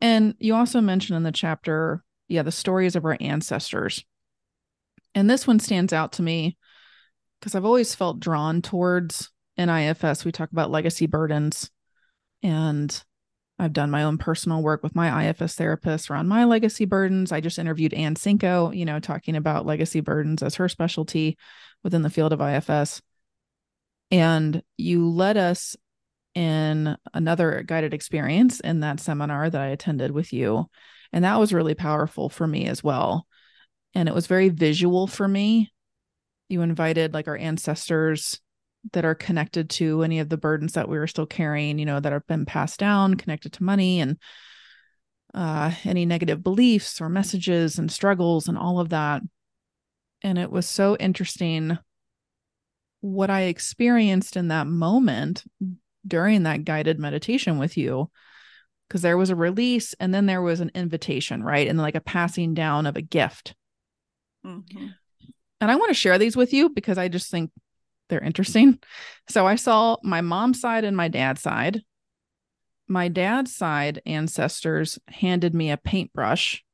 And 0.01 0.35
you 0.39 0.55
also 0.55 0.81
mentioned 0.81 1.17
in 1.17 1.23
the 1.23 1.33
chapter, 1.33 2.05
yeah, 2.29 2.43
the 2.43 2.53
stories 2.53 2.95
of 2.95 3.05
our 3.05 3.17
ancestors. 3.21 4.05
And 5.15 5.29
this 5.29 5.47
one 5.47 5.59
stands 5.59 5.93
out 5.93 6.13
to 6.13 6.23
me 6.23 6.57
because 7.41 7.55
I've 7.55 7.65
always 7.65 7.95
felt 7.95 8.21
drawn 8.21 8.63
towards 8.63 9.31
in 9.57 9.69
IFS. 9.69 10.25
We 10.25 10.33
talk 10.33 10.53
about 10.53 10.71
legacy 10.71 11.07
burdens. 11.07 11.71
And 12.43 13.03
I've 13.59 13.73
done 13.73 13.91
my 13.91 14.05
own 14.05 14.19
personal 14.19 14.63
work 14.63 14.83
with 14.83 14.95
my 14.95 15.29
IFS 15.29 15.57
therapist 15.57 16.11
around 16.11 16.29
my 16.29 16.45
legacy 16.45 16.85
burdens. 16.85 17.33
I 17.33 17.41
just 17.41 17.59
interviewed 17.59 17.93
Ann 17.93 18.15
Sinko, 18.15 18.77
you 18.77 18.85
know, 18.85 19.01
talking 19.01 19.35
about 19.35 19.67
legacy 19.67 20.01
burdens 20.01 20.43
as 20.43 20.57
her 20.57 20.69
specialty 20.69 21.37
within 21.83 22.03
the 22.03 22.11
field 22.11 22.33
of 22.33 22.41
IFS. 22.41 23.03
And 24.11 24.63
you 24.77 25.09
led 25.09 25.37
us 25.37 25.77
in 26.35 26.97
another 27.13 27.65
guided 27.67 27.93
experience 27.93 28.61
in 28.61 28.81
that 28.81 29.01
seminar 29.01 29.51
that 29.51 29.61
I 29.61 29.69
attended 29.69 30.13
with 30.13 30.33
you. 30.33 30.67
And 31.13 31.25
that 31.25 31.41
was 31.41 31.53
really 31.53 31.75
powerful 31.75 32.29
for 32.29 32.47
me 32.47 32.67
as 32.67 32.85
well. 32.85 33.27
And 33.95 34.09
it 34.09 34.15
was 34.15 34.29
very 34.29 34.51
visual 34.51 35.07
for 35.09 35.27
me. 35.27 35.73
You 36.49 36.63
invited 36.63 37.13
like 37.13 37.27
our 37.27 37.37
ancestors 37.37 38.41
that 38.93 39.05
are 39.05 39.15
connected 39.15 39.71
to 39.71 40.03
any 40.03 40.19
of 40.21 40.29
the 40.29 40.37
burdens 40.37 40.73
that 40.73 40.89
we 40.89 40.99
were 40.99 41.07
still 41.07 41.27
carrying, 41.27 41.79
you 41.79 41.87
know, 41.87 42.01
that 42.01 42.13
have 42.13 42.27
been 42.27 42.47
passed 42.47 42.79
down, 42.79 43.15
connected 43.15 43.53
to 43.55 43.63
money 43.63 44.01
and 44.01 44.19
uh, 45.35 45.71
any 45.85 46.07
negative 46.07 46.43
beliefs 46.43 47.01
or 47.01 47.09
messages 47.09 47.79
and 47.79 47.93
struggles 47.93 48.49
and 48.49 48.57
all 48.57 48.81
of 48.81 48.91
that. 48.91 49.23
And 50.23 50.39
it 50.39 50.51
was 50.51 50.67
so 50.67 50.97
interesting 50.97 51.79
what 53.01 53.31
I 53.31 53.43
experienced 53.43 54.37
in 54.37 54.49
that 54.49 54.67
moment 54.67 55.45
during 56.07 56.45
that 56.45 56.65
guided 56.65 56.99
meditation 56.99 57.59
with 57.59 57.77
you. 57.77 58.11
Because 58.89 59.03
there 59.03 59.19
was 59.19 59.29
a 59.29 59.37
release 59.37 59.95
and 60.01 60.15
then 60.15 60.25
there 60.25 60.41
was 60.41 60.61
an 60.61 60.71
invitation, 60.75 61.43
right? 61.43 61.69
And 61.69 61.79
like 61.79 61.95
a 61.95 62.01
passing 62.01 62.55
down 62.55 62.87
of 62.87 62.97
a 62.97 63.03
gift. 63.03 63.55
Mm-hmm. 64.47 64.87
And 65.61 65.71
I 65.71 65.77
want 65.77 65.91
to 65.91 65.95
share 65.95 66.17
these 66.17 66.37
with 66.37 66.55
you 66.55 66.71
because 66.71 66.97
I 66.97 67.09
just 67.09 67.31
think 67.31 67.51
they're 68.09 68.21
interesting. 68.21 68.79
So 69.29 69.47
I 69.47 69.57
saw 69.57 69.97
my 70.03 70.21
mom's 70.21 70.61
side 70.61 70.85
and 70.85 70.97
my 70.97 71.09
dad's 71.09 71.43
side. 71.43 71.83
My 72.89 73.09
dad's 73.09 73.55
side 73.55 74.01
ancestors 74.07 74.99
handed 75.09 75.55
me 75.55 75.71
a 75.71 75.77
paintbrush. 75.77 76.65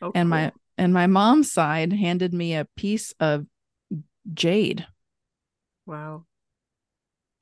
Oh, 0.00 0.12
and 0.14 0.26
cool. 0.26 0.30
my 0.30 0.52
and 0.76 0.92
my 0.92 1.06
mom's 1.06 1.52
side 1.52 1.92
handed 1.92 2.32
me 2.32 2.54
a 2.54 2.66
piece 2.76 3.12
of 3.20 3.46
jade. 4.32 4.86
Wow. 5.86 6.24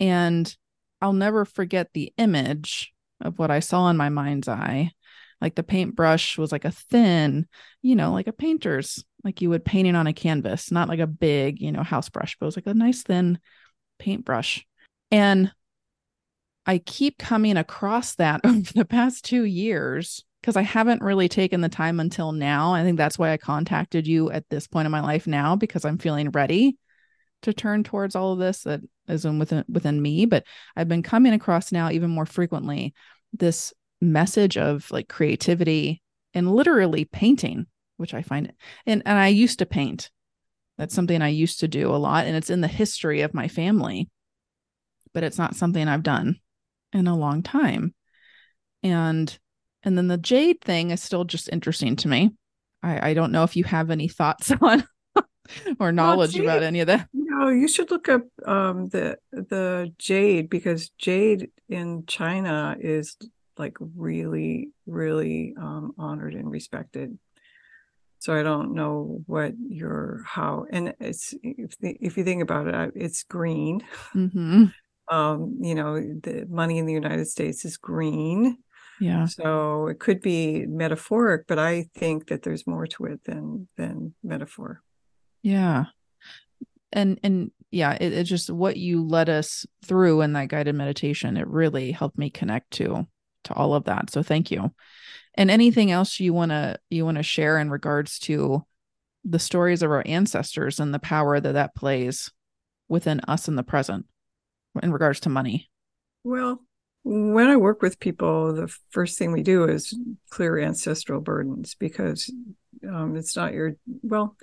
And 0.00 0.54
I'll 1.00 1.12
never 1.12 1.44
forget 1.44 1.90
the 1.92 2.12
image 2.16 2.92
of 3.20 3.38
what 3.38 3.50
I 3.50 3.60
saw 3.60 3.88
in 3.88 3.96
my 3.96 4.08
mind's 4.08 4.48
eye. 4.48 4.92
Like 5.40 5.54
the 5.54 5.62
paintbrush 5.62 6.38
was 6.38 6.52
like 6.52 6.64
a 6.64 6.70
thin, 6.70 7.46
you 7.82 7.96
know, 7.96 8.12
like 8.12 8.28
a 8.28 8.32
painter's, 8.32 9.04
like 9.24 9.40
you 9.40 9.50
would 9.50 9.64
paint 9.64 9.88
it 9.88 9.96
on 9.96 10.06
a 10.06 10.12
canvas, 10.12 10.70
not 10.70 10.88
like 10.88 11.00
a 11.00 11.06
big, 11.06 11.60
you 11.60 11.72
know, 11.72 11.82
house 11.82 12.08
brush, 12.08 12.36
but 12.38 12.46
it 12.46 12.48
was 12.48 12.56
like 12.56 12.66
a 12.66 12.74
nice 12.74 13.02
thin 13.02 13.38
paintbrush. 13.98 14.64
And 15.10 15.52
I 16.66 16.78
keep 16.78 17.18
coming 17.18 17.56
across 17.56 18.14
that 18.16 18.40
over 18.44 18.72
the 18.74 18.84
past 18.84 19.24
two 19.24 19.44
years 19.44 20.24
because 20.40 20.56
I 20.56 20.62
haven't 20.62 21.02
really 21.02 21.28
taken 21.28 21.60
the 21.60 21.68
time 21.68 22.00
until 22.00 22.32
now. 22.32 22.74
I 22.74 22.82
think 22.82 22.96
that's 22.96 23.18
why 23.18 23.32
I 23.32 23.36
contacted 23.36 24.06
you 24.06 24.30
at 24.30 24.48
this 24.48 24.66
point 24.66 24.86
in 24.86 24.92
my 24.92 25.00
life 25.00 25.26
now 25.26 25.54
because 25.54 25.84
I'm 25.84 25.98
feeling 25.98 26.30
ready 26.30 26.76
to 27.42 27.52
turn 27.52 27.84
towards 27.84 28.16
all 28.16 28.32
of 28.32 28.38
this 28.38 28.62
that 28.62 28.80
is 29.08 29.24
within 29.24 29.64
within 29.68 30.00
me. 30.00 30.26
But 30.26 30.44
I've 30.76 30.88
been 30.88 31.02
coming 31.02 31.32
across 31.32 31.70
now 31.70 31.90
even 31.90 32.10
more 32.10 32.26
frequently 32.26 32.94
this 33.32 33.72
message 34.00 34.58
of 34.58 34.90
like 34.90 35.08
creativity 35.08 36.02
and 36.34 36.52
literally 36.52 37.04
painting, 37.04 37.66
which 38.02 38.12
I 38.12 38.20
find 38.20 38.52
and 38.84 39.02
and 39.06 39.18
I 39.18 39.28
used 39.28 39.60
to 39.60 39.66
paint. 39.66 40.10
That's 40.76 40.94
something 40.94 41.22
I 41.22 41.28
used 41.28 41.60
to 41.60 41.68
do 41.68 41.94
a 41.94 41.96
lot, 41.96 42.26
and 42.26 42.36
it's 42.36 42.50
in 42.50 42.60
the 42.60 42.68
history 42.68 43.22
of 43.22 43.32
my 43.32 43.48
family, 43.48 44.10
but 45.14 45.22
it's 45.22 45.38
not 45.38 45.56
something 45.56 45.86
I've 45.86 46.02
done 46.02 46.40
in 46.92 47.06
a 47.06 47.16
long 47.16 47.42
time. 47.42 47.94
And 48.82 49.38
and 49.82 49.96
then 49.96 50.08
the 50.08 50.18
jade 50.18 50.60
thing 50.60 50.90
is 50.90 51.02
still 51.02 51.24
just 51.24 51.48
interesting 51.50 51.96
to 51.96 52.08
me. 52.08 52.32
I, 52.82 53.10
I 53.10 53.14
don't 53.14 53.32
know 53.32 53.44
if 53.44 53.56
you 53.56 53.64
have 53.64 53.90
any 53.90 54.08
thoughts 54.08 54.52
on 54.60 54.84
or 55.78 55.92
knowledge 55.92 56.34
well, 56.34 56.42
jade, 56.42 56.44
about 56.44 56.62
any 56.62 56.80
of 56.80 56.88
that. 56.88 57.08
You 57.12 57.24
know, 57.24 57.48
you 57.48 57.68
should 57.68 57.90
look 57.90 58.08
up 58.08 58.22
um, 58.44 58.88
the 58.88 59.18
the 59.30 59.92
jade 59.98 60.50
because 60.50 60.90
jade 60.98 61.50
in 61.68 62.04
China 62.06 62.76
is 62.80 63.16
like 63.58 63.76
really, 63.80 64.70
really 64.86 65.54
um, 65.58 65.92
honored 65.98 66.34
and 66.34 66.50
respected. 66.50 67.18
So 68.22 68.32
I 68.32 68.44
don't 68.44 68.74
know 68.74 69.24
what 69.26 69.54
your 69.68 70.22
how 70.24 70.64
and 70.70 70.94
it's 71.00 71.34
if 71.42 71.76
the, 71.80 71.98
if 72.00 72.16
you 72.16 72.22
think 72.22 72.40
about 72.40 72.68
it, 72.68 72.92
it's 72.94 73.24
green. 73.24 73.82
Mm-hmm. 74.14 74.66
Um, 75.10 75.58
you 75.60 75.74
know, 75.74 75.96
the 75.96 76.46
money 76.48 76.78
in 76.78 76.86
the 76.86 76.92
United 76.92 77.26
States 77.26 77.64
is 77.66 77.76
green. 77.76 78.56
Yeah. 79.00 79.26
So 79.26 79.88
it 79.88 79.98
could 79.98 80.22
be 80.22 80.64
metaphoric, 80.64 81.46
but 81.48 81.58
I 81.58 81.90
think 81.96 82.28
that 82.28 82.44
there's 82.44 82.68
more 82.68 82.86
to 82.86 83.06
it 83.06 83.24
than 83.24 83.68
than 83.76 84.14
metaphor. 84.22 84.80
Yeah. 85.42 85.86
And 86.92 87.18
and 87.24 87.50
yeah, 87.72 87.92
it, 88.00 88.12
it's 88.12 88.30
just 88.30 88.48
what 88.48 88.76
you 88.76 89.04
led 89.04 89.28
us 89.28 89.66
through 89.84 90.22
in 90.22 90.32
that 90.34 90.48
guided 90.48 90.76
meditation. 90.76 91.36
It 91.36 91.48
really 91.48 91.90
helped 91.90 92.16
me 92.16 92.30
connect 92.30 92.70
to 92.74 93.06
to 93.44 93.54
all 93.54 93.74
of 93.74 93.84
that. 93.84 94.10
So 94.10 94.22
thank 94.22 94.50
you. 94.50 94.72
And 95.34 95.50
anything 95.50 95.90
else 95.90 96.20
you 96.20 96.34
want 96.34 96.50
to 96.50 96.78
you 96.90 97.04
want 97.04 97.16
to 97.16 97.22
share 97.22 97.58
in 97.58 97.70
regards 97.70 98.18
to 98.20 98.64
the 99.24 99.38
stories 99.38 99.82
of 99.82 99.90
our 99.90 100.02
ancestors 100.06 100.80
and 100.80 100.92
the 100.92 100.98
power 100.98 101.40
that 101.40 101.52
that 101.52 101.74
plays 101.74 102.30
within 102.88 103.20
us 103.28 103.48
in 103.48 103.56
the 103.56 103.62
present 103.62 104.06
in 104.82 104.92
regards 104.92 105.20
to 105.20 105.28
money? 105.28 105.70
Well, 106.24 106.62
when 107.04 107.48
I 107.48 107.56
work 107.56 107.82
with 107.82 107.98
people, 107.98 108.52
the 108.54 108.72
first 108.90 109.18
thing 109.18 109.32
we 109.32 109.42
do 109.42 109.64
is 109.64 109.96
clear 110.30 110.58
ancestral 110.58 111.20
burdens 111.20 111.74
because 111.74 112.32
um, 112.88 113.16
it's 113.16 113.36
not 113.36 113.52
your 113.52 113.76
well. 114.02 114.36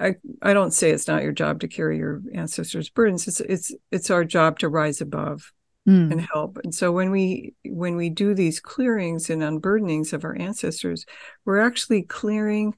I, 0.00 0.14
I 0.40 0.54
don't 0.54 0.72
say 0.72 0.90
it's 0.90 1.08
not 1.08 1.22
your 1.22 1.32
job 1.32 1.60
to 1.60 1.68
carry 1.68 1.98
your 1.98 2.22
ancestors' 2.34 2.88
burdens. 2.88 3.28
It's 3.28 3.40
it's 3.40 3.74
it's 3.90 4.10
our 4.10 4.24
job 4.24 4.58
to 4.60 4.68
rise 4.68 5.00
above 5.00 5.52
mm. 5.88 6.10
and 6.10 6.20
help. 6.20 6.58
And 6.64 6.74
so 6.74 6.92
when 6.92 7.10
we 7.10 7.54
when 7.64 7.96
we 7.96 8.10
do 8.10 8.34
these 8.34 8.60
clearings 8.60 9.30
and 9.30 9.42
unburdenings 9.42 10.12
of 10.12 10.24
our 10.24 10.36
ancestors, 10.38 11.06
we're 11.44 11.60
actually 11.60 12.02
clearing 12.02 12.74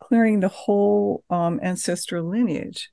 clearing 0.00 0.40
the 0.40 0.48
whole 0.48 1.24
um, 1.30 1.60
ancestral 1.62 2.28
lineage 2.28 2.90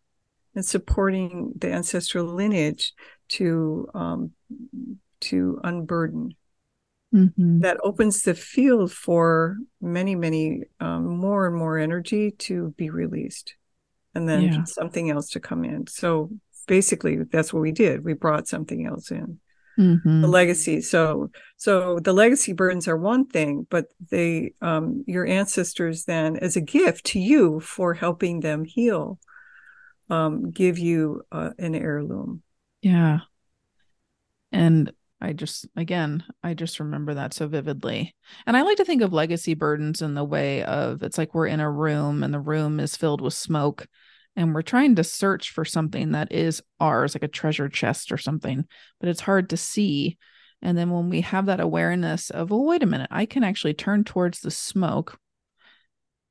and 0.56 0.66
supporting 0.66 1.54
the 1.58 1.72
ancestral 1.72 2.26
lineage 2.26 2.94
to 3.30 3.88
um, 3.94 4.32
to 5.22 5.60
unburden. 5.64 6.36
Mm-hmm. 7.14 7.60
That 7.60 7.78
opens 7.84 8.24
the 8.24 8.34
field 8.34 8.90
for 8.90 9.58
many, 9.82 10.16
many 10.16 10.62
um, 10.80 11.18
more 11.18 11.46
and 11.46 11.56
more 11.56 11.78
energy 11.78 12.32
to 12.32 12.74
be 12.78 12.90
released, 12.90 13.56
and 14.16 14.30
then 14.30 14.42
yeah. 14.44 14.64
something 14.64 15.10
else 15.10 15.28
to 15.32 15.42
come 15.42 15.66
in. 15.66 15.88
So 15.88 16.30
basically, 16.68 17.18
that's 17.30 17.52
what 17.52 17.60
we 17.60 17.74
did. 17.74 18.06
We 18.06 18.14
brought 18.14 18.48
something 18.48 18.86
else 18.86 19.12
in. 19.12 19.41
Mm-hmm. 19.80 20.22
The 20.22 20.28
legacy. 20.28 20.82
So, 20.82 21.32
so 21.58 22.00
the 22.00 22.14
legacy 22.14 22.54
burdens 22.54 22.88
are 22.88 22.98
one 22.98 23.26
thing, 23.26 23.66
but 23.70 23.86
they, 24.10 24.54
um, 24.62 25.04
your 25.08 25.26
ancestors, 25.26 26.06
then, 26.06 26.38
as 26.38 26.56
a 26.56 26.62
gift 26.62 27.06
to 27.08 27.20
you 27.20 27.60
for 27.62 27.94
helping 27.94 28.42
them 28.42 28.66
heal, 28.66 29.18
um, 30.10 30.52
give 30.52 30.78
you 30.78 31.24
uh, 31.32 31.52
an 31.58 31.74
heirloom. 31.74 32.44
Yeah. 32.82 33.20
And 34.52 34.92
I 35.22 35.34
just, 35.34 35.68
again, 35.76 36.24
I 36.44 36.54
just 36.54 36.80
remember 36.80 37.14
that 37.14 37.34
so 37.34 37.48
vividly. 37.48 38.16
And 38.46 38.58
I 38.58 38.64
like 38.64 38.78
to 38.78 38.86
think 38.86 39.02
of 39.02 39.14
legacy 39.14 39.54
burdens 39.54 40.02
in 40.02 40.16
the 40.16 40.24
way 40.24 40.64
of 40.64 41.04
it's 41.04 41.18
like 41.18 41.34
we're 41.34 41.48
in 41.48 41.60
a 41.60 41.72
room 41.72 42.24
and 42.24 42.34
the 42.34 42.40
room 42.40 42.80
is 42.80 42.98
filled 42.98 43.22
with 43.22 43.34
smoke 43.34 43.88
and 44.36 44.54
we're 44.54 44.62
trying 44.62 44.96
to 44.96 45.04
search 45.04 45.52
for 45.52 45.66
something 45.66 46.12
that 46.12 46.32
is 46.32 46.62
ours, 46.80 47.16
like 47.16 47.24
a 47.24 47.28
treasure 47.28 47.70
chest 47.70 48.12
or 48.12 48.18
something, 48.18 48.66
but 49.00 49.10
it's 49.10 49.22
hard 49.22 49.50
to 49.50 49.58
see. 49.58 50.18
And 50.62 50.78
then 50.78 50.90
when 50.90 51.10
we 51.10 51.22
have 51.22 51.48
that 51.48 51.60
awareness 51.60 52.30
of, 52.30 52.50
well, 52.50 52.64
wait 52.64 52.84
a 52.84 52.86
minute, 52.86 53.10
I 53.12 53.26
can 53.26 53.44
actually 53.44 53.74
turn 53.74 54.04
towards 54.04 54.40
the 54.42 54.52
smoke 54.52 55.20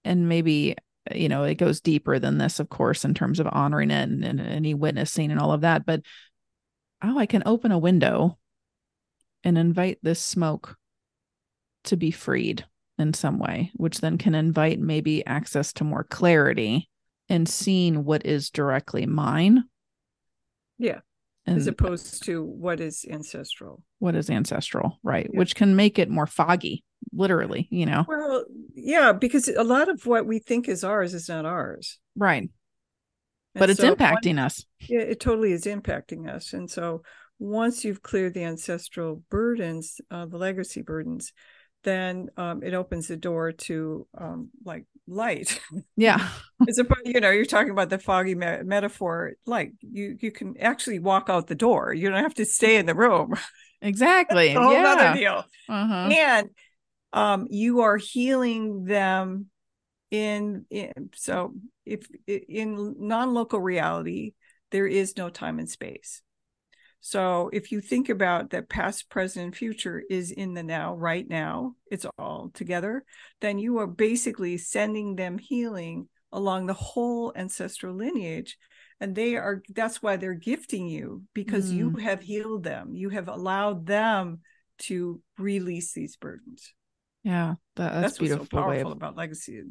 and 0.05 0.29
maybe 0.29 0.77
you 1.15 1.29
know 1.29 1.45
it 1.45 1.57
goes 1.57 1.81
deeper 1.81 2.19
than 2.19 2.39
this 2.39 2.61
of 2.61 2.69
course 2.69 3.05
in 3.05 3.15
terms 3.15 3.41
of 3.41 3.49
honoring 3.51 3.91
it 3.91 4.09
and, 4.09 4.25
and 4.25 4.41
any 4.41 4.75
witnessing 4.75 5.31
and 5.31 5.41
all 5.41 5.53
of 5.53 5.63
that 5.63 5.87
but 5.87 6.03
oh 7.03 7.19
i 7.19 7.27
can 7.27 7.43
open 7.47 7.73
a 7.73 7.79
window 7.79 8.39
and 9.45 9.57
invite 9.57 9.99
this 10.03 10.21
smoke 10.21 10.77
to 11.85 11.97
be 11.97 12.11
freed 12.11 12.65
in 12.99 13.15
some 13.15 13.39
way 13.39 13.71
which 13.75 14.01
then 14.01 14.19
can 14.19 14.35
invite 14.35 14.79
maybe 14.79 15.25
access 15.27 15.73
to 15.73 15.85
more 15.85 16.05
clarity 16.05 16.90
and 17.31 17.49
seeing 17.49 18.05
what 18.05 18.27
is 18.27 18.51
directly 18.51 19.07
mine. 19.07 19.65
Yeah 20.77 21.01
and 21.47 21.59
as 21.59 21.67
opposed 21.67 22.25
to 22.25 22.43
what 22.43 22.81
is 22.81 23.05
ancestral. 23.11 23.83
What 23.99 24.15
is 24.15 24.31
ancestral 24.31 24.99
right 25.03 25.29
yeah. 25.33 25.39
which 25.39 25.55
can 25.55 25.77
make 25.77 25.99
it 25.99 26.09
more 26.09 26.27
foggy 26.27 26.85
literally 27.13 27.69
you 27.71 27.87
know? 27.87 28.05
Well 28.07 28.45
yeah 28.75 29.13
because 29.13 29.49
a 29.49 29.65
lot 29.65 29.89
of 29.89 30.07
what 30.07 30.27
we 30.27 30.39
think 30.39 30.69
is 30.69 30.85
ours 30.85 31.15
is 31.15 31.29
not 31.29 31.45
ours. 31.45 31.99
Right. 32.17 32.43
And 32.43 32.51
but 33.55 33.71
it's 33.71 33.81
so 33.81 33.95
impacting 33.95 34.37
one, 34.37 34.41
us. 34.41 34.65
Yeah 34.89 35.01
it 35.01 35.21
totally 35.21 35.53
is 35.53 35.65
impacting 35.65 36.29
us. 36.29 36.53
And 36.53 36.71
so 36.71 37.03
once 37.39 37.85
you've 37.85 38.03
cleared 38.03 38.35
the 38.35 38.45
ancestral 38.45 39.23
burdens 39.31 40.01
uh, 40.11 40.27
the 40.27 40.39
legacy 40.39 40.83
burdens 40.83 41.33
then 41.83 42.29
um, 42.37 42.63
it 42.63 42.75
opens 42.75 43.09
the 43.09 43.17
door 43.17 43.53
to 43.53 44.07
um, 44.17 44.51
like 44.65 44.87
light. 45.07 45.61
Yeah. 45.97 46.29
it's 46.67 46.79
a, 46.79 46.87
you 47.05 47.21
know, 47.21 47.31
you're 47.31 47.45
talking 47.45 47.71
about 47.71 47.91
the 47.91 47.99
foggy 47.99 48.35
me- 48.35 48.63
metaphor. 48.65 49.33
Like 49.47 49.73
you, 49.81 50.17
you 50.21 50.31
can 50.31 50.57
actually 50.59 50.99
walk 50.99 51.29
out 51.29 51.47
the 51.47 51.55
door. 51.55 51.93
You 51.93 52.11
don't 52.11 52.23
have 52.23 52.35
to 52.35 52.45
stay 52.45 52.77
in 52.77 52.87
the 52.87 52.95
room. 52.95 53.35
Exactly. 53.83 54.49
a 54.55 54.61
whole 54.61 54.75
yeah. 54.75 54.93
other 54.93 55.19
deal. 55.19 55.45
Uh-huh. 55.67 56.11
And 56.13 56.51
um, 57.15 57.47
you 57.49 57.81
are 57.81 57.97
healing 57.97 58.85
them 58.85 59.47
in, 60.11 60.67
in 60.69 61.09
so 61.15 61.55
if 61.87 62.07
in 62.27 62.97
non-local 62.99 63.59
reality, 63.59 64.35
there 64.71 64.87
is 64.87 65.17
no 65.17 65.31
time 65.31 65.59
and 65.59 65.67
space. 65.67 66.21
So 67.01 67.51
if 67.53 67.73
you 67.73 67.81
think 67.81 68.09
about 68.09 68.51
that 68.51 68.69
past, 68.69 69.09
present, 69.09 69.45
and 69.45 69.57
future 69.57 70.03
is 70.11 70.31
in 70.31 70.55
the 70.55 70.63
now, 70.63 70.95
right 70.95 71.27
now, 71.29 71.75
it's 71.91 72.07
all 72.19 72.51
together, 72.53 73.05
then 73.41 73.59
you 73.59 73.79
are 73.79 73.87
basically 73.87 74.59
sending 74.59 75.17
them 75.17 75.39
healing 75.39 76.09
along 76.31 76.67
the 76.67 76.75
whole 76.75 77.33
ancestral 77.35 77.95
lineage. 77.95 78.59
And 79.01 79.15
they 79.15 79.37
are 79.37 79.63
that's 79.71 80.03
why 80.03 80.17
they're 80.17 80.35
gifting 80.35 80.87
you 80.87 81.23
because 81.33 81.73
mm. 81.73 81.77
you 81.77 81.97
have 81.97 82.21
healed 82.21 82.65
them. 82.65 82.95
You 82.95 83.09
have 83.09 83.29
allowed 83.29 83.87
them 83.87 84.41
to 84.81 85.23
release 85.39 85.95
these 85.95 86.17
burdens. 86.17 86.75
Yeah, 87.23 87.55
that, 87.77 87.93
that's, 87.93 88.03
that's 88.03 88.19
beautiful. 88.19 88.41
What's 88.41 88.51
so 88.51 88.57
powerful 88.57 88.93
of... 88.93 88.97
about 88.97 89.17
legacy, 89.17 89.63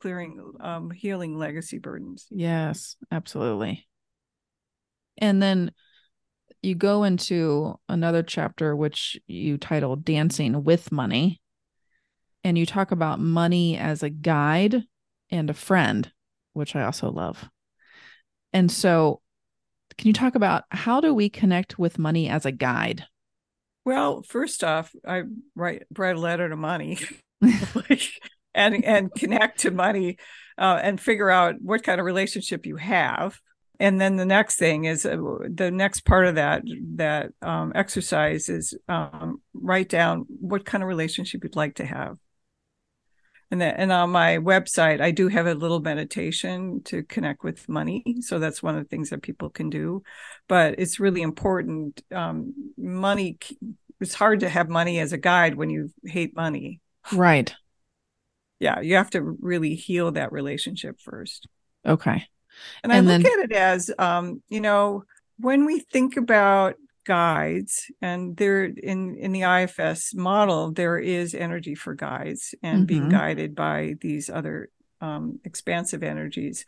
clearing, 0.00 0.42
um, 0.60 0.90
healing 0.90 1.38
legacy 1.38 1.78
burdens. 1.78 2.26
Yes, 2.30 2.96
absolutely. 3.10 3.86
And 5.16 5.42
then 5.42 5.72
you 6.62 6.74
go 6.74 7.04
into 7.04 7.78
another 7.88 8.22
chapter 8.22 8.74
which 8.74 9.18
you 9.26 9.58
title 9.58 9.96
dancing 9.96 10.64
with 10.64 10.90
money 10.90 11.40
and 12.44 12.58
you 12.58 12.66
talk 12.66 12.90
about 12.90 13.20
money 13.20 13.76
as 13.76 14.02
a 14.02 14.10
guide 14.10 14.82
and 15.30 15.50
a 15.50 15.54
friend 15.54 16.12
which 16.52 16.74
i 16.74 16.82
also 16.82 17.10
love. 17.10 17.48
And 18.52 18.70
so 18.70 19.20
can 19.96 20.08
you 20.08 20.12
talk 20.12 20.34
about 20.34 20.64
how 20.70 21.00
do 21.00 21.12
we 21.12 21.28
connect 21.28 21.78
with 21.78 21.98
money 21.98 22.28
as 22.28 22.46
a 22.46 22.52
guide? 22.52 23.04
Well 23.84 24.22
first 24.22 24.64
off 24.64 24.92
i 25.06 25.22
write 25.54 25.84
write 25.96 26.16
a 26.16 26.20
letter 26.20 26.48
to 26.48 26.56
money. 26.56 26.98
And 28.54 28.84
and 28.84 29.14
connect 29.14 29.60
to 29.60 29.70
money 29.70 30.16
uh, 30.58 30.80
and 30.82 31.00
figure 31.00 31.30
out 31.30 31.56
what 31.60 31.84
kind 31.84 32.00
of 32.00 32.06
relationship 32.06 32.66
you 32.66 32.74
have 32.74 33.38
and 33.80 34.00
then 34.00 34.16
the 34.16 34.26
next 34.26 34.56
thing 34.56 34.84
is 34.84 35.06
uh, 35.06 35.16
the 35.48 35.70
next 35.70 36.00
part 36.00 36.26
of 36.26 36.34
that 36.34 36.62
that 36.96 37.30
um, 37.42 37.72
exercise 37.74 38.48
is 38.48 38.74
um, 38.88 39.40
write 39.54 39.88
down 39.88 40.26
what 40.40 40.64
kind 40.64 40.82
of 40.82 40.88
relationship 40.88 41.44
you'd 41.44 41.56
like 41.56 41.76
to 41.76 41.84
have. 41.84 42.16
And 43.50 43.60
then 43.60 43.74
and 43.76 43.92
on 43.92 44.10
my 44.10 44.38
website 44.38 45.00
i 45.00 45.10
do 45.10 45.28
have 45.28 45.46
a 45.46 45.54
little 45.54 45.80
meditation 45.80 46.82
to 46.84 47.02
connect 47.04 47.44
with 47.44 47.68
money. 47.68 48.16
So 48.20 48.38
that's 48.38 48.62
one 48.62 48.76
of 48.76 48.82
the 48.82 48.88
things 48.88 49.10
that 49.10 49.22
people 49.22 49.48
can 49.48 49.70
do. 49.70 50.02
But 50.48 50.74
it's 50.78 51.00
really 51.00 51.22
important 51.22 52.02
um, 52.12 52.72
money 52.76 53.38
it's 54.00 54.14
hard 54.14 54.40
to 54.40 54.48
have 54.48 54.68
money 54.68 55.00
as 55.00 55.12
a 55.12 55.18
guide 55.18 55.56
when 55.56 55.70
you 55.70 55.92
hate 56.04 56.34
money. 56.34 56.80
Right. 57.12 57.54
Yeah 58.58 58.80
you 58.80 58.96
have 58.96 59.10
to 59.10 59.22
really 59.22 59.76
heal 59.76 60.10
that 60.12 60.32
relationship 60.32 61.00
first. 61.00 61.46
Okay 61.86 62.26
and, 62.82 62.92
and 62.92 63.10
I 63.10 63.16
look 63.16 63.24
at 63.24 63.38
it 63.38 63.52
as, 63.52 63.90
um, 63.98 64.42
you 64.48 64.60
know, 64.60 65.04
when 65.38 65.64
we 65.64 65.80
think 65.80 66.16
about 66.16 66.74
guides 67.04 67.90
and 68.02 68.36
there 68.36 68.64
in 68.64 69.16
in 69.16 69.32
the 69.32 69.40
IFS 69.40 70.14
model 70.14 70.72
there 70.72 70.98
is 70.98 71.34
energy 71.34 71.74
for 71.74 71.94
guides 71.94 72.54
and 72.62 72.80
mm-hmm. 72.80 72.84
being 72.84 73.08
guided 73.08 73.54
by 73.54 73.94
these 74.02 74.28
other 74.28 74.68
um, 75.00 75.38
expansive 75.44 76.02
energies. 76.02 76.66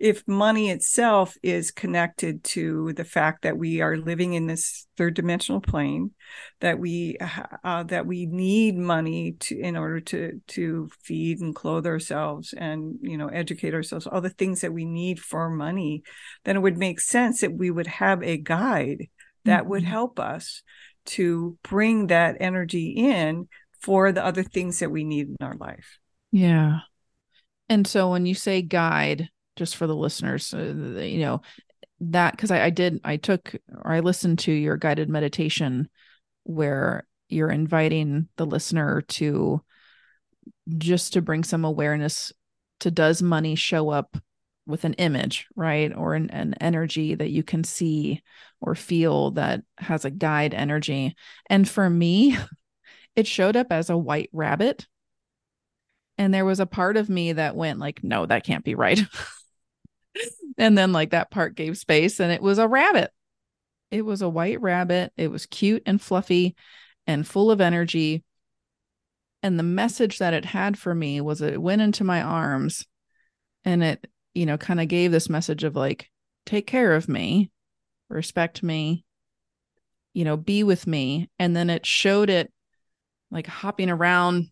If 0.00 0.26
money 0.26 0.70
itself 0.70 1.36
is 1.42 1.70
connected 1.70 2.42
to 2.44 2.94
the 2.94 3.04
fact 3.04 3.42
that 3.42 3.58
we 3.58 3.82
are 3.82 3.98
living 3.98 4.32
in 4.32 4.46
this 4.46 4.86
third 4.96 5.14
dimensional 5.14 5.60
plane, 5.60 6.12
that 6.60 6.78
we 6.78 7.18
uh, 7.62 7.82
that 7.84 8.06
we 8.06 8.24
need 8.24 8.78
money 8.78 9.32
to 9.40 9.60
in 9.60 9.76
order 9.76 10.00
to 10.00 10.40
to 10.48 10.88
feed 11.02 11.40
and 11.40 11.54
clothe 11.54 11.86
ourselves 11.86 12.54
and 12.54 12.96
you 13.02 13.18
know 13.18 13.28
educate 13.28 13.74
ourselves, 13.74 14.06
all 14.06 14.22
the 14.22 14.30
things 14.30 14.62
that 14.62 14.72
we 14.72 14.86
need 14.86 15.20
for 15.20 15.50
money, 15.50 16.02
then 16.44 16.56
it 16.56 16.60
would 16.60 16.78
make 16.78 16.98
sense 16.98 17.42
that 17.42 17.52
we 17.52 17.70
would 17.70 17.86
have 17.86 18.22
a 18.22 18.38
guide 18.38 19.06
that 19.44 19.60
mm-hmm. 19.60 19.70
would 19.70 19.82
help 19.84 20.18
us 20.18 20.62
to 21.04 21.58
bring 21.62 22.06
that 22.06 22.36
energy 22.40 22.90
in 22.90 23.48
for 23.80 24.12
the 24.12 24.24
other 24.24 24.42
things 24.42 24.78
that 24.78 24.90
we 24.90 25.04
need 25.04 25.28
in 25.28 25.36
our 25.40 25.56
life. 25.56 25.98
Yeah. 26.32 26.80
And 27.68 27.86
so 27.86 28.10
when 28.10 28.26
you 28.26 28.34
say 28.34 28.62
guide, 28.62 29.28
just 29.60 29.76
for 29.76 29.86
the 29.86 29.94
listeners, 29.94 30.54
uh, 30.54 30.58
you 30.58 31.20
know, 31.20 31.42
that 32.00 32.30
because 32.30 32.50
I, 32.50 32.64
I 32.64 32.70
did, 32.70 32.98
I 33.04 33.18
took 33.18 33.54
or 33.70 33.92
I 33.92 34.00
listened 34.00 34.38
to 34.40 34.52
your 34.52 34.78
guided 34.78 35.10
meditation 35.10 35.90
where 36.44 37.06
you're 37.28 37.50
inviting 37.50 38.28
the 38.38 38.46
listener 38.46 39.02
to 39.02 39.60
just 40.78 41.12
to 41.12 41.20
bring 41.20 41.44
some 41.44 41.66
awareness 41.66 42.32
to 42.80 42.90
does 42.90 43.20
money 43.20 43.54
show 43.54 43.90
up 43.90 44.16
with 44.66 44.86
an 44.86 44.94
image, 44.94 45.46
right? 45.54 45.94
Or 45.94 46.14
an, 46.14 46.30
an 46.30 46.54
energy 46.58 47.14
that 47.14 47.28
you 47.28 47.42
can 47.42 47.62
see 47.62 48.22
or 48.62 48.74
feel 48.74 49.32
that 49.32 49.60
has 49.76 50.06
a 50.06 50.10
guide 50.10 50.54
energy. 50.54 51.14
And 51.50 51.68
for 51.68 51.90
me, 51.90 52.34
it 53.14 53.26
showed 53.26 53.56
up 53.56 53.66
as 53.70 53.90
a 53.90 53.98
white 53.98 54.30
rabbit 54.32 54.86
and 56.20 56.34
there 56.34 56.44
was 56.44 56.60
a 56.60 56.66
part 56.66 56.98
of 56.98 57.08
me 57.08 57.32
that 57.32 57.56
went 57.56 57.78
like 57.78 58.04
no 58.04 58.26
that 58.26 58.44
can't 58.44 58.64
be 58.64 58.74
right 58.74 59.00
and 60.60 60.76
then 60.76 60.92
like 60.92 61.10
that 61.10 61.30
part 61.30 61.56
gave 61.56 61.78
space 61.78 62.20
and 62.20 62.30
it 62.30 62.42
was 62.42 62.58
a 62.58 62.68
rabbit. 62.68 63.10
It 63.90 64.02
was 64.02 64.20
a 64.20 64.28
white 64.28 64.60
rabbit. 64.60 65.10
It 65.16 65.28
was 65.28 65.46
cute 65.46 65.82
and 65.86 66.00
fluffy 66.00 66.54
and 67.06 67.26
full 67.26 67.50
of 67.50 67.62
energy. 67.62 68.22
And 69.42 69.58
the 69.58 69.64
message 69.64 70.18
that 70.18 70.34
it 70.34 70.44
had 70.44 70.78
for 70.78 70.94
me 70.94 71.22
was 71.22 71.40
it 71.40 71.60
went 71.60 71.80
into 71.80 72.04
my 72.04 72.20
arms 72.20 72.86
and 73.64 73.82
it 73.82 74.06
you 74.34 74.44
know 74.44 74.58
kind 74.58 74.80
of 74.80 74.88
gave 74.88 75.10
this 75.10 75.30
message 75.30 75.64
of 75.64 75.74
like 75.74 76.10
take 76.44 76.66
care 76.66 76.94
of 76.94 77.08
me 77.08 77.50
respect 78.08 78.62
me 78.62 79.04
you 80.12 80.24
know 80.24 80.36
be 80.36 80.62
with 80.62 80.86
me. 80.86 81.30
And 81.38 81.56
then 81.56 81.70
it 81.70 81.86
showed 81.86 82.28
it 82.28 82.52
like 83.30 83.46
hopping 83.46 83.88
around 83.88 84.50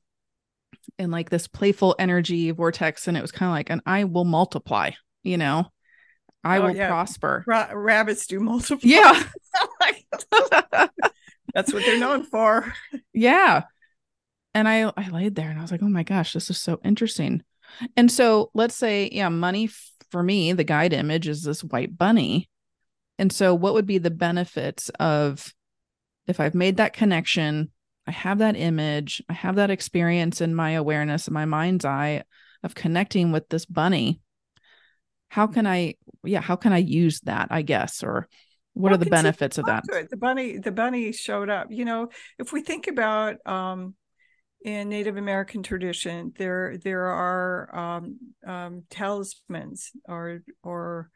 in 0.98 1.10
like 1.10 1.28
this 1.28 1.46
playful 1.46 1.94
energy 1.98 2.50
vortex 2.50 3.06
and 3.06 3.16
it 3.16 3.20
was 3.20 3.30
kind 3.30 3.50
of 3.50 3.54
like 3.54 3.68
and 3.68 3.82
i 3.84 4.04
will 4.04 4.24
multiply 4.24 4.90
you 5.22 5.36
know 5.36 5.70
i 6.48 6.58
oh, 6.58 6.62
will 6.62 6.76
yeah. 6.76 6.88
prosper. 6.88 7.44
Ra- 7.46 7.70
rabbits 7.72 8.26
do 8.26 8.40
multiply 8.40 8.88
yeah. 8.88 9.22
That's 11.54 11.72
what 11.72 11.84
they're 11.84 11.98
known 11.98 12.24
for. 12.24 12.72
Yeah. 13.12 13.64
And 14.54 14.68
i 14.68 14.92
i 14.96 15.08
laid 15.08 15.34
there 15.34 15.50
and 15.50 15.58
i 15.58 15.62
was 15.62 15.70
like 15.70 15.82
oh 15.82 15.88
my 15.88 16.02
gosh 16.02 16.32
this 16.32 16.50
is 16.50 16.58
so 16.58 16.80
interesting. 16.84 17.42
And 17.96 18.10
so 18.10 18.50
let's 18.54 18.74
say 18.74 19.08
yeah 19.12 19.28
money 19.28 19.68
for 20.10 20.22
me 20.22 20.52
the 20.52 20.64
guide 20.64 20.92
image 20.92 21.28
is 21.28 21.42
this 21.42 21.62
white 21.62 21.96
bunny. 21.96 22.48
And 23.18 23.32
so 23.32 23.54
what 23.54 23.74
would 23.74 23.86
be 23.86 23.98
the 23.98 24.10
benefits 24.10 24.88
of 25.00 25.52
if 26.26 26.40
i've 26.40 26.54
made 26.54 26.76
that 26.76 26.92
connection 26.92 27.70
I 28.08 28.10
have 28.12 28.38
that 28.38 28.56
image, 28.56 29.22
I 29.28 29.34
have 29.34 29.56
that 29.56 29.70
experience 29.70 30.40
in 30.40 30.54
my 30.54 30.70
awareness 30.70 31.28
in 31.28 31.34
my 31.34 31.44
mind's 31.44 31.84
eye 31.84 32.24
of 32.62 32.74
connecting 32.74 33.32
with 33.32 33.50
this 33.50 33.66
bunny. 33.66 34.22
How 35.28 35.46
can 35.46 35.66
I, 35.66 35.96
yeah, 36.24 36.40
how 36.40 36.56
can 36.56 36.72
I 36.72 36.78
use 36.78 37.20
that, 37.20 37.48
I 37.50 37.62
guess, 37.62 38.02
or 38.02 38.28
what 38.74 38.90
well, 38.90 38.94
are 38.94 39.04
the 39.04 39.10
benefits 39.10 39.58
of 39.58 39.66
that? 39.66 39.84
The 40.10 40.16
bunny, 40.16 40.58
the 40.58 40.72
bunny 40.72 41.12
showed 41.12 41.50
up. 41.50 41.68
You 41.70 41.84
know, 41.84 42.08
if 42.38 42.52
we 42.52 42.62
think 42.62 42.86
about 42.86 43.36
um 43.46 43.94
in 44.64 44.88
Native 44.88 45.16
American 45.16 45.62
tradition, 45.62 46.32
there 46.36 46.78
there 46.78 47.06
are 47.06 47.76
um, 47.76 48.18
um, 48.46 48.82
talismans 48.90 49.92
or 50.06 50.42
or 50.62 51.10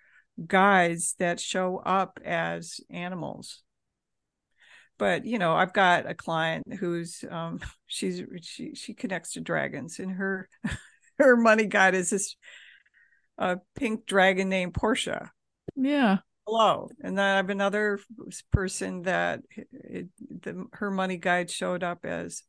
guides 0.47 1.15
that 1.19 1.39
show 1.41 1.79
up 1.79 2.19
as 2.25 2.81
animals 2.91 3.63
but 4.99 5.27
you 5.27 5.39
know 5.39 5.55
i've 5.55 5.73
got 5.73 6.09
a 6.09 6.15
client 6.15 6.65
who's 6.79 7.25
um 7.31 7.59
she's 7.87 8.23
she 8.41 8.75
she 8.75 8.95
connects 8.95 9.33
to 9.33 9.41
dragons 9.41 9.99
and 9.99 10.13
her 10.13 10.49
her 11.19 11.37
money 11.37 11.67
guide 11.67 11.95
is 11.95 12.11
this 12.11 12.37
uh 13.39 13.57
pink 13.75 14.07
dragon 14.07 14.49
named 14.49 14.75
portia 14.75 15.31
yeah 15.77 16.19
hello 16.47 16.89
and 17.03 17.17
then 17.17 17.25
i 17.25 17.37
have 17.37 17.51
another 17.51 17.99
person 18.53 19.03
that 19.03 19.41
it, 19.73 20.09
the, 20.43 20.65
her 20.73 20.91
money 20.91 21.17
guide 21.17 21.51
showed 21.51 21.83
up 21.83 22.05
as 22.05 22.43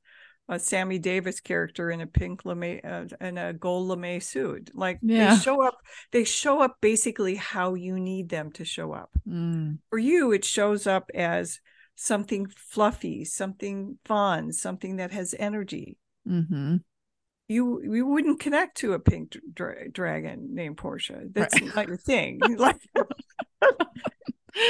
a 0.50 0.60
sammy 0.60 1.00
davis 1.00 1.40
character 1.40 1.90
in 1.90 2.02
a 2.02 2.08
pink 2.08 2.44
lame 2.44 2.82
uh, 2.84 3.06
and 3.22 3.40
a 3.40 3.54
gold 3.54 3.88
lame 3.88 4.20
suit 4.20 4.72
like 4.74 5.00
yeah. 5.02 5.36
they 5.36 5.40
show 5.42 5.66
up 5.66 5.78
they 6.12 6.24
show 6.24 6.62
up 6.62 6.76
basically 6.82 7.36
how 7.36 7.76
you 7.76 7.98
need 8.00 8.30
them 8.30 8.52
to 8.52 8.66
show 8.66 8.92
up 8.92 9.10
mm. 9.28 9.78
for 9.90 9.98
you 9.98 10.34
it 10.34 10.44
shows 10.44 10.86
up 10.86 11.10
as 11.16 11.60
something 11.96 12.48
fluffy, 12.56 13.26
something 13.26 13.98
fun, 14.06 14.52
something 14.52 14.98
that 14.98 15.12
has 15.12 15.36
energy. 15.38 15.98
mm-hmm. 16.28 16.78
You 17.54 17.82
you 17.84 18.06
wouldn't 18.06 18.40
connect 18.40 18.78
to 18.78 18.94
a 18.94 19.00
pink 19.00 19.38
dra- 19.54 19.90
dragon 19.90 20.50
named 20.54 20.78
Portia. 20.78 21.22
That's 21.32 21.60
right. 21.60 21.76
not 21.76 21.88
your 21.88 21.98
thing. 21.98 22.40
like, 22.58 22.82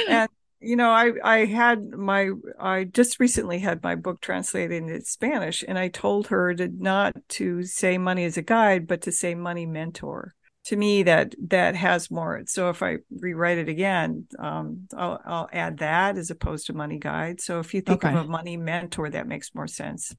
and 0.09 0.29
you 0.59 0.75
know, 0.75 0.89
I 0.89 1.11
I 1.23 1.45
had 1.45 1.89
my 1.89 2.31
I 2.59 2.85
just 2.85 3.19
recently 3.19 3.59
had 3.59 3.83
my 3.83 3.95
book 3.95 4.21
translated 4.21 4.71
into 4.83 5.05
Spanish, 5.05 5.63
and 5.67 5.77
I 5.77 5.89
told 5.89 6.27
her 6.27 6.53
to 6.55 6.67
not 6.67 7.15
to 7.29 7.63
say 7.63 7.97
money 7.97 8.23
as 8.25 8.37
a 8.37 8.41
guide, 8.41 8.87
but 8.87 9.01
to 9.03 9.11
say 9.11 9.35
money 9.35 9.65
mentor. 9.65 10.33
To 10.67 10.77
me, 10.77 11.03
that 11.03 11.35
that 11.47 11.75
has 11.75 12.09
more. 12.09 12.41
So 12.45 12.69
if 12.69 12.81
I 12.81 12.99
rewrite 13.11 13.57
it 13.57 13.67
again, 13.67 14.27
um, 14.39 14.87
I'll 14.95 15.19
I'll 15.25 15.49
add 15.51 15.79
that 15.79 16.17
as 16.17 16.31
opposed 16.31 16.67
to 16.67 16.73
money 16.73 16.99
guide. 16.99 17.41
So 17.41 17.59
if 17.59 17.73
you 17.73 17.81
think 17.81 18.05
okay. 18.05 18.15
of 18.15 18.25
a 18.25 18.27
money 18.29 18.55
mentor, 18.55 19.09
that 19.09 19.27
makes 19.27 19.53
more 19.53 19.67
sense. 19.67 20.15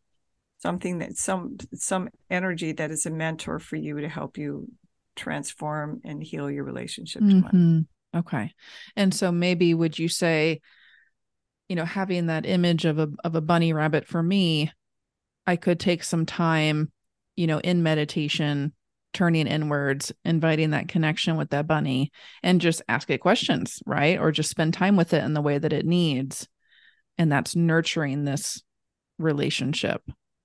Something 0.64 1.00
that 1.00 1.18
some 1.18 1.58
some 1.74 2.08
energy 2.30 2.72
that 2.72 2.90
is 2.90 3.04
a 3.04 3.10
mentor 3.10 3.58
for 3.58 3.76
you 3.76 4.00
to 4.00 4.08
help 4.08 4.38
you 4.38 4.66
transform 5.14 6.00
and 6.04 6.22
heal 6.22 6.50
your 6.50 6.64
relationship 6.64 7.20
to 7.20 7.28
mm-hmm. 7.28 7.56
money. 7.58 7.86
Okay. 8.16 8.54
And 8.96 9.12
so 9.12 9.30
maybe 9.30 9.74
would 9.74 9.98
you 9.98 10.08
say, 10.08 10.62
you 11.68 11.76
know, 11.76 11.84
having 11.84 12.28
that 12.28 12.46
image 12.46 12.86
of 12.86 12.98
a 12.98 13.10
of 13.24 13.34
a 13.34 13.42
bunny 13.42 13.74
rabbit 13.74 14.06
for 14.06 14.22
me, 14.22 14.72
I 15.46 15.56
could 15.56 15.78
take 15.78 16.02
some 16.02 16.24
time, 16.24 16.90
you 17.36 17.46
know, 17.46 17.58
in 17.58 17.82
meditation, 17.82 18.72
turning 19.12 19.46
inwards, 19.46 20.12
inviting 20.24 20.70
that 20.70 20.88
connection 20.88 21.36
with 21.36 21.50
that 21.50 21.66
bunny 21.66 22.10
and 22.42 22.58
just 22.58 22.80
ask 22.88 23.10
it 23.10 23.18
questions, 23.18 23.82
right? 23.84 24.18
Or 24.18 24.32
just 24.32 24.48
spend 24.48 24.72
time 24.72 24.96
with 24.96 25.12
it 25.12 25.24
in 25.24 25.34
the 25.34 25.42
way 25.42 25.58
that 25.58 25.74
it 25.74 25.84
needs. 25.84 26.48
And 27.18 27.30
that's 27.30 27.54
nurturing 27.54 28.24
this 28.24 28.62
relationship. 29.18 30.02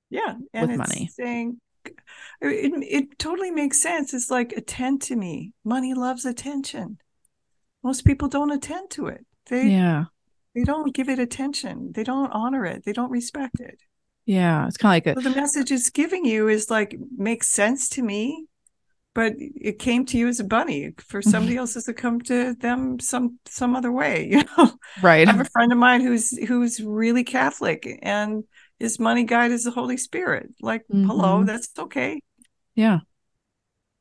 Yeah. 0.09 0.35
And 0.53 0.69
with 0.69 0.77
money. 0.77 1.09
Saying 1.13 1.59
it, 1.85 1.93
it 2.41 3.19
totally 3.19 3.51
makes 3.51 3.81
sense. 3.81 4.13
It's 4.13 4.29
like 4.29 4.51
attend 4.53 5.01
to 5.03 5.15
me. 5.15 5.53
Money 5.63 5.93
loves 5.93 6.25
attention 6.25 6.97
most 7.83 8.05
people 8.05 8.27
don't 8.27 8.51
attend 8.51 8.89
to 8.91 9.07
it. 9.07 9.25
They 9.49 9.67
yeah. 9.67 10.05
They 10.55 10.63
don't 10.63 10.93
give 10.93 11.09
it 11.09 11.19
attention. 11.19 11.91
They 11.93 12.03
don't 12.03 12.31
honor 12.31 12.65
it. 12.65 12.83
They 12.83 12.91
don't 12.91 13.11
respect 13.11 13.59
it. 13.59 13.79
Yeah, 14.25 14.67
it's 14.67 14.77
kind 14.77 14.91
of 14.91 15.07
like 15.07 15.17
a, 15.17 15.21
so 15.21 15.29
the 15.29 15.35
message 15.35 15.71
it's 15.71 15.89
giving 15.89 16.25
you 16.25 16.47
is 16.47 16.69
like 16.69 16.97
makes 17.15 17.49
sense 17.49 17.87
to 17.89 18.01
me, 18.01 18.45
but 19.13 19.33
it 19.37 19.79
came 19.79 20.05
to 20.07 20.17
you 20.17 20.27
as 20.27 20.39
a 20.39 20.43
bunny. 20.43 20.93
For 20.97 21.21
somebody 21.33 21.55
else, 21.55 21.81
to 21.81 21.93
come 21.93 22.19
to 22.21 22.55
them 22.55 22.99
some 22.99 23.39
some 23.45 23.75
other 23.75 23.91
way. 23.91 24.27
You 24.31 24.43
know, 24.57 24.71
right? 25.01 25.27
I 25.27 25.31
have 25.31 25.41
a 25.41 25.49
friend 25.49 25.71
of 25.71 25.77
mine 25.77 26.01
who's 26.01 26.37
who's 26.45 26.81
really 26.81 27.23
Catholic, 27.23 27.99
and 28.01 28.43
his 28.79 28.99
money 28.99 29.23
guide 29.23 29.51
is 29.51 29.63
the 29.63 29.71
Holy 29.71 29.97
Spirit. 29.97 30.49
Like, 30.61 30.83
mm-hmm. 30.83 31.05
hello, 31.05 31.43
that's 31.43 31.69
okay. 31.77 32.21
Yeah, 32.75 32.99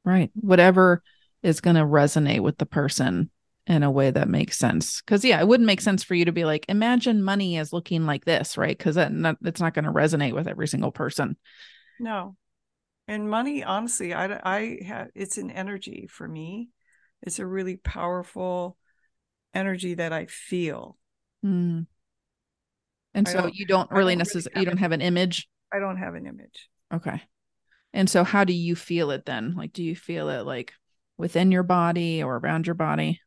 right. 0.05 0.31
Whatever 0.35 1.03
is 1.43 1.61
going 1.61 1.76
to 1.76 1.83
resonate 1.83 2.41
with 2.41 2.59
the 2.59 2.66
person 2.66 3.31
in 3.66 3.83
a 3.83 3.91
way 3.91 4.11
that 4.11 4.29
makes 4.29 4.57
sense. 4.57 5.03
Cause 5.03 5.24
yeah, 5.24 5.39
it 5.39 5.47
wouldn't 5.47 5.66
make 5.66 5.83
sense 5.83 6.03
for 6.03 6.14
you 6.14 6.24
to 6.24 6.33
be 6.33 6.45
like, 6.45 6.64
imagine 6.68 7.22
money 7.22 7.59
as 7.59 7.72
looking 7.72 8.07
like 8.07 8.24
this, 8.24 8.57
right? 8.57 8.79
Cause 8.79 8.95
that 8.95 9.12
not, 9.12 9.37
it's 9.45 9.61
not 9.61 9.74
going 9.74 9.85
to 9.85 9.93
resonate 9.93 10.33
with 10.33 10.49
every 10.49 10.66
single 10.66 10.91
person. 10.91 11.37
No. 12.01 12.35
And 13.07 13.29
money, 13.29 13.62
honestly, 13.62 14.14
I, 14.14 14.41
I 14.43 14.79
have, 14.87 15.09
it's 15.14 15.37
an 15.37 15.51
energy 15.51 16.09
for 16.11 16.26
me. 16.26 16.70
It's 17.22 17.39
a 17.39 17.47
really 17.47 17.76
powerful 17.76 18.79
energy 19.53 19.95
that 19.95 20.12
I 20.12 20.26
feel. 20.26 20.97
Mm. 21.45 21.87
And 23.14 23.26
so 23.26 23.42
don't, 23.42 23.54
you 23.54 23.66
don't 23.66 23.90
really 23.90 24.16
necessarily, 24.16 24.61
you 24.61 24.66
don't 24.66 24.78
have 24.78 24.92
an 24.92 25.00
image. 25.00 25.48
I 25.72 25.78
don't 25.78 25.96
have 25.96 26.14
an 26.14 26.26
image. 26.26 26.68
Okay. 26.92 27.22
And 27.92 28.09
so 28.09 28.22
how 28.22 28.44
do 28.44 28.52
you 28.52 28.76
feel 28.76 29.11
it 29.11 29.24
then? 29.24 29.54
Like, 29.56 29.72
do 29.72 29.82
you 29.82 29.96
feel 29.96 30.28
it 30.28 30.42
like 30.42 30.72
within 31.16 31.50
your 31.50 31.62
body 31.62 32.22
or 32.22 32.36
around 32.36 32.66
your 32.66 32.74
body? 32.74 33.20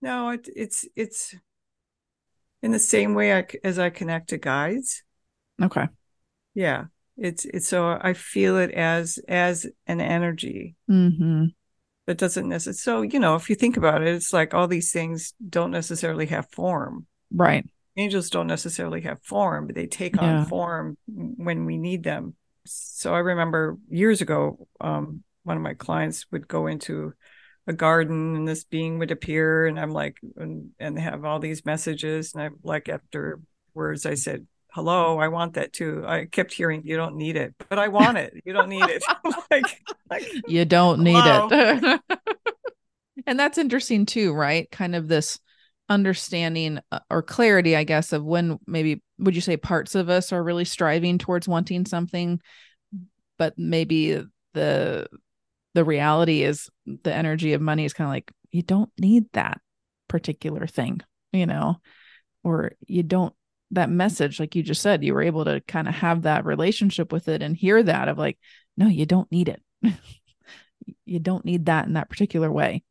No, 0.00 0.30
it, 0.30 0.48
it's 0.54 0.86
it's 0.96 1.34
in 2.62 2.72
the 2.72 2.78
same 2.78 3.14
way 3.14 3.36
I, 3.36 3.46
as 3.64 3.78
I 3.78 3.90
connect 3.90 4.30
to 4.30 4.38
guides. 4.38 5.02
Okay. 5.62 5.88
Yeah, 6.54 6.86
it's 7.16 7.44
it's 7.44 7.68
so 7.68 7.98
I 8.00 8.12
feel 8.12 8.58
it 8.58 8.70
as 8.72 9.18
as 9.28 9.66
an 9.86 10.00
energy. 10.00 10.76
Mm-hmm. 10.90 11.46
That 12.06 12.18
doesn't 12.18 12.48
necessarily. 12.48 13.08
So 13.08 13.12
you 13.12 13.20
know, 13.20 13.34
if 13.34 13.50
you 13.50 13.56
think 13.56 13.76
about 13.76 14.02
it, 14.02 14.08
it's 14.08 14.32
like 14.32 14.54
all 14.54 14.68
these 14.68 14.92
things 14.92 15.34
don't 15.48 15.70
necessarily 15.70 16.26
have 16.26 16.50
form. 16.50 17.06
Right. 17.32 17.66
Angels 17.98 18.30
don't 18.30 18.46
necessarily 18.46 19.02
have 19.02 19.22
form, 19.22 19.66
but 19.66 19.74
they 19.74 19.86
take 19.86 20.16
yeah. 20.16 20.38
on 20.38 20.46
form 20.46 20.96
when 21.06 21.66
we 21.66 21.76
need 21.76 22.02
them. 22.04 22.34
So 22.64 23.14
I 23.14 23.18
remember 23.18 23.76
years 23.90 24.20
ago, 24.20 24.66
um, 24.80 25.24
one 25.42 25.56
of 25.56 25.62
my 25.62 25.74
clients 25.74 26.26
would 26.30 26.46
go 26.48 26.66
into 26.66 27.12
a 27.68 27.72
garden 27.72 28.34
and 28.34 28.48
this 28.48 28.64
being 28.64 28.98
would 28.98 29.10
appear 29.10 29.66
and 29.66 29.78
i'm 29.78 29.90
like 29.90 30.16
and, 30.36 30.70
and 30.80 30.98
have 30.98 31.24
all 31.24 31.38
these 31.38 31.66
messages 31.66 32.32
and 32.32 32.42
i'm 32.42 32.56
like 32.62 32.88
afterwards 32.88 34.06
i 34.06 34.14
said 34.14 34.46
hello 34.72 35.18
i 35.18 35.28
want 35.28 35.54
that 35.54 35.72
too 35.72 36.02
i 36.06 36.24
kept 36.24 36.52
hearing 36.52 36.82
you 36.84 36.96
don't 36.96 37.14
need 37.14 37.36
it 37.36 37.54
but 37.68 37.78
i 37.78 37.88
want 37.88 38.16
it 38.16 38.32
you 38.44 38.54
don't 38.54 38.70
need 38.70 38.84
it 38.84 39.02
like, 39.50 39.84
like, 40.10 40.26
you 40.48 40.64
don't 40.64 41.00
need 41.00 41.12
hello. 41.12 41.48
it 41.50 42.00
and 43.26 43.38
that's 43.38 43.58
interesting 43.58 44.06
too 44.06 44.32
right 44.32 44.70
kind 44.70 44.94
of 44.94 45.06
this 45.06 45.38
understanding 45.88 46.78
uh, 46.92 46.98
or 47.10 47.22
clarity 47.22 47.74
i 47.74 47.84
guess 47.84 48.12
of 48.12 48.24
when 48.24 48.58
maybe 48.66 49.02
would 49.18 49.34
you 49.34 49.40
say 49.40 49.56
parts 49.56 49.94
of 49.94 50.08
us 50.08 50.32
are 50.32 50.42
really 50.42 50.64
striving 50.64 51.18
towards 51.18 51.48
wanting 51.48 51.86
something 51.86 52.40
but 53.38 53.54
maybe 53.56 54.22
the 54.54 55.06
the 55.74 55.84
reality 55.84 56.42
is 56.42 56.68
the 57.04 57.14
energy 57.14 57.52
of 57.52 57.60
money 57.60 57.84
is 57.84 57.94
kind 57.94 58.08
of 58.08 58.12
like 58.12 58.30
you 58.50 58.62
don't 58.62 58.90
need 58.98 59.24
that 59.32 59.60
particular 60.08 60.66
thing 60.66 61.00
you 61.32 61.46
know? 61.46 61.80
Or 62.44 62.72
you 62.86 63.02
don't 63.02 63.34
that 63.72 63.90
message 63.90 64.40
like 64.40 64.56
you 64.56 64.62
just 64.62 64.80
said 64.80 65.04
you 65.04 65.12
were 65.12 65.20
able 65.20 65.44
to 65.44 65.60
kind 65.68 65.86
of 65.88 65.94
have 65.94 66.22
that 66.22 66.46
relationship 66.46 67.12
with 67.12 67.28
it 67.28 67.42
and 67.42 67.54
hear 67.54 67.82
that 67.82 68.08
of 68.08 68.16
like 68.16 68.38
no 68.78 68.86
you 68.86 69.04
don't 69.06 69.30
need 69.30 69.48
it. 69.48 69.62
You 71.04 71.18
don't 71.18 71.44
need 71.44 71.66
that 71.66 71.86
in 71.86 71.94
that 71.94 72.08
particular 72.08 72.50
way 72.50 72.82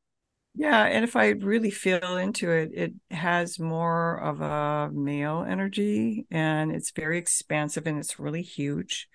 yeah 0.58 0.86
and 0.86 1.04
if 1.04 1.16
i 1.16 1.30
really 1.30 1.70
feel 1.70 2.18
into 2.18 2.50
it 2.52 2.72
it 2.74 2.94
has 3.12 3.60
more 3.60 4.18
of 4.18 4.42
a 4.42 4.90
male 4.92 5.46
energy 5.48 6.26
and 6.32 6.72
it's 6.72 6.92
very 6.92 7.18
expansive 7.18 7.86
and 7.86 8.00
it's 8.00 8.20
really 8.20 8.42
huge 8.42 9.08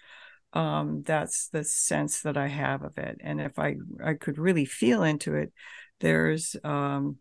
um, 0.55 1.03
that's 1.05 1.49
the 1.49 1.65
sense 1.65 2.23
that 2.23 2.37
I 2.39 2.49
have 2.49 2.83
of 2.83 2.99
it. 2.99 3.19
And 3.23 3.41
if 3.41 3.59
I 3.59 3.77
I 4.05 4.15
could 4.15 4.39
really 4.39 4.65
feel 4.65 5.03
into 5.03 5.35
it, 5.37 5.53
there's 6.01 6.57
um, 6.65 7.19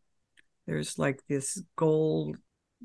there's 0.68 1.00
like 1.00 1.22
this 1.30 1.62
gold. 1.76 2.38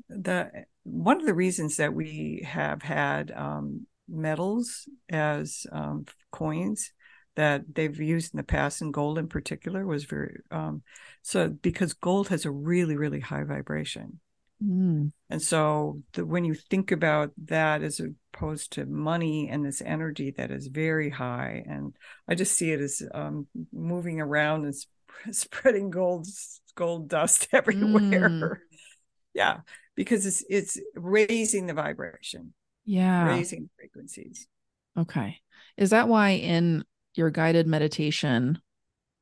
The 0.09 0.65
one 0.83 1.19
of 1.19 1.25
the 1.25 1.33
reasons 1.33 1.77
that 1.77 1.93
we 1.93 2.45
have 2.47 2.81
had 2.81 3.31
um, 3.31 3.87
metals 4.09 4.89
as 5.09 5.65
um, 5.71 6.05
coins 6.31 6.91
that 7.37 7.75
they've 7.75 7.99
used 7.99 8.33
in 8.33 8.37
the 8.37 8.43
past, 8.43 8.81
and 8.81 8.93
gold 8.93 9.17
in 9.17 9.27
particular 9.27 9.85
was 9.85 10.03
very 10.03 10.41
um, 10.51 10.81
so 11.21 11.47
because 11.47 11.93
gold 11.93 12.27
has 12.27 12.45
a 12.45 12.51
really 12.51 12.97
really 12.97 13.21
high 13.21 13.43
vibration. 13.43 14.19
Mm. 14.63 15.11
And 15.29 15.41
so 15.41 16.01
the, 16.13 16.25
when 16.25 16.43
you 16.43 16.55
think 16.55 16.91
about 16.91 17.31
that 17.45 17.83
as 17.83 18.01
opposed 18.33 18.73
to 18.73 18.87
money 18.87 19.49
and 19.49 19.63
this 19.63 19.83
energy 19.85 20.33
that 20.37 20.49
is 20.49 20.65
very 20.67 21.11
high, 21.11 21.63
and 21.67 21.95
I 22.27 22.33
just 22.33 22.57
see 22.57 22.71
it 22.71 22.81
as 22.81 23.03
um, 23.13 23.45
moving 23.71 24.19
around 24.19 24.65
and 24.65 24.75
sp- 24.75 24.89
spreading 25.31 25.91
gold 25.91 26.27
gold 26.75 27.07
dust 27.07 27.49
everywhere. 27.53 28.29
Mm. 28.29 28.57
yeah, 29.35 29.57
because 29.95 30.25
it's 30.25 30.43
it's 30.49 30.81
raising 30.95 31.67
the 31.67 31.73
vibration. 31.75 32.53
Yeah, 32.83 33.27
raising 33.27 33.69
frequencies. 33.77 34.47
Okay, 34.97 35.37
is 35.77 35.91
that 35.91 36.07
why 36.07 36.31
in 36.31 36.83
your 37.17 37.29
guided 37.29 37.67
meditation 37.67 38.59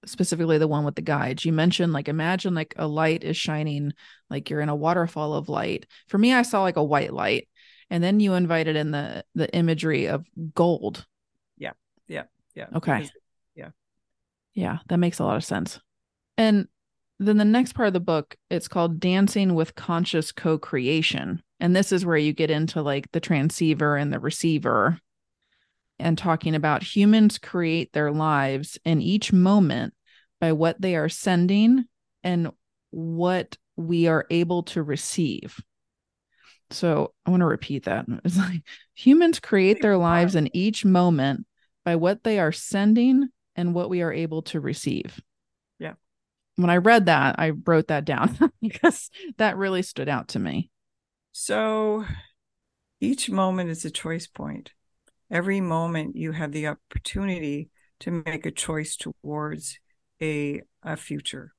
specifically 0.06 0.58
the 0.58 0.68
one 0.68 0.86
with 0.86 0.96
the 0.96 1.02
guides. 1.02 1.46
You 1.46 1.54
mentioned 1.54 1.93
like 1.93 2.08
imagine 2.08 2.54
like 2.54 2.74
a 2.78 2.88
light 2.88 3.24
is 3.24 3.38
shining 3.38 3.93
like 4.30 4.50
you're 4.50 4.62
in 4.62 4.70
a 4.70 4.76
waterfall 4.76 5.34
of 5.34 5.50
light. 5.50 5.86
For 6.08 6.18
me 6.18 6.34
i 6.34 6.41
saw 6.41 6.62
like 6.62 6.78
a 6.78 6.84
white 6.84 7.14
light 7.14 7.48
and 7.89 8.04
then 8.04 8.20
you 8.20 8.34
invited 8.34 8.76
in 8.76 8.91
the 8.91 9.24
the 9.36 9.54
imagery 9.54 10.08
of 10.08 10.26
gold. 10.54 11.06
Yeah 11.58 11.74
yeah 12.08 12.24
yeah 12.56 12.68
okay. 12.76 13.10
yeah. 13.56 13.70
Yeah 14.54 14.80
that 14.88 14.98
makes 14.98 15.20
a 15.20 15.26
lot 15.26 15.38
of 15.38 15.43
sense. 15.43 15.80
And 16.38 16.68
then 17.20 17.38
the 17.38 17.46
next 17.46 17.74
part 17.74 17.88
of 17.88 17.93
the 17.93 18.00
book 18.00 18.36
it's 18.50 18.68
called 18.68 19.00
dancing 19.00 19.56
with 19.56 19.76
conscious 19.76 20.32
co-creation 20.32 21.41
and 21.60 21.76
this 21.76 21.91
is 21.91 22.06
where 22.06 22.18
you 22.18 22.34
get 22.34 22.52
into 22.52 22.82
like 22.82 23.10
the 23.12 23.22
transceiver 23.22 23.96
and 23.96 24.12
the 24.12 24.20
receiver 24.20 25.00
and 26.00 26.18
talking 26.18 26.56
about 26.56 26.84
humans 26.84 27.38
create 27.38 27.93
their 27.93 28.12
lives 28.12 28.78
in 28.86 29.02
each 29.02 29.32
moment 29.32 29.93
by 30.39 30.52
what 30.52 30.80
they 30.82 30.96
are 30.96 31.10
sending 31.10 31.86
and 32.24 32.52
what 32.91 33.58
we 33.78 34.08
are 34.08 34.26
able 34.30 34.64
to 34.64 34.84
receive. 34.84 35.60
So 36.72 37.14
I 37.26 37.30
want 37.30 37.41
to 37.41 37.48
repeat 37.48 37.86
that. 37.86 38.06
It's 38.26 38.38
like 38.38 38.62
humans 38.93 39.39
create 39.39 39.82
their 39.82 39.98
lives 39.98 40.36
in 40.36 40.56
each 40.56 40.84
moment 40.84 41.46
by 41.84 41.96
what 41.96 42.24
they 42.24 42.39
are 42.39 42.52
sending 42.52 43.30
and 43.56 43.74
what 43.74 43.89
we 43.89 44.02
are 44.02 44.12
able 44.12 44.41
to 44.43 44.60
receive. 44.60 45.22
Yeah. 45.80 45.93
When 46.56 46.70
I 46.70 46.78
read 46.78 47.06
that, 47.06 47.36
I 47.38 47.52
wrote 47.52 47.88
that 47.88 48.06
down 48.06 48.38
because 48.62 49.10
that 49.38 49.58
really 49.58 49.84
stood 49.84 50.10
out 50.10 50.30
to 50.30 50.39
me. 50.39 50.70
So 51.32 52.06
each 53.00 53.30
moment 53.30 53.70
is 53.70 53.86
a 53.86 53.91
choice 53.91 54.28
point. 54.28 54.72
Every 55.36 55.60
moment 55.60 56.16
you 56.16 56.32
have 56.32 56.54
the 56.54 56.68
opportunity 56.68 57.68
to 58.00 58.10
make 58.10 58.46
a 58.46 58.52
choice 58.52 58.96
towards 58.96 59.80
a, 60.22 60.62
a 60.82 60.96
future. 60.96 61.52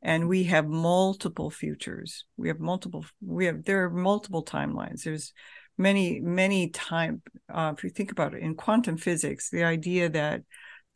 And 0.00 0.30
we 0.30 0.44
have 0.44 0.66
multiple 0.66 1.50
futures. 1.50 2.24
We 2.38 2.48
have 2.48 2.58
multiple, 2.58 3.04
we 3.20 3.44
have, 3.44 3.64
there 3.64 3.84
are 3.84 3.90
multiple 3.90 4.42
timelines. 4.42 5.02
There's 5.02 5.34
many, 5.76 6.20
many 6.20 6.70
time, 6.70 7.20
uh, 7.52 7.74
if 7.76 7.84
you 7.84 7.90
think 7.90 8.10
about 8.10 8.32
it 8.32 8.42
in 8.42 8.54
quantum 8.54 8.96
physics, 8.96 9.50
the 9.50 9.64
idea 9.64 10.08
that 10.08 10.40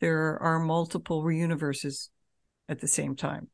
there 0.01 0.39
are 0.41 0.57
multiple 0.57 1.31
universes 1.31 2.09
at 2.67 2.81
the 2.81 2.87
same 2.87 3.15
time. 3.15 3.47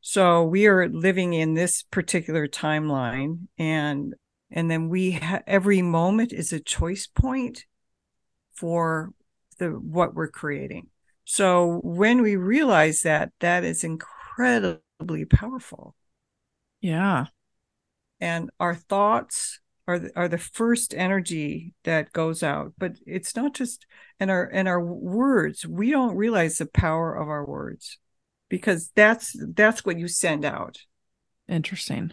So 0.00 0.44
we 0.44 0.68
are 0.68 0.88
living 0.88 1.34
in 1.34 1.52
this 1.52 1.82
particular 1.82 2.48
timeline 2.48 3.48
and 3.58 4.14
and 4.50 4.70
then 4.70 4.88
we 4.88 5.12
ha- 5.12 5.42
every 5.46 5.82
moment 5.82 6.32
is 6.32 6.52
a 6.52 6.60
choice 6.60 7.06
point 7.06 7.64
for 8.54 9.12
the 9.58 9.68
what 9.68 10.14
we're 10.14 10.28
creating. 10.28 10.88
So 11.24 11.80
when 11.84 12.22
we 12.22 12.36
realize 12.36 13.02
that 13.02 13.30
that 13.40 13.64
is 13.64 13.84
incredibly 13.84 15.24
powerful. 15.24 15.94
Yeah. 16.80 17.26
And 18.20 18.50
our 18.58 18.74
thoughts 18.74 19.60
are 19.86 19.98
the, 19.98 20.12
are 20.16 20.28
the 20.28 20.38
first 20.38 20.94
energy 20.94 21.74
that 21.84 22.12
goes 22.12 22.42
out, 22.42 22.74
but 22.78 22.92
it's 23.06 23.36
not 23.36 23.54
just 23.54 23.86
and 24.18 24.30
our 24.30 24.44
and 24.52 24.68
our 24.68 24.82
words, 24.82 25.66
we 25.66 25.90
don't 25.90 26.16
realize 26.16 26.58
the 26.58 26.66
power 26.66 27.14
of 27.14 27.28
our 27.28 27.44
words 27.44 27.98
because 28.48 28.90
that's 28.94 29.34
that's 29.54 29.84
what 29.84 29.98
you 29.98 30.08
send 30.08 30.44
out 30.44 30.78
interesting 31.48 32.12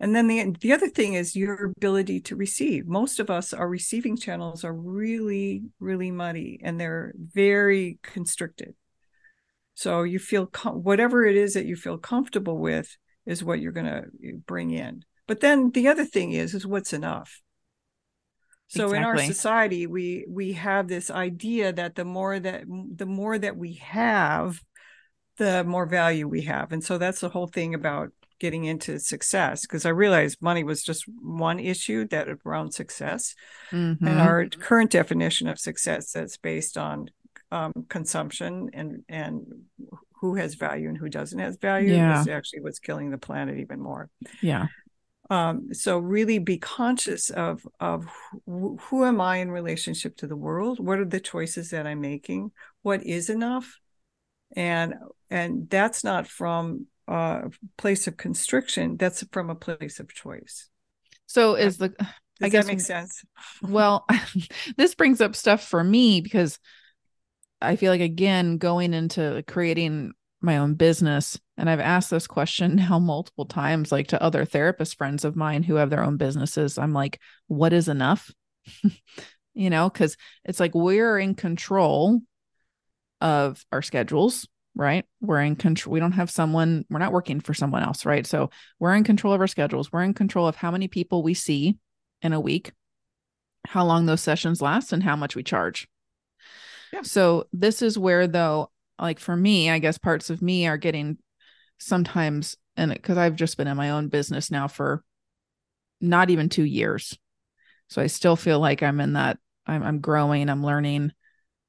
and 0.00 0.16
then 0.16 0.26
the 0.26 0.56
the 0.60 0.72
other 0.72 0.88
thing 0.88 1.14
is 1.14 1.36
your 1.36 1.72
ability 1.76 2.20
to 2.20 2.34
receive 2.34 2.86
most 2.86 3.20
of 3.20 3.30
us 3.30 3.52
our 3.52 3.68
receiving 3.68 4.16
channels 4.16 4.64
are 4.64 4.72
really 4.72 5.62
really 5.78 6.10
muddy 6.10 6.58
and 6.62 6.80
they're 6.80 7.12
very 7.16 7.98
constricted 8.02 8.74
so 9.74 10.02
you 10.02 10.18
feel 10.18 10.46
com- 10.46 10.82
whatever 10.82 11.24
it 11.24 11.36
is 11.36 11.54
that 11.54 11.66
you 11.66 11.76
feel 11.76 11.98
comfortable 11.98 12.58
with 12.58 12.96
is 13.26 13.44
what 13.44 13.60
you're 13.60 13.72
going 13.72 13.86
to 13.86 14.04
bring 14.46 14.70
in 14.70 15.04
but 15.28 15.40
then 15.40 15.70
the 15.70 15.86
other 15.86 16.04
thing 16.04 16.32
is 16.32 16.54
is 16.54 16.66
what's 16.66 16.92
enough 16.92 17.40
so 18.68 18.86
exactly. 18.86 18.98
in 18.98 19.04
our 19.04 19.18
society 19.18 19.86
we 19.86 20.24
we 20.28 20.54
have 20.54 20.88
this 20.88 21.10
idea 21.10 21.72
that 21.72 21.94
the 21.94 22.04
more 22.04 22.40
that 22.40 22.64
the 22.96 23.06
more 23.06 23.38
that 23.38 23.56
we 23.56 23.74
have 23.74 24.60
the 25.40 25.64
more 25.64 25.86
value 25.86 26.28
we 26.28 26.42
have. 26.42 26.70
And 26.70 26.84
so 26.84 26.98
that's 26.98 27.20
the 27.20 27.30
whole 27.30 27.46
thing 27.46 27.72
about 27.74 28.12
getting 28.40 28.64
into 28.64 28.98
success 28.98 29.62
because 29.62 29.86
I 29.86 29.90
realized 29.90 30.42
money 30.42 30.64
was 30.64 30.82
just 30.82 31.04
one 31.22 31.60
issue 31.60 32.06
that 32.08 32.28
around 32.44 32.72
success. 32.72 33.34
Mm-hmm. 33.70 34.06
And 34.06 34.20
our 34.20 34.46
current 34.46 34.90
definition 34.90 35.46
of 35.48 35.58
success 35.58 36.12
that's 36.12 36.36
based 36.36 36.76
on 36.76 37.10
um, 37.52 37.72
consumption 37.88 38.70
and 38.72 39.04
and 39.08 39.46
who 40.20 40.34
has 40.34 40.54
value 40.54 40.88
and 40.88 40.98
who 40.98 41.08
doesn't 41.08 41.38
has 41.38 41.56
value 41.56 41.94
yeah. 41.94 42.20
is 42.20 42.28
actually 42.28 42.60
what's 42.60 42.78
killing 42.78 43.10
the 43.10 43.18
planet 43.18 43.58
even 43.58 43.80
more. 43.80 44.08
Yeah. 44.42 44.66
Um, 45.30 45.72
so 45.72 45.98
really 45.98 46.38
be 46.38 46.58
conscious 46.58 47.30
of 47.30 47.66
of 47.78 48.06
who, 48.46 48.78
who 48.82 49.04
am 49.04 49.20
I 49.20 49.36
in 49.36 49.50
relationship 49.50 50.16
to 50.18 50.26
the 50.26 50.36
world? 50.36 50.80
What 50.80 50.98
are 50.98 51.04
the 51.04 51.20
choices 51.20 51.70
that 51.70 51.86
I'm 51.86 52.00
making? 52.00 52.50
What 52.82 53.04
is 53.04 53.30
enough? 53.30 53.78
and 54.56 54.94
and 55.30 55.68
that's 55.70 56.02
not 56.04 56.26
from 56.26 56.86
a 57.10 57.50
place 57.76 58.06
of 58.06 58.16
constriction 58.16 58.96
that's 58.96 59.24
from 59.32 59.50
a 59.50 59.54
place 59.54 59.98
of 59.98 60.12
choice. 60.14 60.68
So 61.26 61.56
is 61.56 61.76
the 61.76 61.88
Does 61.88 62.06
i 62.42 62.48
guess 62.48 62.64
that 62.64 62.72
make 62.72 62.80
sense? 62.80 63.24
well 63.62 64.06
this 64.76 64.94
brings 64.94 65.20
up 65.20 65.34
stuff 65.36 65.66
for 65.66 65.82
me 65.82 66.20
because 66.20 66.58
i 67.60 67.76
feel 67.76 67.92
like 67.92 68.00
again 68.00 68.58
going 68.58 68.94
into 68.94 69.44
creating 69.46 70.12
my 70.40 70.58
own 70.58 70.74
business 70.74 71.38
and 71.56 71.68
i've 71.68 71.80
asked 71.80 72.10
this 72.10 72.26
question 72.26 72.76
now 72.88 72.98
multiple 72.98 73.44
times 73.44 73.92
like 73.92 74.08
to 74.08 74.22
other 74.22 74.44
therapist 74.44 74.96
friends 74.96 75.24
of 75.24 75.36
mine 75.36 75.62
who 75.62 75.74
have 75.74 75.90
their 75.90 76.02
own 76.04 76.16
businesses. 76.16 76.78
I'm 76.78 76.92
like 76.92 77.20
what 77.48 77.72
is 77.72 77.88
enough? 77.88 78.30
You 79.54 79.70
know 79.70 79.90
because 79.90 80.16
it's 80.44 80.60
like 80.60 80.74
we're 80.74 81.18
in 81.18 81.34
control 81.34 82.20
of 83.20 83.64
our 83.70 83.82
schedules, 83.82 84.48
right? 84.74 85.04
We're 85.20 85.40
in 85.40 85.56
control. 85.56 85.92
We 85.92 86.00
don't 86.00 86.12
have 86.12 86.30
someone, 86.30 86.84
we're 86.90 86.98
not 86.98 87.12
working 87.12 87.40
for 87.40 87.54
someone 87.54 87.82
else, 87.82 88.06
right? 88.06 88.26
So 88.26 88.50
we're 88.78 88.94
in 88.94 89.04
control 89.04 89.34
of 89.34 89.40
our 89.40 89.46
schedules. 89.46 89.92
We're 89.92 90.04
in 90.04 90.14
control 90.14 90.46
of 90.46 90.56
how 90.56 90.70
many 90.70 90.88
people 90.88 91.22
we 91.22 91.34
see 91.34 91.76
in 92.22 92.32
a 92.32 92.40
week, 92.40 92.72
how 93.66 93.84
long 93.84 94.06
those 94.06 94.20
sessions 94.20 94.62
last, 94.62 94.92
and 94.92 95.02
how 95.02 95.16
much 95.16 95.34
we 95.36 95.42
charge. 95.42 95.88
Yeah. 96.92 97.02
So 97.02 97.46
this 97.52 97.82
is 97.82 97.98
where, 97.98 98.26
though, 98.26 98.70
like 98.98 99.18
for 99.18 99.36
me, 99.36 99.70
I 99.70 99.78
guess 99.78 99.98
parts 99.98 100.30
of 100.30 100.42
me 100.42 100.66
are 100.66 100.76
getting 100.76 101.18
sometimes, 101.78 102.56
and 102.76 102.92
because 102.92 103.18
I've 103.18 103.36
just 103.36 103.56
been 103.56 103.68
in 103.68 103.76
my 103.76 103.90
own 103.90 104.08
business 104.08 104.50
now 104.50 104.68
for 104.68 105.02
not 106.00 106.30
even 106.30 106.48
two 106.48 106.64
years. 106.64 107.16
So 107.88 108.00
I 108.02 108.06
still 108.06 108.36
feel 108.36 108.60
like 108.60 108.82
I'm 108.82 109.00
in 109.00 109.14
that, 109.14 109.38
I'm, 109.66 109.82
I'm 109.82 110.00
growing, 110.00 110.48
I'm 110.48 110.64
learning 110.64 111.12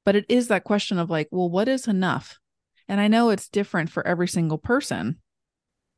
but 0.05 0.15
it 0.15 0.25
is 0.29 0.47
that 0.47 0.63
question 0.63 0.99
of 0.99 1.09
like 1.09 1.27
well 1.31 1.49
what 1.49 1.67
is 1.67 1.87
enough 1.87 2.39
and 2.91 2.99
i 2.99 3.07
know 3.07 3.29
it's 3.29 3.47
different 3.47 3.89
for 3.89 4.05
every 4.05 4.27
single 4.27 4.57
person. 4.57 5.17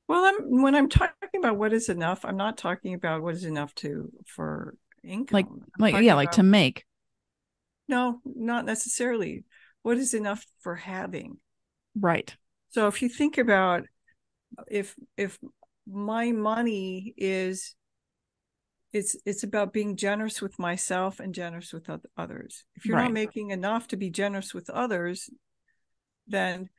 Well 0.08 0.24
i'm 0.24 0.62
when 0.62 0.76
i'm 0.76 0.90
talking 0.90 1.40
about 1.40 1.58
what 1.58 1.74
is 1.74 1.90
enough 1.90 2.24
i'm 2.24 2.38
not 2.38 2.58
talking 2.58 2.94
about 2.94 3.24
what 3.24 3.34
is 3.34 3.46
enough 3.46 3.74
to 3.76 4.12
for 4.28 4.76
income. 5.04 5.36
Like 5.36 5.48
like 5.80 6.04
yeah 6.04 6.12
about, 6.12 6.18
like 6.18 6.32
to 6.34 6.44
make. 6.44 6.86
No 7.88 8.22
not 8.24 8.66
necessarily. 8.66 9.44
What 9.82 9.98
is 9.98 10.14
enough 10.14 10.46
for 10.62 10.76
having? 10.76 11.38
Right. 12.00 12.34
So 12.70 12.88
if 12.88 13.02
you 13.02 13.10
think 13.10 13.38
about 13.38 13.84
if 14.70 14.96
if 15.18 15.40
my 15.88 16.32
money 16.32 17.14
is 17.18 17.76
it's 18.92 19.16
it's 19.26 19.44
about 19.44 19.74
being 19.74 19.98
generous 19.98 20.42
with 20.42 20.60
myself 20.60 21.20
and 21.20 21.34
generous 21.34 21.74
with 21.74 21.90
others. 22.16 22.64
If 22.76 22.86
you're 22.86 22.98
right. 22.98 23.06
not 23.06 23.14
making 23.14 23.50
enough 23.50 23.88
to 23.88 23.98
be 23.98 24.12
generous 24.12 24.54
with 24.54 24.70
others 24.70 25.30
then 26.28 26.70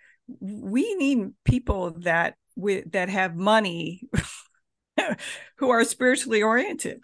we 0.41 0.95
need 0.95 1.33
people 1.45 1.93
that 2.01 2.35
with 2.57 2.93
that 2.93 3.09
have 3.09 3.35
money 3.35 4.09
who 5.57 5.71
are 5.71 5.85
spiritually 5.85 6.43
oriented 6.43 7.01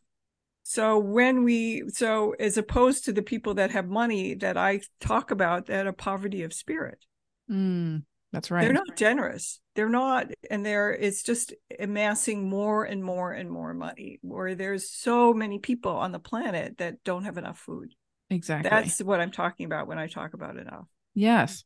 so 0.63 0.99
when 0.99 1.45
we 1.45 1.83
so 1.89 2.35
as 2.39 2.57
opposed 2.57 3.05
to 3.05 3.13
the 3.13 3.23
people 3.23 3.55
that 3.55 3.71
have 3.71 3.89
money 3.89 4.35
that 4.35 4.57
i 4.57 4.81
talk 5.01 5.31
about 5.31 5.67
that 5.67 5.87
are 5.87 5.93
poverty 5.93 6.43
of 6.43 6.53
spirit 6.53 7.05
mm. 7.51 8.03
That's 8.33 8.51
right. 8.51 8.63
They're 8.63 8.73
not 8.73 8.97
generous. 8.97 9.61
They're 9.75 9.89
not, 9.89 10.29
and 10.51 10.65
they're 10.65 10.93
it's 10.93 11.23
just 11.23 11.53
amassing 11.79 12.49
more 12.49 12.85
and 12.85 13.03
more 13.03 13.33
and 13.33 13.51
more 13.51 13.75
money. 13.75 14.19
Where 14.23 14.55
there's 14.55 14.91
so 14.91 15.33
many 15.35 15.59
people 15.59 15.93
on 15.93 16.13
the 16.13 16.21
planet 16.21 16.79
that 16.79 17.03
don't 17.05 17.25
have 17.25 17.39
enough 17.39 17.59
food. 17.59 17.93
Exactly. 18.29 18.71
That's 18.71 19.03
what 19.03 19.21
I'm 19.21 19.33
talking 19.33 19.67
about 19.67 19.89
when 19.89 19.99
I 19.99 20.07
talk 20.07 20.35
about 20.35 20.57
enough. 20.57 20.87
Yes, 21.15 21.65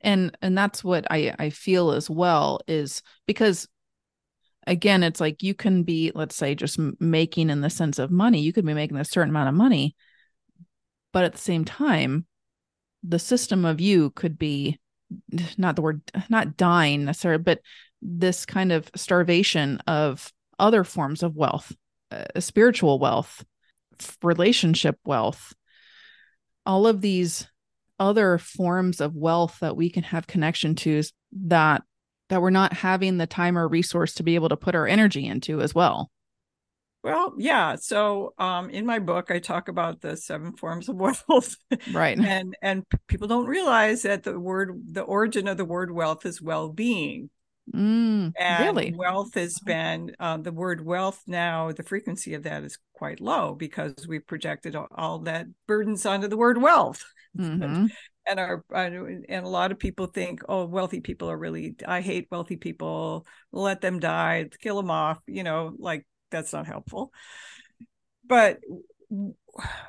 and 0.00 0.36
and 0.42 0.56
that's 0.56 0.82
what 0.82 1.06
I 1.10 1.34
I 1.38 1.50
feel 1.50 1.92
as 1.92 2.08
well 2.08 2.60
is 2.66 3.02
because 3.26 3.68
again 4.66 5.02
it's 5.02 5.20
like 5.20 5.42
you 5.42 5.54
can 5.54 5.82
be 5.82 6.12
let's 6.14 6.36
say 6.36 6.54
just 6.54 6.78
making 7.00 7.50
in 7.50 7.60
the 7.60 7.70
sense 7.70 7.98
of 7.98 8.10
money 8.10 8.40
you 8.40 8.52
could 8.52 8.66
be 8.66 8.74
making 8.74 8.96
a 8.96 9.04
certain 9.04 9.30
amount 9.30 9.48
of 9.48 9.54
money 9.54 9.96
but 11.12 11.24
at 11.24 11.32
the 11.32 11.38
same 11.38 11.64
time 11.64 12.26
the 13.02 13.18
system 13.18 13.64
of 13.64 13.80
you 13.80 14.10
could 14.10 14.38
be 14.38 14.78
not 15.58 15.76
the 15.76 15.82
word 15.82 16.02
not 16.28 16.56
dying 16.56 17.04
necessarily 17.04 17.42
but 17.42 17.60
this 18.00 18.46
kind 18.46 18.72
of 18.72 18.90
starvation 18.96 19.78
of 19.86 20.32
other 20.58 20.84
forms 20.84 21.22
of 21.22 21.36
wealth 21.36 21.74
uh, 22.10 22.40
spiritual 22.40 22.98
wealth 22.98 23.44
relationship 24.22 24.98
wealth. 25.04 25.54
All 26.64 26.86
of 26.86 27.00
these 27.00 27.46
other 28.02 28.36
forms 28.36 29.00
of 29.00 29.14
wealth 29.14 29.58
that 29.60 29.76
we 29.76 29.88
can 29.88 30.02
have 30.02 30.26
connection 30.26 30.74
to 30.74 31.02
that 31.46 31.82
that 32.28 32.42
we're 32.42 32.50
not 32.50 32.72
having 32.72 33.18
the 33.18 33.26
time 33.26 33.56
or 33.56 33.68
resource 33.68 34.14
to 34.14 34.22
be 34.22 34.34
able 34.34 34.48
to 34.48 34.56
put 34.56 34.74
our 34.74 34.86
energy 34.86 35.26
into 35.26 35.60
as 35.60 35.74
well 35.74 36.10
well, 37.02 37.34
yeah. 37.36 37.76
So 37.76 38.32
um, 38.38 38.70
in 38.70 38.86
my 38.86 39.00
book, 39.00 39.30
I 39.30 39.40
talk 39.40 39.68
about 39.68 40.00
the 40.00 40.16
seven 40.16 40.52
forms 40.52 40.88
of 40.88 40.96
wealth. 41.28 41.56
Right. 41.92 42.18
and 42.18 42.56
and 42.62 42.84
people 43.08 43.26
don't 43.26 43.46
realize 43.46 44.02
that 44.02 44.22
the 44.22 44.38
word, 44.38 44.80
the 44.92 45.02
origin 45.02 45.48
of 45.48 45.56
the 45.56 45.64
word 45.64 45.90
wealth 45.90 46.24
is 46.24 46.40
well-being. 46.40 47.30
Mm, 47.72 48.32
and 48.38 48.64
really? 48.64 48.92
wealth 48.92 49.34
has 49.34 49.58
been 49.60 50.14
um, 50.18 50.42
the 50.42 50.52
word 50.52 50.84
wealth 50.84 51.22
now, 51.26 51.70
the 51.70 51.84
frequency 51.84 52.34
of 52.34 52.42
that 52.42 52.64
is 52.64 52.76
quite 52.92 53.20
low 53.20 53.54
because 53.54 54.06
we 54.06 54.18
projected 54.18 54.74
all, 54.74 54.88
all 54.92 55.20
that 55.20 55.46
burdens 55.68 56.04
onto 56.04 56.28
the 56.28 56.36
word 56.36 56.60
wealth. 56.60 57.04
Mm-hmm. 57.38 57.86
and 58.26 58.38
our 58.38 58.64
and 58.72 59.44
a 59.44 59.48
lot 59.48 59.72
of 59.72 59.80
people 59.80 60.06
think 60.06 60.42
oh 60.48 60.64
wealthy 60.66 61.00
people 61.00 61.28
are 61.28 61.36
really 61.36 61.74
i 61.86 62.00
hate 62.00 62.28
wealthy 62.30 62.56
people. 62.56 63.26
Let 63.50 63.80
them 63.80 63.98
die. 63.98 64.48
Kill 64.60 64.76
them 64.76 64.90
off 64.90 65.18
you 65.26 65.42
know 65.42 65.74
like 65.78 66.06
that's 66.30 66.52
not 66.52 66.66
helpful. 66.66 67.12
But 68.24 68.60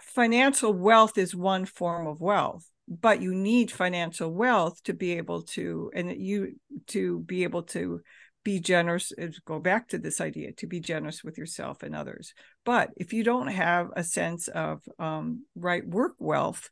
financial 0.01 0.73
wealth 0.73 1.17
is 1.17 1.35
one 1.35 1.65
form 1.65 2.07
of 2.07 2.19
wealth 2.19 2.67
but 2.87 3.21
you 3.21 3.33
need 3.33 3.71
financial 3.71 4.29
wealth 4.29 4.83
to 4.83 4.93
be 4.93 5.13
able 5.13 5.43
to 5.43 5.89
and 5.95 6.11
you 6.11 6.55
to 6.87 7.19
be 7.21 7.43
able 7.43 7.63
to 7.63 8.01
be 8.43 8.59
generous 8.59 9.13
go 9.45 9.59
back 9.59 9.87
to 9.87 9.97
this 9.97 10.19
idea 10.19 10.51
to 10.51 10.67
be 10.67 10.79
generous 10.79 11.23
with 11.23 11.37
yourself 11.37 11.81
and 11.81 11.95
others. 11.95 12.33
But 12.65 12.89
if 12.97 13.13
you 13.13 13.23
don't 13.23 13.47
have 13.47 13.89
a 13.95 14.03
sense 14.03 14.47
of 14.49 14.81
um, 14.99 15.45
right 15.55 15.87
work 15.87 16.15
wealth 16.19 16.69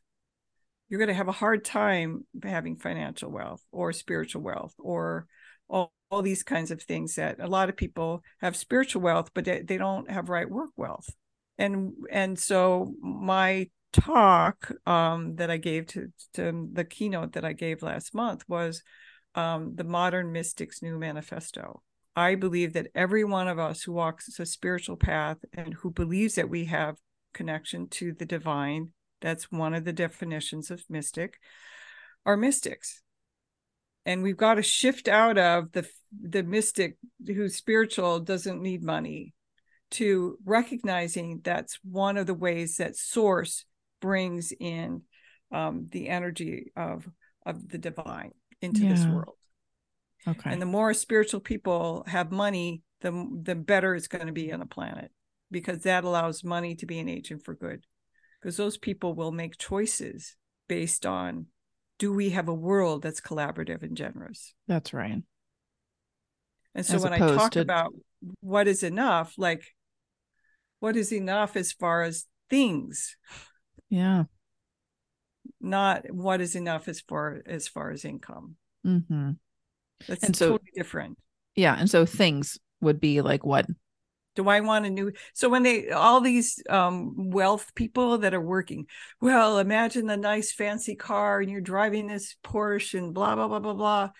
you're 0.92 0.98
going 0.98 1.08
to 1.08 1.14
have 1.14 1.28
a 1.28 1.32
hard 1.32 1.64
time 1.64 2.26
having 2.42 2.76
financial 2.76 3.30
wealth 3.30 3.64
or 3.72 3.94
spiritual 3.94 4.42
wealth 4.42 4.74
or 4.78 5.26
all, 5.66 5.90
all 6.10 6.20
these 6.20 6.42
kinds 6.42 6.70
of 6.70 6.82
things 6.82 7.14
that 7.14 7.40
a 7.40 7.46
lot 7.46 7.70
of 7.70 7.78
people 7.78 8.22
have 8.42 8.54
spiritual 8.54 9.00
wealth 9.00 9.30
but 9.32 9.46
they, 9.46 9.62
they 9.62 9.78
don't 9.78 10.10
have 10.10 10.28
right 10.28 10.50
work 10.50 10.68
wealth. 10.76 11.08
And 11.56 11.94
and 12.10 12.38
so 12.38 12.92
my 13.00 13.70
talk 13.94 14.70
um, 14.86 15.36
that 15.36 15.50
i 15.50 15.56
gave 15.56 15.86
to, 15.86 16.12
to 16.34 16.68
the 16.70 16.84
keynote 16.84 17.32
that 17.32 17.44
i 17.44 17.54
gave 17.54 17.82
last 17.82 18.14
month 18.14 18.42
was 18.46 18.82
um, 19.34 19.74
the 19.74 19.84
modern 19.84 20.30
mystic's 20.30 20.82
new 20.82 20.98
manifesto. 20.98 21.80
I 22.14 22.34
believe 22.34 22.74
that 22.74 22.88
every 22.94 23.24
one 23.24 23.48
of 23.48 23.58
us 23.58 23.80
who 23.82 23.94
walks 23.94 24.38
a 24.38 24.44
spiritual 24.44 24.98
path 24.98 25.38
and 25.54 25.72
who 25.72 25.90
believes 25.90 26.34
that 26.34 26.50
we 26.50 26.66
have 26.66 26.96
connection 27.32 27.88
to 27.88 28.12
the 28.12 28.26
divine 28.26 28.90
that's 29.22 29.50
one 29.50 29.72
of 29.72 29.84
the 29.84 29.92
definitions 29.92 30.70
of 30.70 30.84
mystic, 30.90 31.38
are 32.26 32.36
mystics. 32.36 33.00
And 34.04 34.22
we've 34.22 34.36
got 34.36 34.54
to 34.54 34.62
shift 34.62 35.08
out 35.08 35.38
of 35.38 35.72
the 35.72 35.88
the 36.20 36.42
mystic 36.42 36.98
who's 37.24 37.56
spiritual 37.56 38.20
doesn't 38.20 38.60
need 38.60 38.82
money 38.82 39.32
to 39.92 40.36
recognizing 40.44 41.40
that's 41.42 41.78
one 41.84 42.16
of 42.16 42.26
the 42.26 42.34
ways 42.34 42.76
that 42.76 42.96
source 42.96 43.64
brings 44.00 44.52
in 44.58 45.02
um, 45.52 45.86
the 45.90 46.08
energy 46.08 46.72
of 46.76 47.08
of 47.46 47.68
the 47.68 47.78
divine 47.78 48.32
into 48.60 48.82
yeah. 48.82 48.90
this 48.90 49.06
world. 49.06 49.36
Okay. 50.26 50.50
And 50.50 50.60
the 50.60 50.66
more 50.66 50.94
spiritual 50.94 51.40
people 51.40 52.04
have 52.08 52.32
money, 52.32 52.82
the 53.00 53.28
the 53.42 53.54
better 53.54 53.94
it's 53.94 54.08
going 54.08 54.26
to 54.26 54.32
be 54.32 54.52
on 54.52 54.60
the 54.60 54.66
planet 54.66 55.12
because 55.50 55.82
that 55.82 56.04
allows 56.04 56.42
money 56.42 56.74
to 56.76 56.86
be 56.86 56.98
an 56.98 57.08
agent 57.08 57.44
for 57.44 57.54
good 57.54 57.84
because 58.42 58.56
those 58.56 58.76
people 58.76 59.14
will 59.14 59.30
make 59.30 59.56
choices 59.56 60.36
based 60.68 61.06
on 61.06 61.46
do 61.98 62.12
we 62.12 62.30
have 62.30 62.48
a 62.48 62.54
world 62.54 63.02
that's 63.02 63.20
collaborative 63.20 63.82
and 63.82 63.96
generous? 63.96 64.54
That's 64.66 64.92
right. 64.92 65.22
And 66.74 66.84
so 66.84 66.96
As 66.96 67.04
when 67.04 67.12
i 67.12 67.18
talk 67.18 67.52
to... 67.52 67.60
about 67.60 67.92
what 68.40 68.66
is 68.66 68.82
enough 68.82 69.34
like 69.36 69.64
what 70.80 70.96
is 70.96 71.12
enough 71.12 71.54
as 71.54 71.72
far 71.72 72.02
as 72.02 72.26
things? 72.50 73.16
Yeah. 73.88 74.24
Not 75.60 76.10
what 76.10 76.40
is 76.40 76.56
enough 76.56 76.88
as 76.88 77.00
far 77.00 77.42
as 77.46 77.68
far 77.68 77.90
as 77.90 78.04
income. 78.04 78.56
Mm-hmm. 78.84 79.32
that's 80.08 80.24
and 80.24 80.34
so, 80.34 80.52
totally 80.52 80.70
different. 80.74 81.18
Yeah 81.54 81.76
and 81.78 81.88
so 81.88 82.04
things 82.04 82.58
would 82.80 83.00
be 83.00 83.20
like 83.20 83.46
what 83.46 83.66
do 84.34 84.48
I 84.48 84.60
want 84.60 84.86
a 84.86 84.90
new? 84.90 85.12
So 85.34 85.48
when 85.48 85.62
they 85.62 85.90
all 85.90 86.20
these 86.20 86.62
um, 86.68 87.30
wealth 87.30 87.74
people 87.74 88.18
that 88.18 88.34
are 88.34 88.40
working, 88.40 88.86
well, 89.20 89.58
imagine 89.58 90.06
the 90.06 90.16
nice 90.16 90.52
fancy 90.52 90.94
car 90.94 91.40
and 91.40 91.50
you're 91.50 91.60
driving 91.60 92.06
this 92.06 92.36
Porsche 92.44 92.98
and 92.98 93.12
blah 93.12 93.34
blah 93.34 93.48
blah 93.48 93.58
blah 93.58 93.74
blah, 93.74 94.10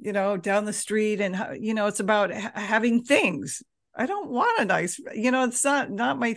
you 0.00 0.12
know, 0.12 0.36
down 0.36 0.64
the 0.64 0.72
street 0.72 1.20
and 1.20 1.36
you 1.60 1.74
know 1.74 1.86
it's 1.86 2.00
about 2.00 2.32
ha- 2.32 2.52
having 2.54 3.02
things. 3.04 3.62
I 3.94 4.06
don't 4.06 4.30
want 4.30 4.60
a 4.60 4.64
nice, 4.64 4.98
you 5.14 5.30
know, 5.30 5.44
it's 5.44 5.64
not 5.64 5.90
not 5.90 6.18
my. 6.18 6.36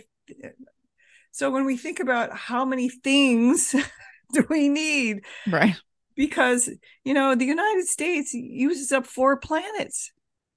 So 1.32 1.50
when 1.50 1.64
we 1.64 1.76
think 1.76 2.00
about 2.00 2.36
how 2.36 2.64
many 2.64 2.88
things 2.88 3.74
do 4.32 4.46
we 4.48 4.68
need, 4.68 5.24
right? 5.48 5.76
Because 6.14 6.70
you 7.04 7.14
know 7.14 7.34
the 7.34 7.44
United 7.44 7.86
States 7.86 8.32
uses 8.32 8.92
up 8.92 9.06
four 9.06 9.38
planets 9.38 10.12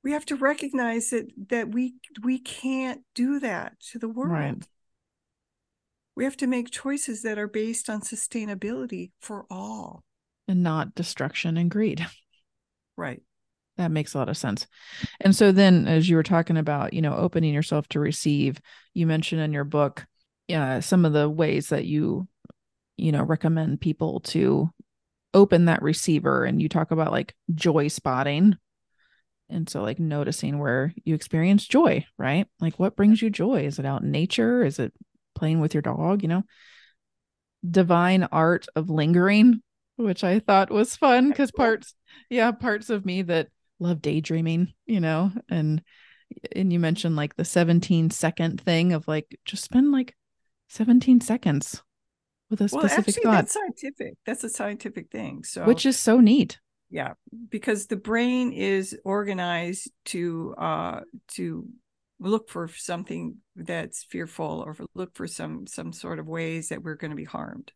we 0.09 0.13
have 0.13 0.25
to 0.25 0.35
recognize 0.37 1.11
that 1.11 1.31
that 1.49 1.69
we 1.69 1.93
we 2.23 2.39
can't 2.39 3.03
do 3.13 3.39
that 3.41 3.79
to 3.91 3.99
the 3.99 4.09
world. 4.09 4.31
Right. 4.31 4.67
we 6.15 6.23
have 6.23 6.35
to 6.37 6.47
make 6.47 6.71
choices 6.71 7.21
that 7.21 7.37
are 7.37 7.47
based 7.47 7.91
on 7.91 8.01
sustainability 8.01 9.11
for 9.21 9.45
all. 9.51 10.03
And 10.47 10.63
not 10.63 10.95
destruction 10.95 11.57
and 11.57 11.69
greed. 11.69 12.03
Right. 12.97 13.21
That 13.77 13.91
makes 13.91 14.15
a 14.15 14.17
lot 14.17 14.29
of 14.29 14.35
sense. 14.35 14.65
And 15.21 15.35
so 15.35 15.51
then 15.51 15.87
as 15.87 16.09
you 16.09 16.15
were 16.15 16.23
talking 16.23 16.57
about 16.57 16.91
you 16.91 17.03
know 17.03 17.15
opening 17.15 17.53
yourself 17.53 17.87
to 17.89 17.99
receive 17.99 18.59
you 18.95 19.05
mentioned 19.05 19.41
in 19.41 19.53
your 19.53 19.63
book 19.63 20.07
uh, 20.51 20.81
some 20.81 21.05
of 21.05 21.13
the 21.13 21.29
ways 21.29 21.69
that 21.69 21.85
you 21.85 22.27
you 22.97 23.11
know 23.11 23.21
recommend 23.21 23.79
people 23.79 24.21
to 24.21 24.71
open 25.35 25.65
that 25.65 25.83
receiver. 25.83 26.45
And 26.45 26.59
you 26.59 26.67
talk 26.67 26.89
about 26.89 27.11
like 27.11 27.35
joy 27.53 27.89
spotting 27.89 28.57
and 29.49 29.69
so 29.69 29.81
like 29.81 29.99
noticing 29.99 30.59
where 30.59 30.93
you 31.03 31.15
experience 31.15 31.67
joy 31.67 32.05
right? 32.17 32.47
Like 32.59 32.79
what 32.79 32.95
brings 32.95 33.21
you 33.21 33.29
joy? 33.29 33.65
Is 33.65 33.79
it 33.79 33.85
out 33.85 34.01
in 34.01 34.11
nature? 34.11 34.63
Is 34.63 34.79
it 34.79 34.93
playing 35.35 35.59
with 35.59 35.73
your 35.73 35.81
dog 35.81 36.21
you 36.21 36.29
know? 36.29 36.43
Divine 37.69 38.23
art 38.31 38.67
of 38.75 38.89
lingering 38.89 39.61
which 39.97 40.23
i 40.23 40.39
thought 40.39 40.71
was 40.71 40.95
fun 40.95 41.27
because 41.27 41.51
parts 41.51 41.93
yeah 42.29 42.51
parts 42.51 42.89
of 42.89 43.05
me 43.05 43.21
that 43.21 43.49
love 43.79 44.01
daydreaming 44.01 44.73
you 44.85 44.99
know? 44.99 45.31
And 45.49 45.81
and 46.55 46.71
you 46.71 46.79
mentioned 46.79 47.15
like 47.15 47.35
the 47.35 47.45
17 47.45 48.11
second 48.11 48.61
thing 48.61 48.93
of 48.93 49.07
like 49.07 49.37
just 49.45 49.63
spend 49.63 49.91
like 49.91 50.15
17 50.69 51.21
seconds 51.21 51.81
with 52.49 52.61
a 52.61 52.69
specific 52.69 52.91
well, 52.93 52.97
actually, 52.97 53.23
thought. 53.23 53.31
that's 53.31 53.53
scientific. 53.53 54.13
That's 54.25 54.43
a 54.43 54.49
scientific 54.49 55.11
thing 55.11 55.43
so 55.43 55.65
which 55.65 55.85
is 55.85 55.97
so 55.97 56.19
neat 56.19 56.59
yeah 56.89 57.13
because 57.49 57.87
the 57.87 57.95
brain 57.95 58.51
is 58.51 58.97
organized 59.03 59.91
to 60.05 60.55
uh 60.57 61.01
to 61.27 61.67
look 62.19 62.49
for 62.49 62.67
something 62.67 63.37
that's 63.55 64.03
fearful 64.03 64.63
or 64.65 64.75
look 64.93 65.15
for 65.15 65.27
some 65.27 65.65
some 65.67 65.93
sort 65.93 66.19
of 66.19 66.27
ways 66.27 66.69
that 66.69 66.83
we're 66.83 66.95
going 66.95 67.11
to 67.11 67.17
be 67.17 67.23
harmed 67.23 67.71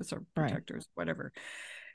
as 0.00 0.12
our 0.12 0.22
protectors 0.34 0.88
right. 0.88 1.02
whatever 1.02 1.32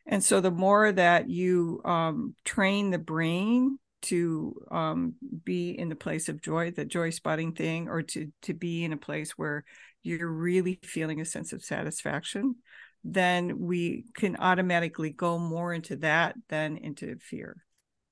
and 0.06 0.24
so 0.24 0.40
the 0.40 0.52
more 0.52 0.92
that 0.92 1.30
you 1.30 1.82
um 1.86 2.36
train 2.46 2.92
the 2.92 2.98
brain 3.00 3.78
to 4.02 4.56
um 4.72 5.14
be 5.44 5.72
in 5.72 5.90
the 5.90 5.96
place 5.96 6.30
of 6.30 6.42
joy 6.42 6.72
the 6.72 6.86
joy 6.86 7.10
spotting 7.10 7.54
thing 7.54 7.88
or 7.88 8.02
to 8.02 8.32
to 8.42 8.54
be 8.54 8.84
in 8.84 8.94
a 8.94 8.98
place 8.98 9.32
where 9.32 9.64
you're 10.04 10.32
really 10.32 10.80
feeling 10.84 11.22
a 11.22 11.26
sense 11.26 11.54
of 11.54 11.64
satisfaction 11.64 12.56
then 13.04 13.60
we 13.60 14.06
can 14.14 14.36
automatically 14.38 15.10
go 15.10 15.40
more 15.40 15.74
into 15.74 15.96
that 15.98 16.36
than 16.50 16.78
into 16.78 17.18
fear. 17.18 17.64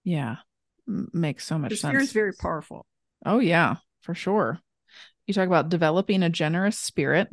Yeah. 0.03 0.37
makes 0.87 1.45
so 1.45 1.57
much 1.57 1.79
sense. 1.79 1.91
Fear 1.91 1.99
is 2.01 2.11
very 2.11 2.33
powerful. 2.33 2.85
Oh 3.25 3.39
yeah, 3.39 3.75
for 4.01 4.15
sure. 4.15 4.59
You 5.27 5.33
talk 5.33 5.47
about 5.47 5.69
developing 5.69 6.23
a 6.23 6.29
generous 6.29 6.79
spirit 6.79 7.27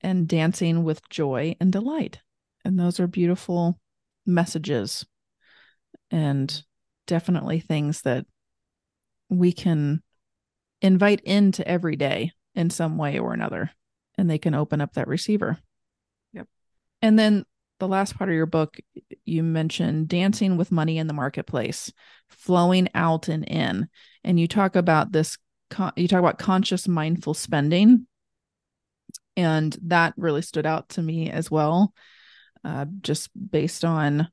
and 0.00 0.26
dancing 0.26 0.82
with 0.82 1.08
joy 1.08 1.54
and 1.60 1.70
delight. 1.72 2.20
And 2.64 2.78
those 2.78 2.98
are 2.98 3.06
beautiful 3.06 3.78
messages 4.26 5.06
and 6.10 6.62
definitely 7.06 7.60
things 7.60 8.02
that 8.02 8.26
we 9.28 9.52
can 9.52 10.02
invite 10.82 11.20
into 11.20 11.66
every 11.66 11.96
day 11.96 12.32
in 12.54 12.70
some 12.70 12.98
way 12.98 13.18
or 13.18 13.32
another 13.32 13.70
and 14.18 14.28
they 14.28 14.38
can 14.38 14.54
open 14.54 14.80
up 14.80 14.94
that 14.94 15.08
receiver. 15.08 15.58
And 17.02 17.18
then 17.18 17.44
the 17.78 17.88
last 17.88 18.16
part 18.16 18.30
of 18.30 18.36
your 18.36 18.46
book, 18.46 18.76
you 19.24 19.42
mentioned 19.42 20.08
dancing 20.08 20.56
with 20.56 20.72
money 20.72 20.98
in 20.98 21.06
the 21.06 21.12
marketplace, 21.12 21.92
flowing 22.28 22.88
out 22.94 23.28
and 23.28 23.44
in. 23.44 23.88
And 24.24 24.40
you 24.40 24.48
talk 24.48 24.76
about 24.76 25.12
this, 25.12 25.36
you 25.96 26.08
talk 26.08 26.20
about 26.20 26.38
conscious, 26.38 26.88
mindful 26.88 27.34
spending. 27.34 28.06
And 29.36 29.76
that 29.82 30.14
really 30.16 30.42
stood 30.42 30.64
out 30.64 30.88
to 30.90 31.02
me 31.02 31.30
as 31.30 31.50
well, 31.50 31.92
uh, 32.64 32.86
just 33.02 33.28
based 33.50 33.84
on, 33.84 34.28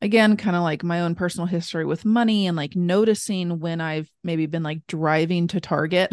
again, 0.00 0.36
kind 0.36 0.54
of 0.54 0.62
like 0.62 0.84
my 0.84 1.00
own 1.00 1.16
personal 1.16 1.46
history 1.46 1.84
with 1.84 2.04
money 2.04 2.46
and 2.46 2.56
like 2.56 2.76
noticing 2.76 3.58
when 3.58 3.80
I've 3.80 4.08
maybe 4.22 4.46
been 4.46 4.62
like 4.62 4.86
driving 4.86 5.48
to 5.48 5.60
Target 5.60 6.12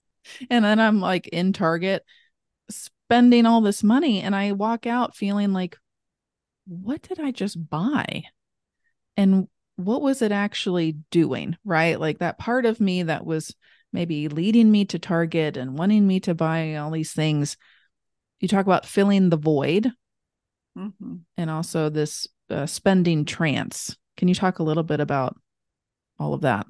and 0.50 0.64
then 0.64 0.78
I'm 0.78 1.00
like 1.00 1.28
in 1.28 1.54
Target 1.54 2.04
spending 3.08 3.46
all 3.46 3.62
this 3.62 3.82
money 3.82 4.20
and 4.20 4.36
I 4.36 4.52
walk 4.52 4.86
out 4.86 5.16
feeling 5.16 5.54
like, 5.54 5.78
what 6.66 7.00
did 7.00 7.18
I 7.18 7.30
just 7.30 7.70
buy? 7.70 8.24
And 9.16 9.48
what 9.76 10.02
was 10.02 10.20
it 10.20 10.30
actually 10.30 10.98
doing? 11.10 11.56
Right. 11.64 11.98
Like 11.98 12.18
that 12.18 12.38
part 12.38 12.66
of 12.66 12.80
me 12.80 13.04
that 13.04 13.24
was 13.24 13.54
maybe 13.94 14.28
leading 14.28 14.70
me 14.70 14.84
to 14.84 14.98
Target 14.98 15.56
and 15.56 15.78
wanting 15.78 16.06
me 16.06 16.20
to 16.20 16.34
buy 16.34 16.74
all 16.74 16.90
these 16.90 17.14
things. 17.14 17.56
You 18.40 18.48
talk 18.48 18.66
about 18.66 18.84
filling 18.84 19.30
the 19.30 19.38
void 19.38 19.90
mm-hmm. 20.76 21.14
and 21.38 21.50
also 21.50 21.88
this 21.88 22.28
uh, 22.50 22.66
spending 22.66 23.24
trance. 23.24 23.96
Can 24.18 24.28
you 24.28 24.34
talk 24.34 24.58
a 24.58 24.64
little 24.64 24.82
bit 24.82 25.00
about 25.00 25.34
all 26.18 26.34
of 26.34 26.42
that? 26.42 26.66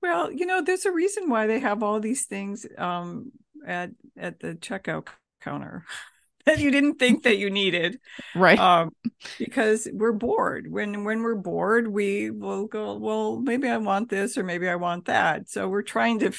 Well, 0.00 0.32
you 0.32 0.46
know, 0.46 0.62
there's 0.62 0.86
a 0.86 0.92
reason 0.92 1.28
why 1.28 1.46
they 1.46 1.58
have 1.58 1.82
all 1.82 2.00
these 2.00 2.24
things 2.24 2.64
um, 2.78 3.32
at 3.66 3.90
at 4.16 4.40
the 4.40 4.54
checkout 4.54 5.08
counter 5.40 5.84
that 6.46 6.60
you 6.60 6.70
didn't 6.70 6.98
think 6.98 7.24
that 7.24 7.38
you 7.38 7.50
needed, 7.50 7.98
right? 8.34 8.58
Um, 8.58 8.90
because 9.38 9.88
we're 9.92 10.12
bored. 10.12 10.70
When 10.70 11.04
when 11.04 11.22
we're 11.22 11.34
bored, 11.34 11.88
we 11.88 12.30
will 12.30 12.66
go. 12.66 12.96
Well, 12.96 13.40
maybe 13.40 13.68
I 13.68 13.76
want 13.78 14.08
this, 14.08 14.38
or 14.38 14.44
maybe 14.44 14.68
I 14.68 14.76
want 14.76 15.06
that. 15.06 15.48
So 15.48 15.68
we're 15.68 15.82
trying 15.82 16.20
to. 16.20 16.32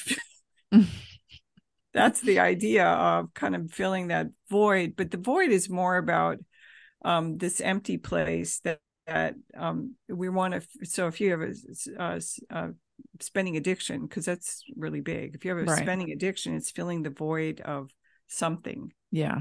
that's 1.94 2.20
the 2.20 2.40
idea 2.40 2.86
of 2.86 3.32
kind 3.34 3.54
of 3.56 3.70
filling 3.70 4.08
that 4.08 4.28
void, 4.50 4.94
but 4.96 5.10
the 5.10 5.16
void 5.16 5.50
is 5.50 5.68
more 5.68 5.96
about 5.96 6.38
um, 7.04 7.38
this 7.38 7.60
empty 7.60 7.98
place 7.98 8.60
that 8.60 8.80
that 9.06 9.34
um, 9.56 9.94
we 10.08 10.28
want 10.28 10.54
to. 10.54 10.62
So 10.84 11.06
if 11.06 11.20
you 11.20 11.30
have 11.30 11.40
a, 11.40 11.54
a, 11.98 12.22
a 12.50 12.70
spending 13.20 13.56
addiction, 13.56 14.06
because 14.06 14.24
that's 14.24 14.62
really 14.76 15.00
big. 15.00 15.34
If 15.34 15.44
you 15.44 15.50
have 15.50 15.66
a 15.66 15.70
right. 15.70 15.82
spending 15.82 16.12
addiction, 16.12 16.54
it's 16.54 16.70
filling 16.70 17.02
the 17.02 17.10
void 17.10 17.60
of 17.60 17.90
something. 18.28 18.92
Yeah, 19.10 19.40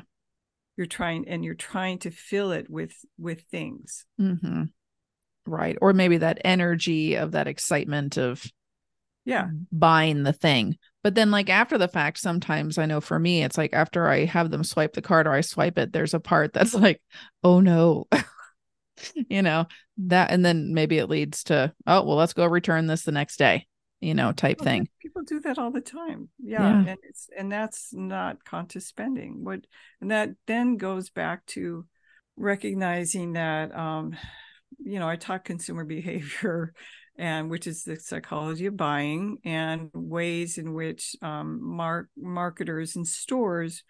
you're 0.76 0.88
trying, 0.88 1.28
and 1.28 1.44
you're 1.44 1.54
trying 1.54 2.00
to 2.00 2.12
fill 2.12 2.52
it 2.52 2.70
with 2.70 2.94
with 3.18 3.42
things. 3.44 4.06
Mm-hmm. 4.20 4.64
Right, 5.46 5.78
or 5.82 5.94
maybe 5.94 6.18
that 6.18 6.42
energy 6.44 7.16
of 7.16 7.32
that 7.34 7.48
excitement 7.48 8.18
of 8.18 8.44
yeah 9.28 9.50
buying 9.74 10.24
the 10.24 10.32
thing 10.32 10.78
but 11.04 11.14
then 11.14 11.32
like 11.32 11.50
after 11.50 11.78
the 11.78 11.90
fact 11.90 12.18
sometimes 12.18 12.78
i 12.78 12.86
know 12.86 13.02
for 13.02 13.20
me 13.20 13.44
it's 13.44 13.58
like 13.58 13.74
after 13.74 14.08
i 14.08 14.24
have 14.24 14.50
them 14.50 14.64
swipe 14.64 14.94
the 14.94 15.02
card 15.02 15.28
or 15.28 15.34
i 15.34 15.42
swipe 15.42 15.78
it 15.78 15.92
there's 15.92 16.14
a 16.14 16.20
part 16.20 16.54
that's 16.54 16.74
like 16.74 17.02
oh 17.44 17.60
no 17.60 18.08
you 19.30 19.42
know 19.42 19.68
that 19.98 20.32
and 20.32 20.46
then 20.46 20.74
maybe 20.74 20.98
it 20.98 21.10
leads 21.10 21.44
to 21.44 21.74
oh 21.86 22.04
well 22.04 22.16
let's 22.16 22.32
go 22.32 22.46
return 22.46 22.88
this 22.88 23.04
the 23.04 23.12
next 23.12 23.36
day 23.36 23.68
you 24.00 24.14
know 24.14 24.32
type 24.32 24.60
thing 24.60 24.88
people 25.02 25.24
do 25.24 25.40
that 25.40 25.58
all 25.58 25.72
the 25.72 25.82
time 25.82 26.30
yeah, 26.40 26.62
yeah. 26.62 26.92
and 26.92 27.00
it's 27.04 27.30
and 27.38 27.52
that's 27.52 27.94
not 27.94 28.44
conscious 28.46 28.88
spending 28.88 29.44
what 29.44 29.62
and 30.02 30.12
that 30.12 30.30
then 30.46 30.78
goes 30.78 31.10
back 31.10 31.46
to 31.48 31.86
recognizing 32.36 33.34
that 33.34 33.76
um 33.76 34.16
you 34.80 35.00
know 35.00 35.08
i 35.08 35.16
taught 35.16 35.44
consumer 35.44 35.84
behavior 35.86 36.74
and 37.18 37.50
which 37.50 37.66
is 37.66 37.84
the 37.84 37.96
psychology 37.96 38.68
of 38.68 38.78
buying 38.78 39.40
and 39.44 39.90
ways 39.94 40.58
in 40.58 40.74
which 40.74 41.16
um, 41.22 41.60
mark 41.62 42.10
marketers 42.16 42.96
and 42.96 43.08
stores 43.08 43.84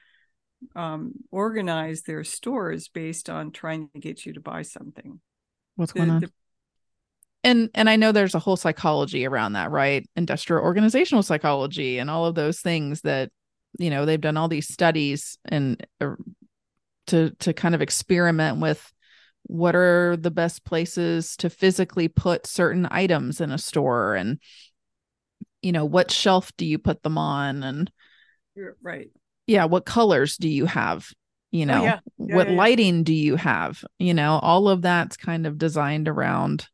um, 0.76 1.14
organize 1.32 2.04
their 2.04 2.24
stores 2.24 2.88
based 2.88 3.30
on 3.30 3.52
trying 3.52 3.90
to 3.90 4.00
get 4.00 4.26
you 4.26 4.34
to 4.34 4.40
buy 4.40 4.62
something. 4.62 5.20
What's 5.76 5.94
the, 5.94 6.00
going 6.00 6.10
on? 6.10 6.22
The, 6.22 6.32
and 7.48 7.70
and 7.74 7.90
I 7.90 7.96
know 7.96 8.12
there's 8.12 8.36
a 8.36 8.40
whole 8.40 8.58
psychology 8.58 9.26
around 9.26 9.54
that, 9.54 9.72
right? 9.72 10.08
Industrial 10.16 10.62
organizational 10.62 11.24
psychology 11.24 11.98
and 11.98 12.10
all 12.10 12.26
of 12.26 12.36
those 12.36 12.60
things 12.60 13.02
that 13.02 13.32
you 13.80 13.90
know 13.90 14.06
they've 14.06 14.20
done 14.20 14.38
all 14.38 14.50
these 14.50 14.68
studies 14.68 15.38
and 15.46 15.86
uh, 16.02 16.16
to 17.08 17.32
to 17.40 17.54
kind 17.54 17.74
of 17.74 17.82
experiment 17.82 18.60
with 18.60 18.92
what 19.44 19.76
are 19.76 20.18
the 20.18 20.32
best 20.32 20.66
places 20.66 21.38
to 21.38 21.50
physically 21.50 22.10
put 22.10 22.46
certain 22.46 22.86
items 22.92 23.40
in 23.40 23.52
a 23.52 23.58
store 23.58 24.16
and 24.16 24.40
you 25.62 25.72
know 25.72 25.86
what 25.86 26.12
shelf 26.12 26.52
do 26.58 26.66
you 26.66 26.78
put 26.78 27.02
them 27.02 27.18
on 27.18 27.64
and 27.64 27.90
You're 28.56 28.76
right 28.82 29.10
yeah 29.46 29.66
what 29.66 29.86
colors 29.86 30.36
do 30.36 30.50
you 30.50 30.66
have 30.66 31.08
you 31.52 31.64
oh, 31.64 31.68
know 31.68 31.80
oh, 31.80 31.84
yeah. 31.84 32.00
Yeah, 32.18 32.36
what 32.36 32.50
yeah, 32.50 32.56
lighting 32.56 33.04
do 33.04 33.14
you 33.14 33.38
have 33.38 33.86
you 34.00 34.14
know 34.14 34.40
all 34.42 34.68
of 34.68 34.82
that's 34.82 35.16
kind 35.16 35.48
of 35.48 35.58
designed 35.58 36.10
around 36.10 36.68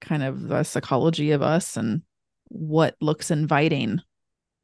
kind 0.00 0.22
of 0.22 0.48
the 0.48 0.62
psychology 0.62 1.32
of 1.32 1.42
us 1.42 1.76
and 1.76 2.02
what 2.48 2.96
looks 3.00 3.30
inviting. 3.30 4.00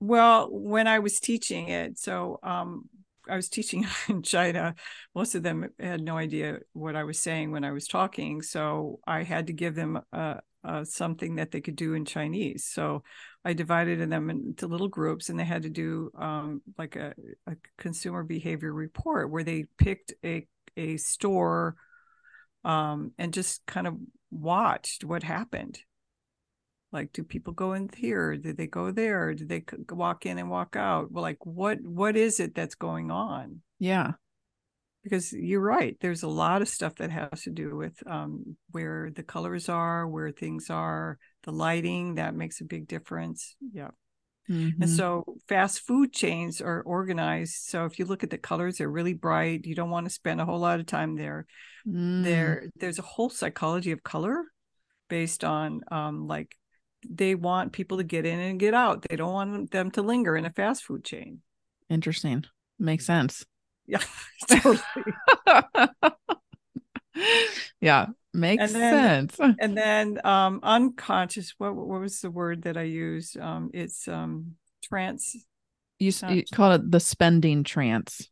Well 0.01 0.49
when 0.51 0.89
i 0.89 0.99
was 0.99 1.20
teaching 1.20 1.68
it 1.68 1.99
so 1.99 2.41
um 2.43 2.89
i 3.28 3.37
was 3.37 3.49
teaching 3.49 3.87
in 4.09 4.22
china. 4.22 4.74
Most 5.14 5.35
of 5.35 5.43
them 5.43 5.68
had 5.78 6.01
no 6.01 6.16
idea 6.16 6.59
what 6.72 6.97
i 6.97 7.05
was 7.05 7.18
saying 7.18 7.53
when 7.53 7.64
i 7.64 7.70
was 7.70 7.87
talking 7.87 8.43
so 8.43 8.99
i 9.07 9.22
had 9.22 9.47
to 9.47 9.53
give 9.53 9.74
them 9.74 10.01
uh, 10.12 10.35
uh, 10.64 10.85
something 10.85 11.37
that 11.37 11.51
they 11.51 11.61
could 11.61 11.76
do 11.76 11.95
in 11.95 12.05
chinese. 12.05 12.64
So 12.64 13.03
I 13.45 13.53
divided 13.53 14.09
them 14.11 14.30
into 14.30 14.68
little 14.68 14.89
groups, 14.89 15.28
and 15.28 15.39
they 15.39 15.45
had 15.45 15.62
to 15.62 15.70
do 15.70 16.11
um, 16.16 16.62
like 16.78 16.95
a, 16.97 17.14
a, 17.49 17.57
consumer 17.76 18.22
behavior 18.22 18.72
report 18.72 19.30
where 19.30 19.43
they 19.43 19.64
picked 19.78 20.14
a 20.24 20.47
a 20.76 20.97
store 20.97 21.76
um, 22.64 23.12
and 23.18 23.32
just 23.32 23.64
kind 23.66 23.86
of 23.86 23.96
watched 24.30 25.04
what 25.04 25.22
happened. 25.22 25.78
Like, 26.92 27.12
do 27.12 27.24
people 27.24 27.54
go 27.54 27.72
in 27.72 27.88
here? 27.96 28.36
Do 28.36 28.52
they 28.52 28.66
go 28.66 28.90
there? 28.90 29.34
Do 29.34 29.46
they 29.46 29.64
walk 29.90 30.26
in 30.26 30.38
and 30.38 30.50
walk 30.50 30.76
out? 30.76 31.10
Well, 31.10 31.22
like, 31.22 31.44
what 31.44 31.80
what 31.80 32.16
is 32.16 32.38
it 32.38 32.54
that's 32.54 32.74
going 32.74 33.10
on? 33.10 33.62
Yeah, 33.78 34.12
because 35.02 35.32
you're 35.32 35.60
right. 35.60 35.96
There's 36.00 36.22
a 36.22 36.28
lot 36.28 36.60
of 36.60 36.68
stuff 36.68 36.96
that 36.96 37.10
has 37.10 37.42
to 37.42 37.50
do 37.50 37.76
with 37.76 37.94
um, 38.06 38.56
where 38.70 39.10
the 39.10 39.22
colors 39.22 39.70
are, 39.70 40.06
where 40.06 40.30
things 40.30 40.68
are, 40.68 41.18
the 41.44 41.52
lighting 41.52 42.16
that 42.16 42.34
makes 42.34 42.60
a 42.60 42.64
big 42.64 42.86
difference 42.86 43.56
yeah 43.72 43.90
mm-hmm. 44.49 44.82
and 44.82 44.90
so 44.90 45.24
fast 45.49 45.80
food 45.80 46.12
chains 46.12 46.61
are 46.61 46.82
organized. 46.82 47.55
So 47.55 47.84
if 47.84 47.99
you 47.99 48.05
look 48.05 48.24
at 48.24 48.30
the 48.30 48.38
colors 48.38 48.78
they're 48.78 48.88
really 48.88 49.14
bright. 49.14 49.66
You 49.66 49.74
don't 49.74 49.90
want 49.90 50.07
to 50.07 50.11
spend 50.11 50.40
a 50.40 50.45
whole 50.45 50.59
lot 50.59 50.80
of 50.80 50.86
time 50.86 51.16
there. 51.16 51.47
Mm. 51.86 52.22
there 52.22 52.68
there's 52.76 52.99
a 52.99 53.03
whole 53.03 53.28
psychology 53.28 53.90
of 53.90 54.03
color 54.03 54.45
based 55.09 55.43
on 55.45 55.80
um, 55.90 56.26
like 56.28 56.57
they 57.09 57.34
want 57.34 57.72
people 57.72 57.99
to 57.99 58.05
get 58.05 58.24
in 58.24 58.38
and 58.38 58.61
get 58.61 58.74
out. 58.74 59.05
They 59.09 59.16
don't 59.16 59.32
want 59.32 59.70
them 59.70 59.90
to 59.93 60.03
linger 60.03 60.36
in 60.36 60.45
a 60.45 60.51
fast 60.51 60.84
food 60.84 61.05
chain. 61.05 61.40
Interesting. 61.88 62.45
Makes 62.78 63.07
sense. 63.07 63.45
Yeah 63.86 64.03
totally. 64.49 64.80
Yeah 67.80 68.07
makes 68.35 68.62
and 68.62 68.74
then, 68.74 69.28
sense. 69.28 69.57
and 69.61 69.76
then 69.76 70.18
um 70.24 70.61
unconscious 70.62 71.55
what 71.59 71.74
what 71.74 72.01
was 72.01 72.20
the 72.20 72.30
word 72.30 72.62
that 72.62 72.76
i 72.76 72.83
used? 72.83 73.39
Um 73.39 73.70
it's 73.72 74.09
um 74.09 74.53
trance? 74.83 75.37
You, 75.99 76.12
you 76.28 76.45
call 76.53 76.72
it 76.72 76.91
the 76.91 77.01
spending 77.01 77.62
trance. 77.64 78.28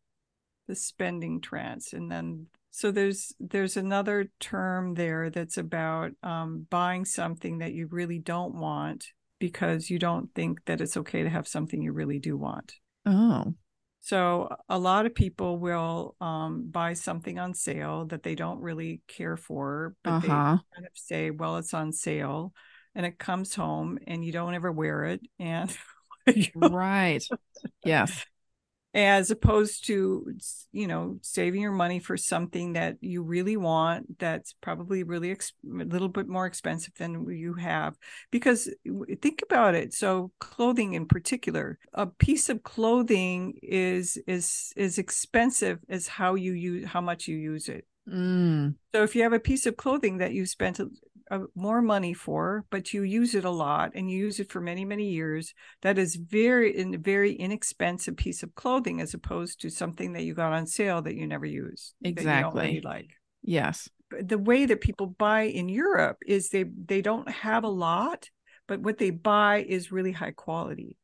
The 0.66 0.74
spending 0.74 1.40
trance 1.40 1.92
and 1.92 2.10
then 2.10 2.46
so 2.70 2.92
there's 2.92 3.34
there's 3.40 3.76
another 3.76 4.30
term 4.38 4.94
there 4.94 5.28
that's 5.28 5.58
about 5.58 6.12
um, 6.22 6.68
buying 6.70 7.04
something 7.04 7.58
that 7.58 7.72
you 7.72 7.88
really 7.88 8.20
don't 8.20 8.54
want 8.54 9.08
because 9.40 9.90
you 9.90 9.98
don't 9.98 10.32
think 10.34 10.64
that 10.66 10.80
it's 10.80 10.96
okay 10.96 11.24
to 11.24 11.28
have 11.28 11.48
something 11.48 11.82
you 11.82 11.92
really 11.92 12.20
do 12.20 12.36
want. 12.36 12.74
Oh 13.04 13.54
so 14.00 14.54
a 14.68 14.78
lot 14.78 15.06
of 15.06 15.14
people 15.14 15.58
will 15.58 16.16
um, 16.20 16.68
buy 16.70 16.94
something 16.94 17.38
on 17.38 17.54
sale 17.54 18.06
that 18.06 18.22
they 18.22 18.34
don't 18.34 18.60
really 18.60 19.02
care 19.06 19.36
for, 19.36 19.94
but 20.02 20.10
uh-huh. 20.10 20.26
they 20.26 20.28
kind 20.28 20.86
of 20.86 20.92
say, 20.94 21.30
"Well, 21.30 21.58
it's 21.58 21.74
on 21.74 21.92
sale," 21.92 22.54
and 22.94 23.04
it 23.04 23.18
comes 23.18 23.54
home 23.54 23.98
and 24.06 24.24
you 24.24 24.32
don't 24.32 24.54
ever 24.54 24.72
wear 24.72 25.04
it, 25.04 25.20
and 25.38 25.76
right, 26.54 27.22
yes, 27.84 28.24
as 28.92 29.30
opposed 29.30 29.86
to 29.86 30.26
you 30.72 30.86
know 30.86 31.16
saving 31.22 31.60
your 31.60 31.72
money 31.72 32.00
for 32.00 32.16
something 32.16 32.72
that 32.72 32.96
you 33.00 33.22
really 33.22 33.56
want 33.56 34.18
that's 34.18 34.52
probably 34.60 35.04
really 35.04 35.30
ex- 35.30 35.52
a 35.64 35.84
little 35.84 36.08
bit 36.08 36.26
more 36.26 36.46
expensive 36.46 36.92
than 36.98 37.24
you 37.30 37.54
have 37.54 37.96
because 38.32 38.68
think 39.22 39.42
about 39.44 39.74
it 39.74 39.94
so 39.94 40.32
clothing 40.40 40.94
in 40.94 41.06
particular 41.06 41.78
a 41.94 42.06
piece 42.06 42.48
of 42.48 42.62
clothing 42.64 43.54
is 43.62 44.18
is 44.26 44.72
is 44.76 44.98
expensive 44.98 45.78
as 45.88 46.08
how 46.08 46.34
you 46.34 46.52
use 46.52 46.84
how 46.86 47.00
much 47.00 47.28
you 47.28 47.36
use 47.36 47.68
it 47.68 47.86
mm. 48.08 48.74
so 48.92 49.04
if 49.04 49.14
you 49.14 49.22
have 49.22 49.32
a 49.32 49.38
piece 49.38 49.66
of 49.66 49.76
clothing 49.76 50.18
that 50.18 50.32
you 50.32 50.44
spent 50.44 50.80
uh, 51.30 51.40
more 51.54 51.80
money 51.80 52.12
for, 52.12 52.64
but 52.70 52.92
you 52.92 53.02
use 53.02 53.34
it 53.34 53.44
a 53.44 53.50
lot 53.50 53.92
and 53.94 54.10
you 54.10 54.18
use 54.18 54.40
it 54.40 54.50
for 54.50 54.60
many, 54.60 54.84
many 54.84 55.10
years. 55.10 55.54
That 55.82 55.96
is 55.96 56.16
very, 56.16 56.76
in, 56.76 57.00
very 57.00 57.34
inexpensive 57.34 58.16
piece 58.16 58.42
of 58.42 58.54
clothing 58.54 59.00
as 59.00 59.14
opposed 59.14 59.60
to 59.60 59.70
something 59.70 60.14
that 60.14 60.24
you 60.24 60.34
got 60.34 60.52
on 60.52 60.66
sale 60.66 61.02
that 61.02 61.14
you 61.14 61.26
never 61.26 61.46
use. 61.46 61.94
Exactly. 62.02 62.62
Really 62.62 62.80
like. 62.80 63.10
Yes. 63.42 63.88
The 64.10 64.38
way 64.38 64.66
that 64.66 64.80
people 64.80 65.06
buy 65.06 65.42
in 65.42 65.68
Europe 65.68 66.18
is 66.26 66.50
they 66.50 66.64
they 66.64 67.00
don't 67.00 67.30
have 67.30 67.62
a 67.62 67.68
lot, 67.68 68.28
but 68.66 68.80
what 68.80 68.98
they 68.98 69.10
buy 69.10 69.64
is 69.66 69.92
really 69.92 70.10
high 70.10 70.32
quality. 70.32 70.96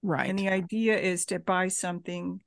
Right. 0.00 0.30
And 0.30 0.38
the 0.38 0.48
idea 0.48 0.96
is 0.96 1.26
to 1.26 1.40
buy 1.40 1.68
something. 1.68 2.40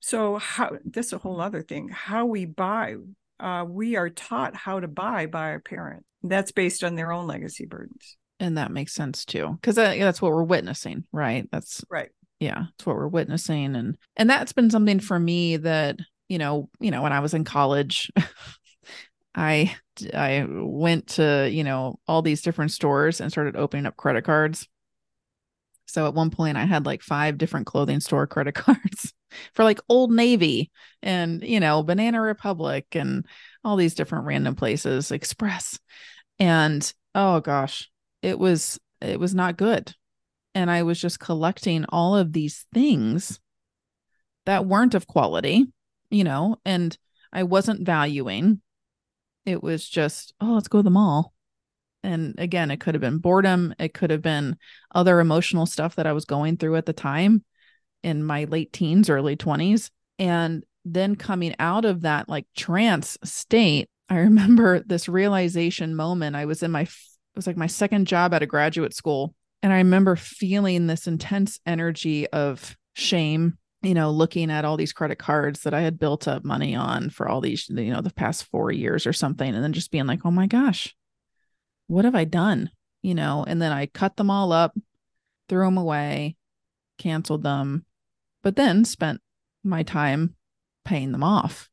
So 0.00 0.36
how 0.36 0.72
that's 0.84 1.14
a 1.14 1.18
whole 1.18 1.40
other 1.40 1.62
thing. 1.62 1.88
How 1.88 2.26
we 2.26 2.44
buy 2.44 2.96
uh, 3.40 3.64
we 3.66 3.96
are 3.96 4.10
taught 4.10 4.54
how 4.54 4.80
to 4.80 4.88
buy 4.88 5.26
by 5.26 5.50
our 5.50 5.60
parents. 5.60 6.06
That's 6.24 6.52
based 6.52 6.82
on 6.82 6.94
their 6.96 7.12
own 7.12 7.26
legacy 7.26 7.66
burdens. 7.66 8.16
And 8.40 8.58
that 8.58 8.72
makes 8.72 8.92
sense 8.92 9.24
too, 9.24 9.56
because 9.60 9.76
that, 9.76 9.98
that's 9.98 10.20
what 10.20 10.32
we're 10.32 10.42
witnessing, 10.42 11.04
right? 11.12 11.48
That's 11.52 11.84
right. 11.88 12.10
Yeah, 12.40 12.64
it's 12.74 12.84
what 12.84 12.96
we're 12.96 13.06
witnessing, 13.06 13.76
and 13.76 13.96
and 14.16 14.28
that's 14.28 14.52
been 14.52 14.70
something 14.70 14.98
for 14.98 15.18
me 15.18 15.56
that 15.58 15.98
you 16.28 16.38
know, 16.38 16.68
you 16.80 16.90
know, 16.90 17.02
when 17.02 17.12
I 17.12 17.20
was 17.20 17.32
in 17.34 17.44
college, 17.44 18.10
I 19.34 19.76
I 20.12 20.46
went 20.48 21.08
to 21.08 21.48
you 21.50 21.62
know 21.62 22.00
all 22.08 22.22
these 22.22 22.42
different 22.42 22.72
stores 22.72 23.20
and 23.20 23.30
started 23.30 23.56
opening 23.56 23.86
up 23.86 23.96
credit 23.96 24.24
cards. 24.24 24.66
So 25.86 26.08
at 26.08 26.14
one 26.14 26.30
point, 26.30 26.56
I 26.56 26.64
had 26.64 26.86
like 26.86 27.02
five 27.02 27.38
different 27.38 27.66
clothing 27.66 28.00
store 28.00 28.26
credit 28.26 28.54
cards 28.54 29.12
for 29.52 29.64
like 29.64 29.80
Old 29.88 30.10
Navy 30.10 30.70
and, 31.02 31.42
you 31.42 31.60
know, 31.60 31.82
Banana 31.82 32.20
Republic 32.20 32.86
and 32.92 33.26
all 33.62 33.76
these 33.76 33.94
different 33.94 34.26
random 34.26 34.56
places, 34.56 35.10
Express. 35.12 35.78
And 36.38 36.92
oh 37.14 37.40
gosh, 37.40 37.90
it 38.22 38.38
was, 38.38 38.78
it 39.00 39.18
was 39.18 39.34
not 39.34 39.56
good. 39.56 39.94
And 40.54 40.70
I 40.70 40.82
was 40.82 41.00
just 41.00 41.18
collecting 41.20 41.84
all 41.88 42.16
of 42.16 42.32
these 42.32 42.66
things 42.72 43.40
that 44.46 44.66
weren't 44.66 44.94
of 44.94 45.06
quality, 45.06 45.66
you 46.10 46.24
know, 46.24 46.56
and 46.64 46.96
I 47.32 47.42
wasn't 47.42 47.86
valuing. 47.86 48.60
It 49.44 49.62
was 49.62 49.88
just, 49.88 50.34
oh, 50.40 50.52
let's 50.52 50.68
go 50.68 50.78
to 50.78 50.82
the 50.82 50.90
mall. 50.90 51.32
And 52.02 52.34
again, 52.38 52.70
it 52.70 52.80
could 52.80 52.94
have 52.94 53.00
been 53.00 53.18
boredom. 53.18 53.74
It 53.78 53.94
could 53.94 54.10
have 54.10 54.22
been 54.22 54.56
other 54.94 55.20
emotional 55.20 55.66
stuff 55.66 55.96
that 55.96 56.06
I 56.06 56.12
was 56.12 56.26
going 56.26 56.58
through 56.58 56.76
at 56.76 56.86
the 56.86 56.92
time 56.92 57.44
in 58.02 58.22
my 58.22 58.44
late 58.44 58.72
teens, 58.72 59.08
early 59.08 59.36
20s. 59.36 59.90
And 60.18 60.64
then 60.84 61.16
coming 61.16 61.54
out 61.58 61.86
of 61.86 62.02
that 62.02 62.28
like 62.28 62.46
trance 62.54 63.16
state, 63.24 63.88
I 64.08 64.18
remember 64.18 64.80
this 64.86 65.08
realization 65.08 65.94
moment. 65.94 66.36
I 66.36 66.44
was 66.44 66.62
in 66.62 66.70
my, 66.70 66.82
it 66.82 66.90
was 67.36 67.46
like 67.46 67.56
my 67.56 67.66
second 67.66 68.06
job 68.06 68.34
at 68.34 68.42
a 68.42 68.46
graduate 68.46 68.94
school. 68.94 69.34
And 69.62 69.72
I 69.72 69.78
remember 69.78 70.14
feeling 70.16 70.86
this 70.86 71.06
intense 71.06 71.58
energy 71.64 72.26
of 72.28 72.76
shame, 72.92 73.56
you 73.82 73.94
know, 73.94 74.10
looking 74.10 74.50
at 74.50 74.64
all 74.64 74.76
these 74.76 74.92
credit 74.92 75.18
cards 75.18 75.62
that 75.62 75.72
I 75.72 75.80
had 75.80 75.98
built 75.98 76.28
up 76.28 76.44
money 76.44 76.74
on 76.74 77.08
for 77.08 77.28
all 77.28 77.40
these, 77.40 77.68
you 77.70 77.92
know, 77.92 78.02
the 78.02 78.12
past 78.12 78.44
four 78.44 78.70
years 78.70 79.06
or 79.06 79.14
something. 79.14 79.54
And 79.54 79.64
then 79.64 79.72
just 79.72 79.90
being 79.90 80.06
like, 80.06 80.20
oh 80.24 80.30
my 80.30 80.46
gosh, 80.46 80.94
what 81.86 82.04
have 82.04 82.14
I 82.14 82.24
done? 82.24 82.70
You 83.02 83.14
know, 83.14 83.44
and 83.46 83.60
then 83.60 83.72
I 83.72 83.86
cut 83.86 84.16
them 84.16 84.30
all 84.30 84.52
up, 84.52 84.76
threw 85.48 85.64
them 85.64 85.78
away, 85.78 86.36
canceled 86.98 87.42
them, 87.42 87.84
but 88.42 88.56
then 88.56 88.84
spent 88.84 89.20
my 89.62 89.82
time 89.82 90.34
paying 90.84 91.12
them 91.12 91.22
off. 91.22 91.70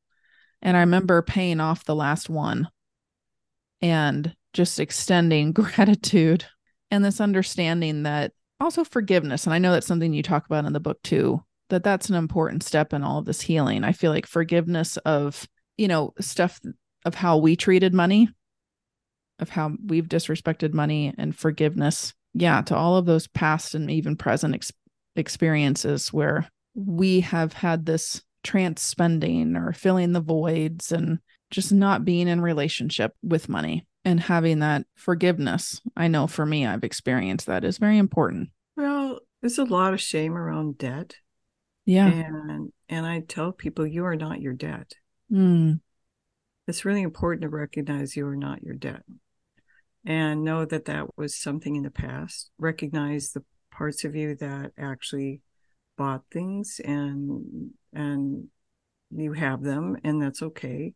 And 0.62 0.78
I 0.78 0.82
remember 0.82 1.22
paying 1.22 1.60
off 1.60 1.86
the 1.86 1.96
last 1.96 2.30
one 2.30 2.70
and 3.82 4.36
just 4.54 4.80
extending 4.80 5.52
gratitude 5.54 6.46
and 6.90 7.04
this 7.04 7.22
understanding 7.22 8.04
that 8.04 8.34
also 8.60 8.84
forgiveness. 8.84 9.46
And 9.46 9.54
I 9.54 9.60
know 9.60 9.72
that's 9.72 9.88
something 9.88 10.14
you 10.14 10.24
talk 10.24 10.46
about 10.46 10.66
in 10.66 10.74
the 10.74 10.80
book 10.80 11.02
too, 11.04 11.44
that 11.70 11.84
that's 11.84 12.10
an 12.10 12.16
important 12.16 12.64
step 12.64 12.94
in 12.94 13.04
all 13.04 13.20
of 13.20 13.26
this 13.26 13.42
healing. 13.42 13.84
I 13.84 13.92
feel 13.92 14.12
like 14.12 14.28
forgiveness 14.28 14.98
of, 14.98 15.48
you 15.78 15.88
know, 15.88 16.14
stuff 16.20 16.60
of 17.06 17.16
how 17.16 17.38
we 17.38 17.56
treated 17.56 17.94
money, 17.94 18.30
of 19.40 19.50
how 19.50 19.72
we've 19.84 20.08
disrespected 20.08 20.74
money 20.74 21.14
and 21.18 21.36
forgiveness. 21.36 22.14
Yeah, 22.34 22.62
to 22.62 22.76
all 22.76 22.96
of 22.96 23.06
those 23.06 23.28
past 23.28 23.76
and 23.76 23.92
even 23.92 24.16
present 24.16 24.56
ex- 24.56 24.72
experiences 25.16 26.14
where 26.14 26.48
we 26.76 27.22
have 27.22 27.52
had 27.52 27.86
this 27.86 28.22
trance 28.44 28.82
spending 28.82 29.56
or 29.56 29.74
filling 29.74 30.14
the 30.14 30.22
voids 30.22 30.92
and 30.92 31.20
just 31.50 31.72
not 31.72 32.06
being 32.06 32.28
in 32.28 32.42
relationship 32.42 33.14
with 33.22 33.50
money 33.50 33.86
and 34.04 34.20
having 34.20 34.60
that 34.60 34.86
forgiveness. 34.96 35.82
I 35.96 36.08
know 36.08 36.28
for 36.28 36.46
me, 36.46 36.66
I've 36.66 36.84
experienced 36.84 37.48
that 37.48 37.64
is 37.64 37.78
very 37.78 37.98
important. 37.98 38.50
Well, 38.76 39.20
there's 39.42 39.58
a 39.58 39.66
lot 39.66 39.94
of 39.94 40.02
shame 40.02 40.36
around 40.36 40.78
debt. 40.78 41.16
Yeah. 41.86 42.08
And 42.08 42.72
and 42.90 43.06
I 43.06 43.22
tell 43.22 43.52
people 43.52 43.86
you 43.86 44.06
are 44.06 44.16
not 44.16 44.42
your 44.42 44.54
debt. 44.54 44.94
Mm. 45.32 45.82
It's 46.68 46.86
really 46.86 47.02
important 47.02 47.42
to 47.44 47.50
recognize 47.50 48.16
you 48.16 48.26
are 48.28 48.36
not 48.36 48.64
your 48.64 48.76
debt 48.76 49.04
and 50.06 50.44
know 50.44 50.66
that 50.66 50.86
that 50.86 51.18
was 51.18 51.40
something 51.40 51.76
in 51.76 51.84
the 51.84 51.92
past. 51.92 52.52
Recognize 52.58 53.32
the 53.32 53.44
parts 53.72 54.04
of 54.04 54.16
you 54.16 54.36
that 54.36 54.72
actually 54.78 55.42
bought 55.98 56.24
things 56.32 56.80
and 56.84 57.72
and 57.94 58.48
you 59.12 59.34
have 59.34 59.62
them 59.62 59.98
and 60.04 60.22
that's 60.22 60.42
okay. 60.42 60.94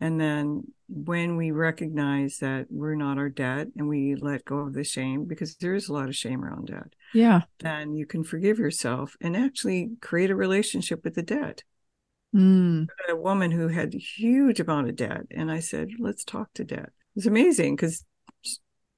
And 0.00 0.20
then 0.20 0.64
when 0.88 1.36
we 1.36 1.52
recognize 1.52 2.38
that 2.38 2.66
we're 2.70 2.96
not 2.96 3.18
our 3.18 3.28
debt 3.28 3.68
and 3.76 3.88
we 3.88 4.16
let 4.16 4.44
go 4.44 4.58
of 4.58 4.74
the 4.74 4.82
shame 4.82 5.26
because 5.26 5.54
there 5.56 5.74
is 5.74 5.88
a 5.88 5.92
lot 5.92 6.08
of 6.08 6.16
shame 6.16 6.44
around 6.44 6.66
debt 6.66 6.92
yeah. 7.14 7.42
then 7.60 7.94
you 7.94 8.04
can 8.04 8.24
forgive 8.24 8.58
yourself 8.58 9.16
and 9.20 9.36
actually 9.36 9.90
create 10.00 10.30
a 10.30 10.36
relationship 10.36 11.04
with 11.04 11.14
the 11.14 11.22
debt. 11.22 11.62
Mm. 12.34 12.88
a 13.10 13.14
woman 13.14 13.50
who 13.50 13.68
had 13.68 13.94
a 13.94 13.98
huge 13.98 14.58
amount 14.58 14.88
of 14.88 14.96
debt 14.96 15.24
and 15.30 15.52
i 15.52 15.60
said 15.60 15.90
let's 15.98 16.24
talk 16.24 16.48
to 16.54 16.64
debt. 16.64 16.88
It's 17.14 17.26
amazing 17.26 17.76
because 17.76 18.04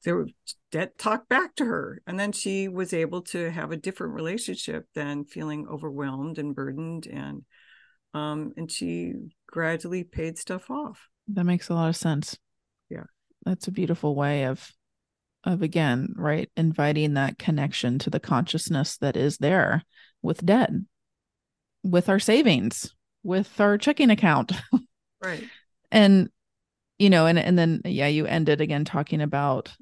there 0.05 0.27
debt 0.71 0.99
talked 0.99 1.29
back 1.29 1.55
to 1.57 1.65
her. 1.65 2.01
And 2.07 2.19
then 2.19 2.33
she 2.33 2.69
was 2.69 2.93
able 2.93 3.23
to 3.23 3.51
have 3.51 3.73
a 3.73 3.77
different 3.77 4.15
relationship 4.15 4.87
than 4.95 5.25
feeling 5.25 5.67
overwhelmed 5.69 6.39
and 6.39 6.55
burdened 6.55 7.07
and 7.07 7.43
um 8.13 8.53
and 8.57 8.71
she 8.71 9.15
gradually 9.47 10.05
paid 10.05 10.39
stuff 10.39 10.71
off. 10.71 11.09
That 11.29 11.45
makes 11.45 11.69
a 11.69 11.75
lot 11.75 11.89
of 11.89 11.97
sense. 11.97 12.37
Yeah. 12.91 13.05
That's 13.45 13.67
a 13.67 13.73
beautiful 13.73 14.15
way 14.15 14.45
of 14.45 14.71
of 15.43 15.63
again 15.63 16.15
right 16.17 16.51
inviting 16.57 17.15
that 17.15 17.39
connection 17.39 17.99
to 17.99 18.11
the 18.11 18.21
consciousness 18.21 18.97
that 18.99 19.17
is 19.17 19.39
there 19.39 19.83
with 20.23 20.45
debt 20.45 20.71
with 21.83 22.09
our 22.09 22.19
savings 22.19 22.95
with 23.23 23.61
our 23.61 23.79
checking 23.79 24.11
account. 24.11 24.53
Right. 25.23 25.45
And 25.93 26.29
you 26.99 27.09
know 27.09 27.27
and 27.27 27.39
and 27.39 27.57
then 27.57 27.83
yeah 27.85 28.09
you 28.09 28.27
ended 28.27 28.61
again 28.61 28.85
talking 28.85 29.21
about 29.21 29.73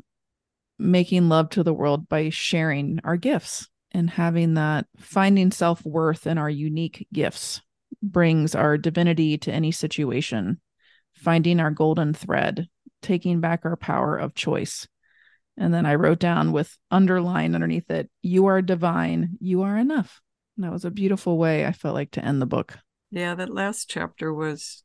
making 0.79 1.29
love 1.29 1.51
to 1.51 1.63
the 1.63 1.73
world 1.73 2.09
by 2.09 2.31
sharing 2.31 3.01
our 3.05 3.17
gifts 3.17 3.69
and 3.93 4.11
having 4.11 4.55
that 4.55 4.87
finding 4.97 5.51
self 5.51 5.85
worth 5.85 6.27
in 6.27 6.39
our 6.39 6.51
unique 6.51 7.07
gifts 7.13 7.61
brings 8.03 8.55
our 8.55 8.77
divinity 8.79 9.39
to 9.39 9.53
any 9.53 9.71
situation, 9.71 10.61
finding 11.15 11.61
our 11.61 11.71
golden 11.71 12.15
thread, 12.15 12.69
taking 13.01 13.41
back 13.41 13.65
our 13.65 13.77
power 13.77 14.17
of 14.17 14.35
choice. 14.35 14.89
And 15.57 15.73
then 15.73 15.85
I 15.85 15.97
wrote 15.97 16.19
down 16.19 16.53
with 16.53 16.77
underline 16.91 17.55
underneath 17.55 17.91
it, 17.91 18.11
you 18.23 18.47
are 18.47 18.63
divine, 18.63 19.37
you 19.41 19.63
are 19.63 19.77
enough. 19.77 20.21
And 20.57 20.65
that 20.65 20.73
was 20.73 20.85
a 20.85 20.91
beautiful 20.91 21.39
way 21.39 21.67
I 21.67 21.73
felt 21.73 21.95
like 21.95 22.13
to 22.13 22.25
end 22.25 22.41
the 22.41 22.47
book. 22.47 22.79
Yeah, 23.11 23.35
that 23.35 23.53
last 23.53 23.91
chapter 23.91 24.33
was 24.33 24.83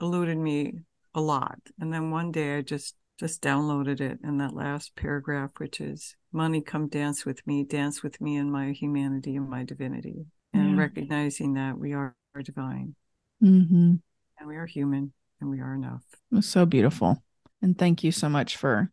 eluded 0.00 0.36
me 0.36 0.80
a 1.14 1.20
lot. 1.20 1.58
And 1.78 1.92
then 1.92 2.10
one 2.10 2.32
day 2.32 2.56
I 2.58 2.62
just 2.62 2.96
just 3.18 3.42
downloaded 3.42 4.00
it 4.00 4.18
in 4.24 4.38
that 4.38 4.54
last 4.54 4.96
paragraph, 4.96 5.52
which 5.58 5.80
is 5.80 6.16
money, 6.32 6.60
come 6.60 6.88
dance 6.88 7.24
with 7.24 7.46
me, 7.46 7.64
dance 7.64 8.02
with 8.02 8.20
me 8.20 8.36
in 8.36 8.50
my 8.50 8.72
humanity 8.72 9.36
and 9.36 9.48
my 9.48 9.64
divinity, 9.64 10.26
and 10.52 10.72
yeah. 10.72 10.78
recognizing 10.78 11.54
that 11.54 11.78
we 11.78 11.92
are 11.92 12.14
divine 12.42 12.94
mm-hmm. 13.42 13.94
and 14.38 14.48
we 14.48 14.56
are 14.56 14.66
human 14.66 15.12
and 15.40 15.50
we 15.50 15.60
are 15.60 15.74
enough. 15.74 16.02
It 16.30 16.36
was 16.36 16.48
so 16.48 16.64
beautiful. 16.64 17.22
And 17.60 17.78
thank 17.78 18.02
you 18.02 18.12
so 18.12 18.28
much 18.28 18.56
for 18.56 18.90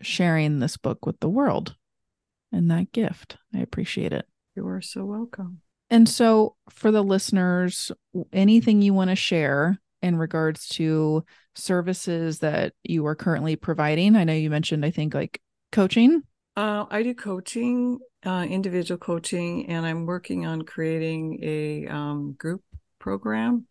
sharing 0.00 0.60
this 0.60 0.76
book 0.76 1.04
with 1.04 1.20
the 1.20 1.28
world 1.28 1.76
and 2.52 2.70
that 2.70 2.92
gift. 2.92 3.36
I 3.54 3.58
appreciate 3.58 4.12
it. 4.12 4.26
You 4.54 4.66
are 4.68 4.80
so 4.80 5.04
welcome. 5.04 5.60
And 5.90 6.08
so, 6.08 6.54
for 6.68 6.92
the 6.92 7.02
listeners, 7.02 7.90
anything 8.32 8.80
you 8.80 8.94
want 8.94 9.10
to 9.10 9.16
share 9.16 9.80
in 10.02 10.16
regards 10.16 10.68
to 10.68 11.24
services 11.54 12.40
that 12.40 12.72
you 12.82 13.06
are 13.06 13.14
currently 13.14 13.56
providing? 13.56 14.16
I 14.16 14.24
know 14.24 14.32
you 14.32 14.50
mentioned, 14.50 14.84
I 14.84 14.90
think, 14.90 15.14
like 15.14 15.40
coaching. 15.72 16.22
Uh, 16.56 16.84
I 16.90 17.02
do 17.02 17.14
coaching, 17.14 18.00
uh, 18.24 18.46
individual 18.48 18.98
coaching, 18.98 19.68
and 19.68 19.86
I'm 19.86 20.06
working 20.06 20.46
on 20.46 20.62
creating 20.62 21.38
a 21.42 21.86
um, 21.86 22.34
group 22.36 22.62
program, 22.98 23.66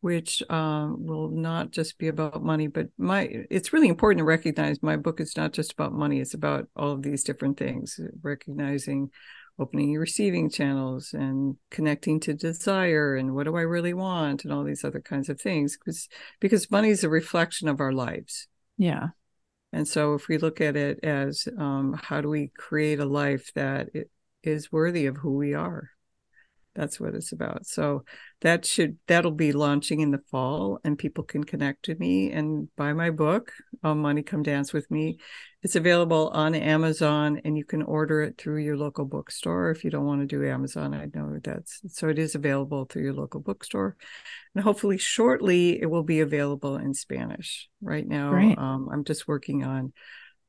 which 0.00 0.42
uh, 0.48 0.88
will 0.90 1.30
not 1.30 1.70
just 1.70 1.98
be 1.98 2.08
about 2.08 2.42
money, 2.42 2.66
but 2.66 2.88
my. 2.98 3.44
It's 3.50 3.72
really 3.72 3.88
important 3.88 4.18
to 4.18 4.24
recognize 4.24 4.82
my 4.82 4.96
book 4.96 5.20
is 5.20 5.36
not 5.36 5.52
just 5.52 5.72
about 5.72 5.92
money; 5.92 6.20
it's 6.20 6.34
about 6.34 6.66
all 6.74 6.92
of 6.92 7.02
these 7.02 7.24
different 7.24 7.58
things. 7.58 8.00
Recognizing 8.22 9.10
opening 9.58 9.90
your 9.90 10.00
receiving 10.00 10.50
channels 10.50 11.12
and 11.12 11.56
connecting 11.70 12.18
to 12.20 12.34
desire 12.34 13.14
and 13.14 13.34
what 13.34 13.44
do 13.44 13.56
I 13.56 13.62
really 13.62 13.94
want 13.94 14.44
and 14.44 14.52
all 14.52 14.64
these 14.64 14.84
other 14.84 15.00
kinds 15.00 15.28
of 15.28 15.40
things 15.40 15.76
because 15.76 16.08
because 16.40 16.70
money 16.70 16.90
is 16.90 17.04
a 17.04 17.08
reflection 17.08 17.68
of 17.68 17.80
our 17.80 17.92
lives. 17.92 18.48
Yeah. 18.76 19.08
And 19.72 19.86
so 19.86 20.14
if 20.14 20.28
we 20.28 20.38
look 20.38 20.60
at 20.60 20.76
it 20.76 21.00
as 21.02 21.48
um, 21.58 21.98
how 22.00 22.20
do 22.20 22.28
we 22.28 22.52
create 22.56 23.00
a 23.00 23.04
life 23.04 23.52
that 23.54 23.88
is 24.42 24.72
worthy 24.72 25.06
of 25.06 25.16
who 25.16 25.36
we 25.36 25.54
are 25.54 25.90
That's 26.74 26.98
what 26.98 27.14
it's 27.14 27.32
about. 27.32 27.66
So 27.66 28.04
that 28.40 28.66
should 28.66 28.98
that'll 29.06 29.30
be 29.30 29.52
launching 29.52 30.00
in 30.00 30.10
the 30.10 30.22
fall, 30.30 30.80
and 30.84 30.98
people 30.98 31.24
can 31.24 31.44
connect 31.44 31.84
to 31.84 31.94
me 31.94 32.32
and 32.32 32.68
buy 32.76 32.92
my 32.92 33.10
book, 33.10 33.52
um, 33.82 34.00
Money 34.00 34.22
Come 34.22 34.42
Dance 34.42 34.72
with 34.72 34.90
Me. 34.90 35.18
It's 35.62 35.76
available 35.76 36.28
on 36.34 36.54
Amazon, 36.54 37.40
and 37.44 37.56
you 37.56 37.64
can 37.64 37.82
order 37.82 38.22
it 38.22 38.36
through 38.36 38.58
your 38.58 38.76
local 38.76 39.04
bookstore. 39.04 39.70
If 39.70 39.84
you 39.84 39.90
don't 39.90 40.04
want 40.04 40.20
to 40.20 40.26
do 40.26 40.46
Amazon, 40.46 40.94
I 40.94 41.08
know 41.14 41.38
that's 41.42 41.80
so 41.88 42.08
it 42.08 42.18
is 42.18 42.34
available 42.34 42.84
through 42.84 43.04
your 43.04 43.14
local 43.14 43.40
bookstore, 43.40 43.96
and 44.54 44.64
hopefully 44.64 44.98
shortly 44.98 45.80
it 45.80 45.86
will 45.86 46.02
be 46.02 46.20
available 46.20 46.76
in 46.76 46.92
Spanish. 46.92 47.68
Right 47.80 48.06
now, 48.06 48.32
um, 48.58 48.88
I'm 48.92 49.04
just 49.04 49.28
working 49.28 49.64
on 49.64 49.92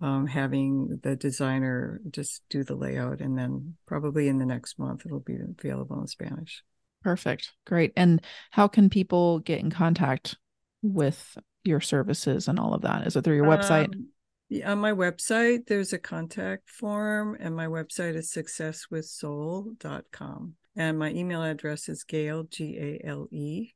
um, 0.02 0.28
having 0.28 1.00
the 1.04 1.16
designer 1.16 2.02
just 2.10 2.42
do 2.50 2.64
the 2.64 2.76
layout 2.76 3.22
and 3.22 3.38
then 3.38 3.76
probably 3.86 4.28
in 4.28 4.38
the 4.38 4.46
next 4.46 4.78
month 4.78 5.06
it'll 5.06 5.20
be 5.20 5.38
available 5.38 6.00
in 6.00 6.08
spanish. 6.08 6.64
Perfect. 7.04 7.52
Great. 7.66 7.94
And 7.96 8.22
how 8.52 8.68
can 8.68 8.90
people 8.90 9.40
get 9.40 9.60
in 9.60 9.70
contact 9.70 10.36
with 10.82 11.38
your 11.64 11.80
services 11.80 12.48
and 12.48 12.60
all 12.60 12.74
of 12.74 12.82
that? 12.82 13.06
Is 13.06 13.16
it 13.16 13.24
through 13.24 13.36
your 13.36 13.46
website? 13.46 13.94
Um, 13.94 14.08
yeah, 14.50 14.72
on 14.72 14.80
my 14.80 14.92
website 14.92 15.68
there's 15.68 15.94
a 15.94 15.98
contact 15.98 16.70
form 16.70 17.38
and 17.40 17.56
my 17.56 17.68
website 17.68 18.16
is 18.16 18.30
successwithsoul.com 18.32 20.54
and 20.76 21.00
my 21.00 21.12
email 21.12 21.42
address 21.42 21.88
is 21.90 22.04
Gale 22.04 22.44
g-a-l-e 22.44 23.74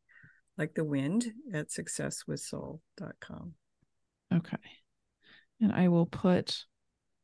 like 0.57 0.75
the 0.75 0.83
wind 0.83 1.31
at 1.53 1.69
successwithsoul.com 1.69 3.53
okay 4.31 4.57
and 5.61 5.71
I 5.71 5.87
will 5.87 6.05
put 6.05 6.65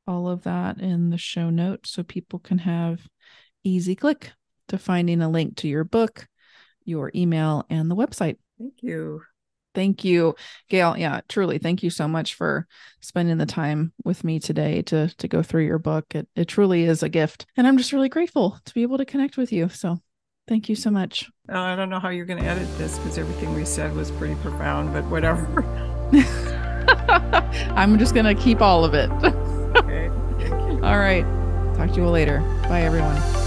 all 0.08 0.28
of 0.30 0.44
that 0.44 0.80
in 0.80 1.10
the 1.10 1.18
show 1.18 1.50
notes 1.50 1.92
so 1.92 2.04
people 2.04 2.40
can 2.40 2.60
have 2.60 3.08
easy 3.64 3.96
click 3.96 4.32
to 4.68 4.78
finding 4.78 5.22
a 5.22 5.30
link 5.30 5.58
to 5.58 5.68
your 5.68 5.84
book, 5.84 6.28
your 6.84 7.12
email, 7.16 7.66
and 7.70 7.90
the 7.90 7.96
website. 7.96 8.38
Thank 8.58 8.82
you. 8.82 9.22
Thank 9.74 10.06
you, 10.06 10.36
Gale. 10.70 10.96
Yeah, 10.98 11.20
truly, 11.28 11.58
thank 11.58 11.84
you 11.84 11.90
so 11.90 12.08
much 12.08 12.36
for 12.36 12.66
spending 13.02 13.38
the 13.38 13.46
time 13.46 13.92
with 14.06 14.24
me 14.24 14.40
today 14.40 14.82
to 14.84 15.10
to 15.18 15.28
go 15.28 15.44
through 15.44 15.66
your 15.66 15.80
book. 15.80 16.16
It 16.16 16.30
it 16.36 16.46
truly 16.46 16.86
is 16.86 17.04
a 17.04 17.10
gift, 17.10 17.46
and 17.58 17.68
I'm 17.68 17.78
just 17.78 17.92
really 17.92 18.08
grateful 18.08 18.58
to 18.64 18.74
be 18.74 18.84
able 18.84 18.98
to 18.98 19.06
connect 19.06 19.36
with 19.36 19.52
you. 19.52 19.68
So, 19.68 20.00
thank 20.48 20.70
you 20.70 20.76
so 20.76 20.92
much. 20.92 21.30
Uh, 21.50 21.60
I 21.60 21.76
don't 21.76 21.90
know 21.90 22.00
how 22.00 22.10
you're 22.10 22.26
going 22.26 22.42
to 22.42 22.50
edit 22.50 22.70
this 22.78 22.98
because 23.00 23.18
everything 23.18 23.54
we 23.54 23.66
said 23.66 23.94
was 23.94 24.12
pretty 24.12 24.36
profound, 24.36 24.94
but 24.94 25.04
whatever. 25.06 25.64
I'm 27.76 27.98
just 28.00 28.14
going 28.14 28.26
to 28.26 28.36
keep 28.36 28.62
all 28.62 28.86
of 28.86 28.94
it. 28.94 29.10
okay. 29.78 30.08
All 30.86 31.00
right. 31.00 31.26
Talk 31.76 31.90
to 31.90 31.96
you 31.96 32.06
all 32.06 32.12
later. 32.12 32.40
Bye, 32.70 32.84
everyone. 32.84 33.45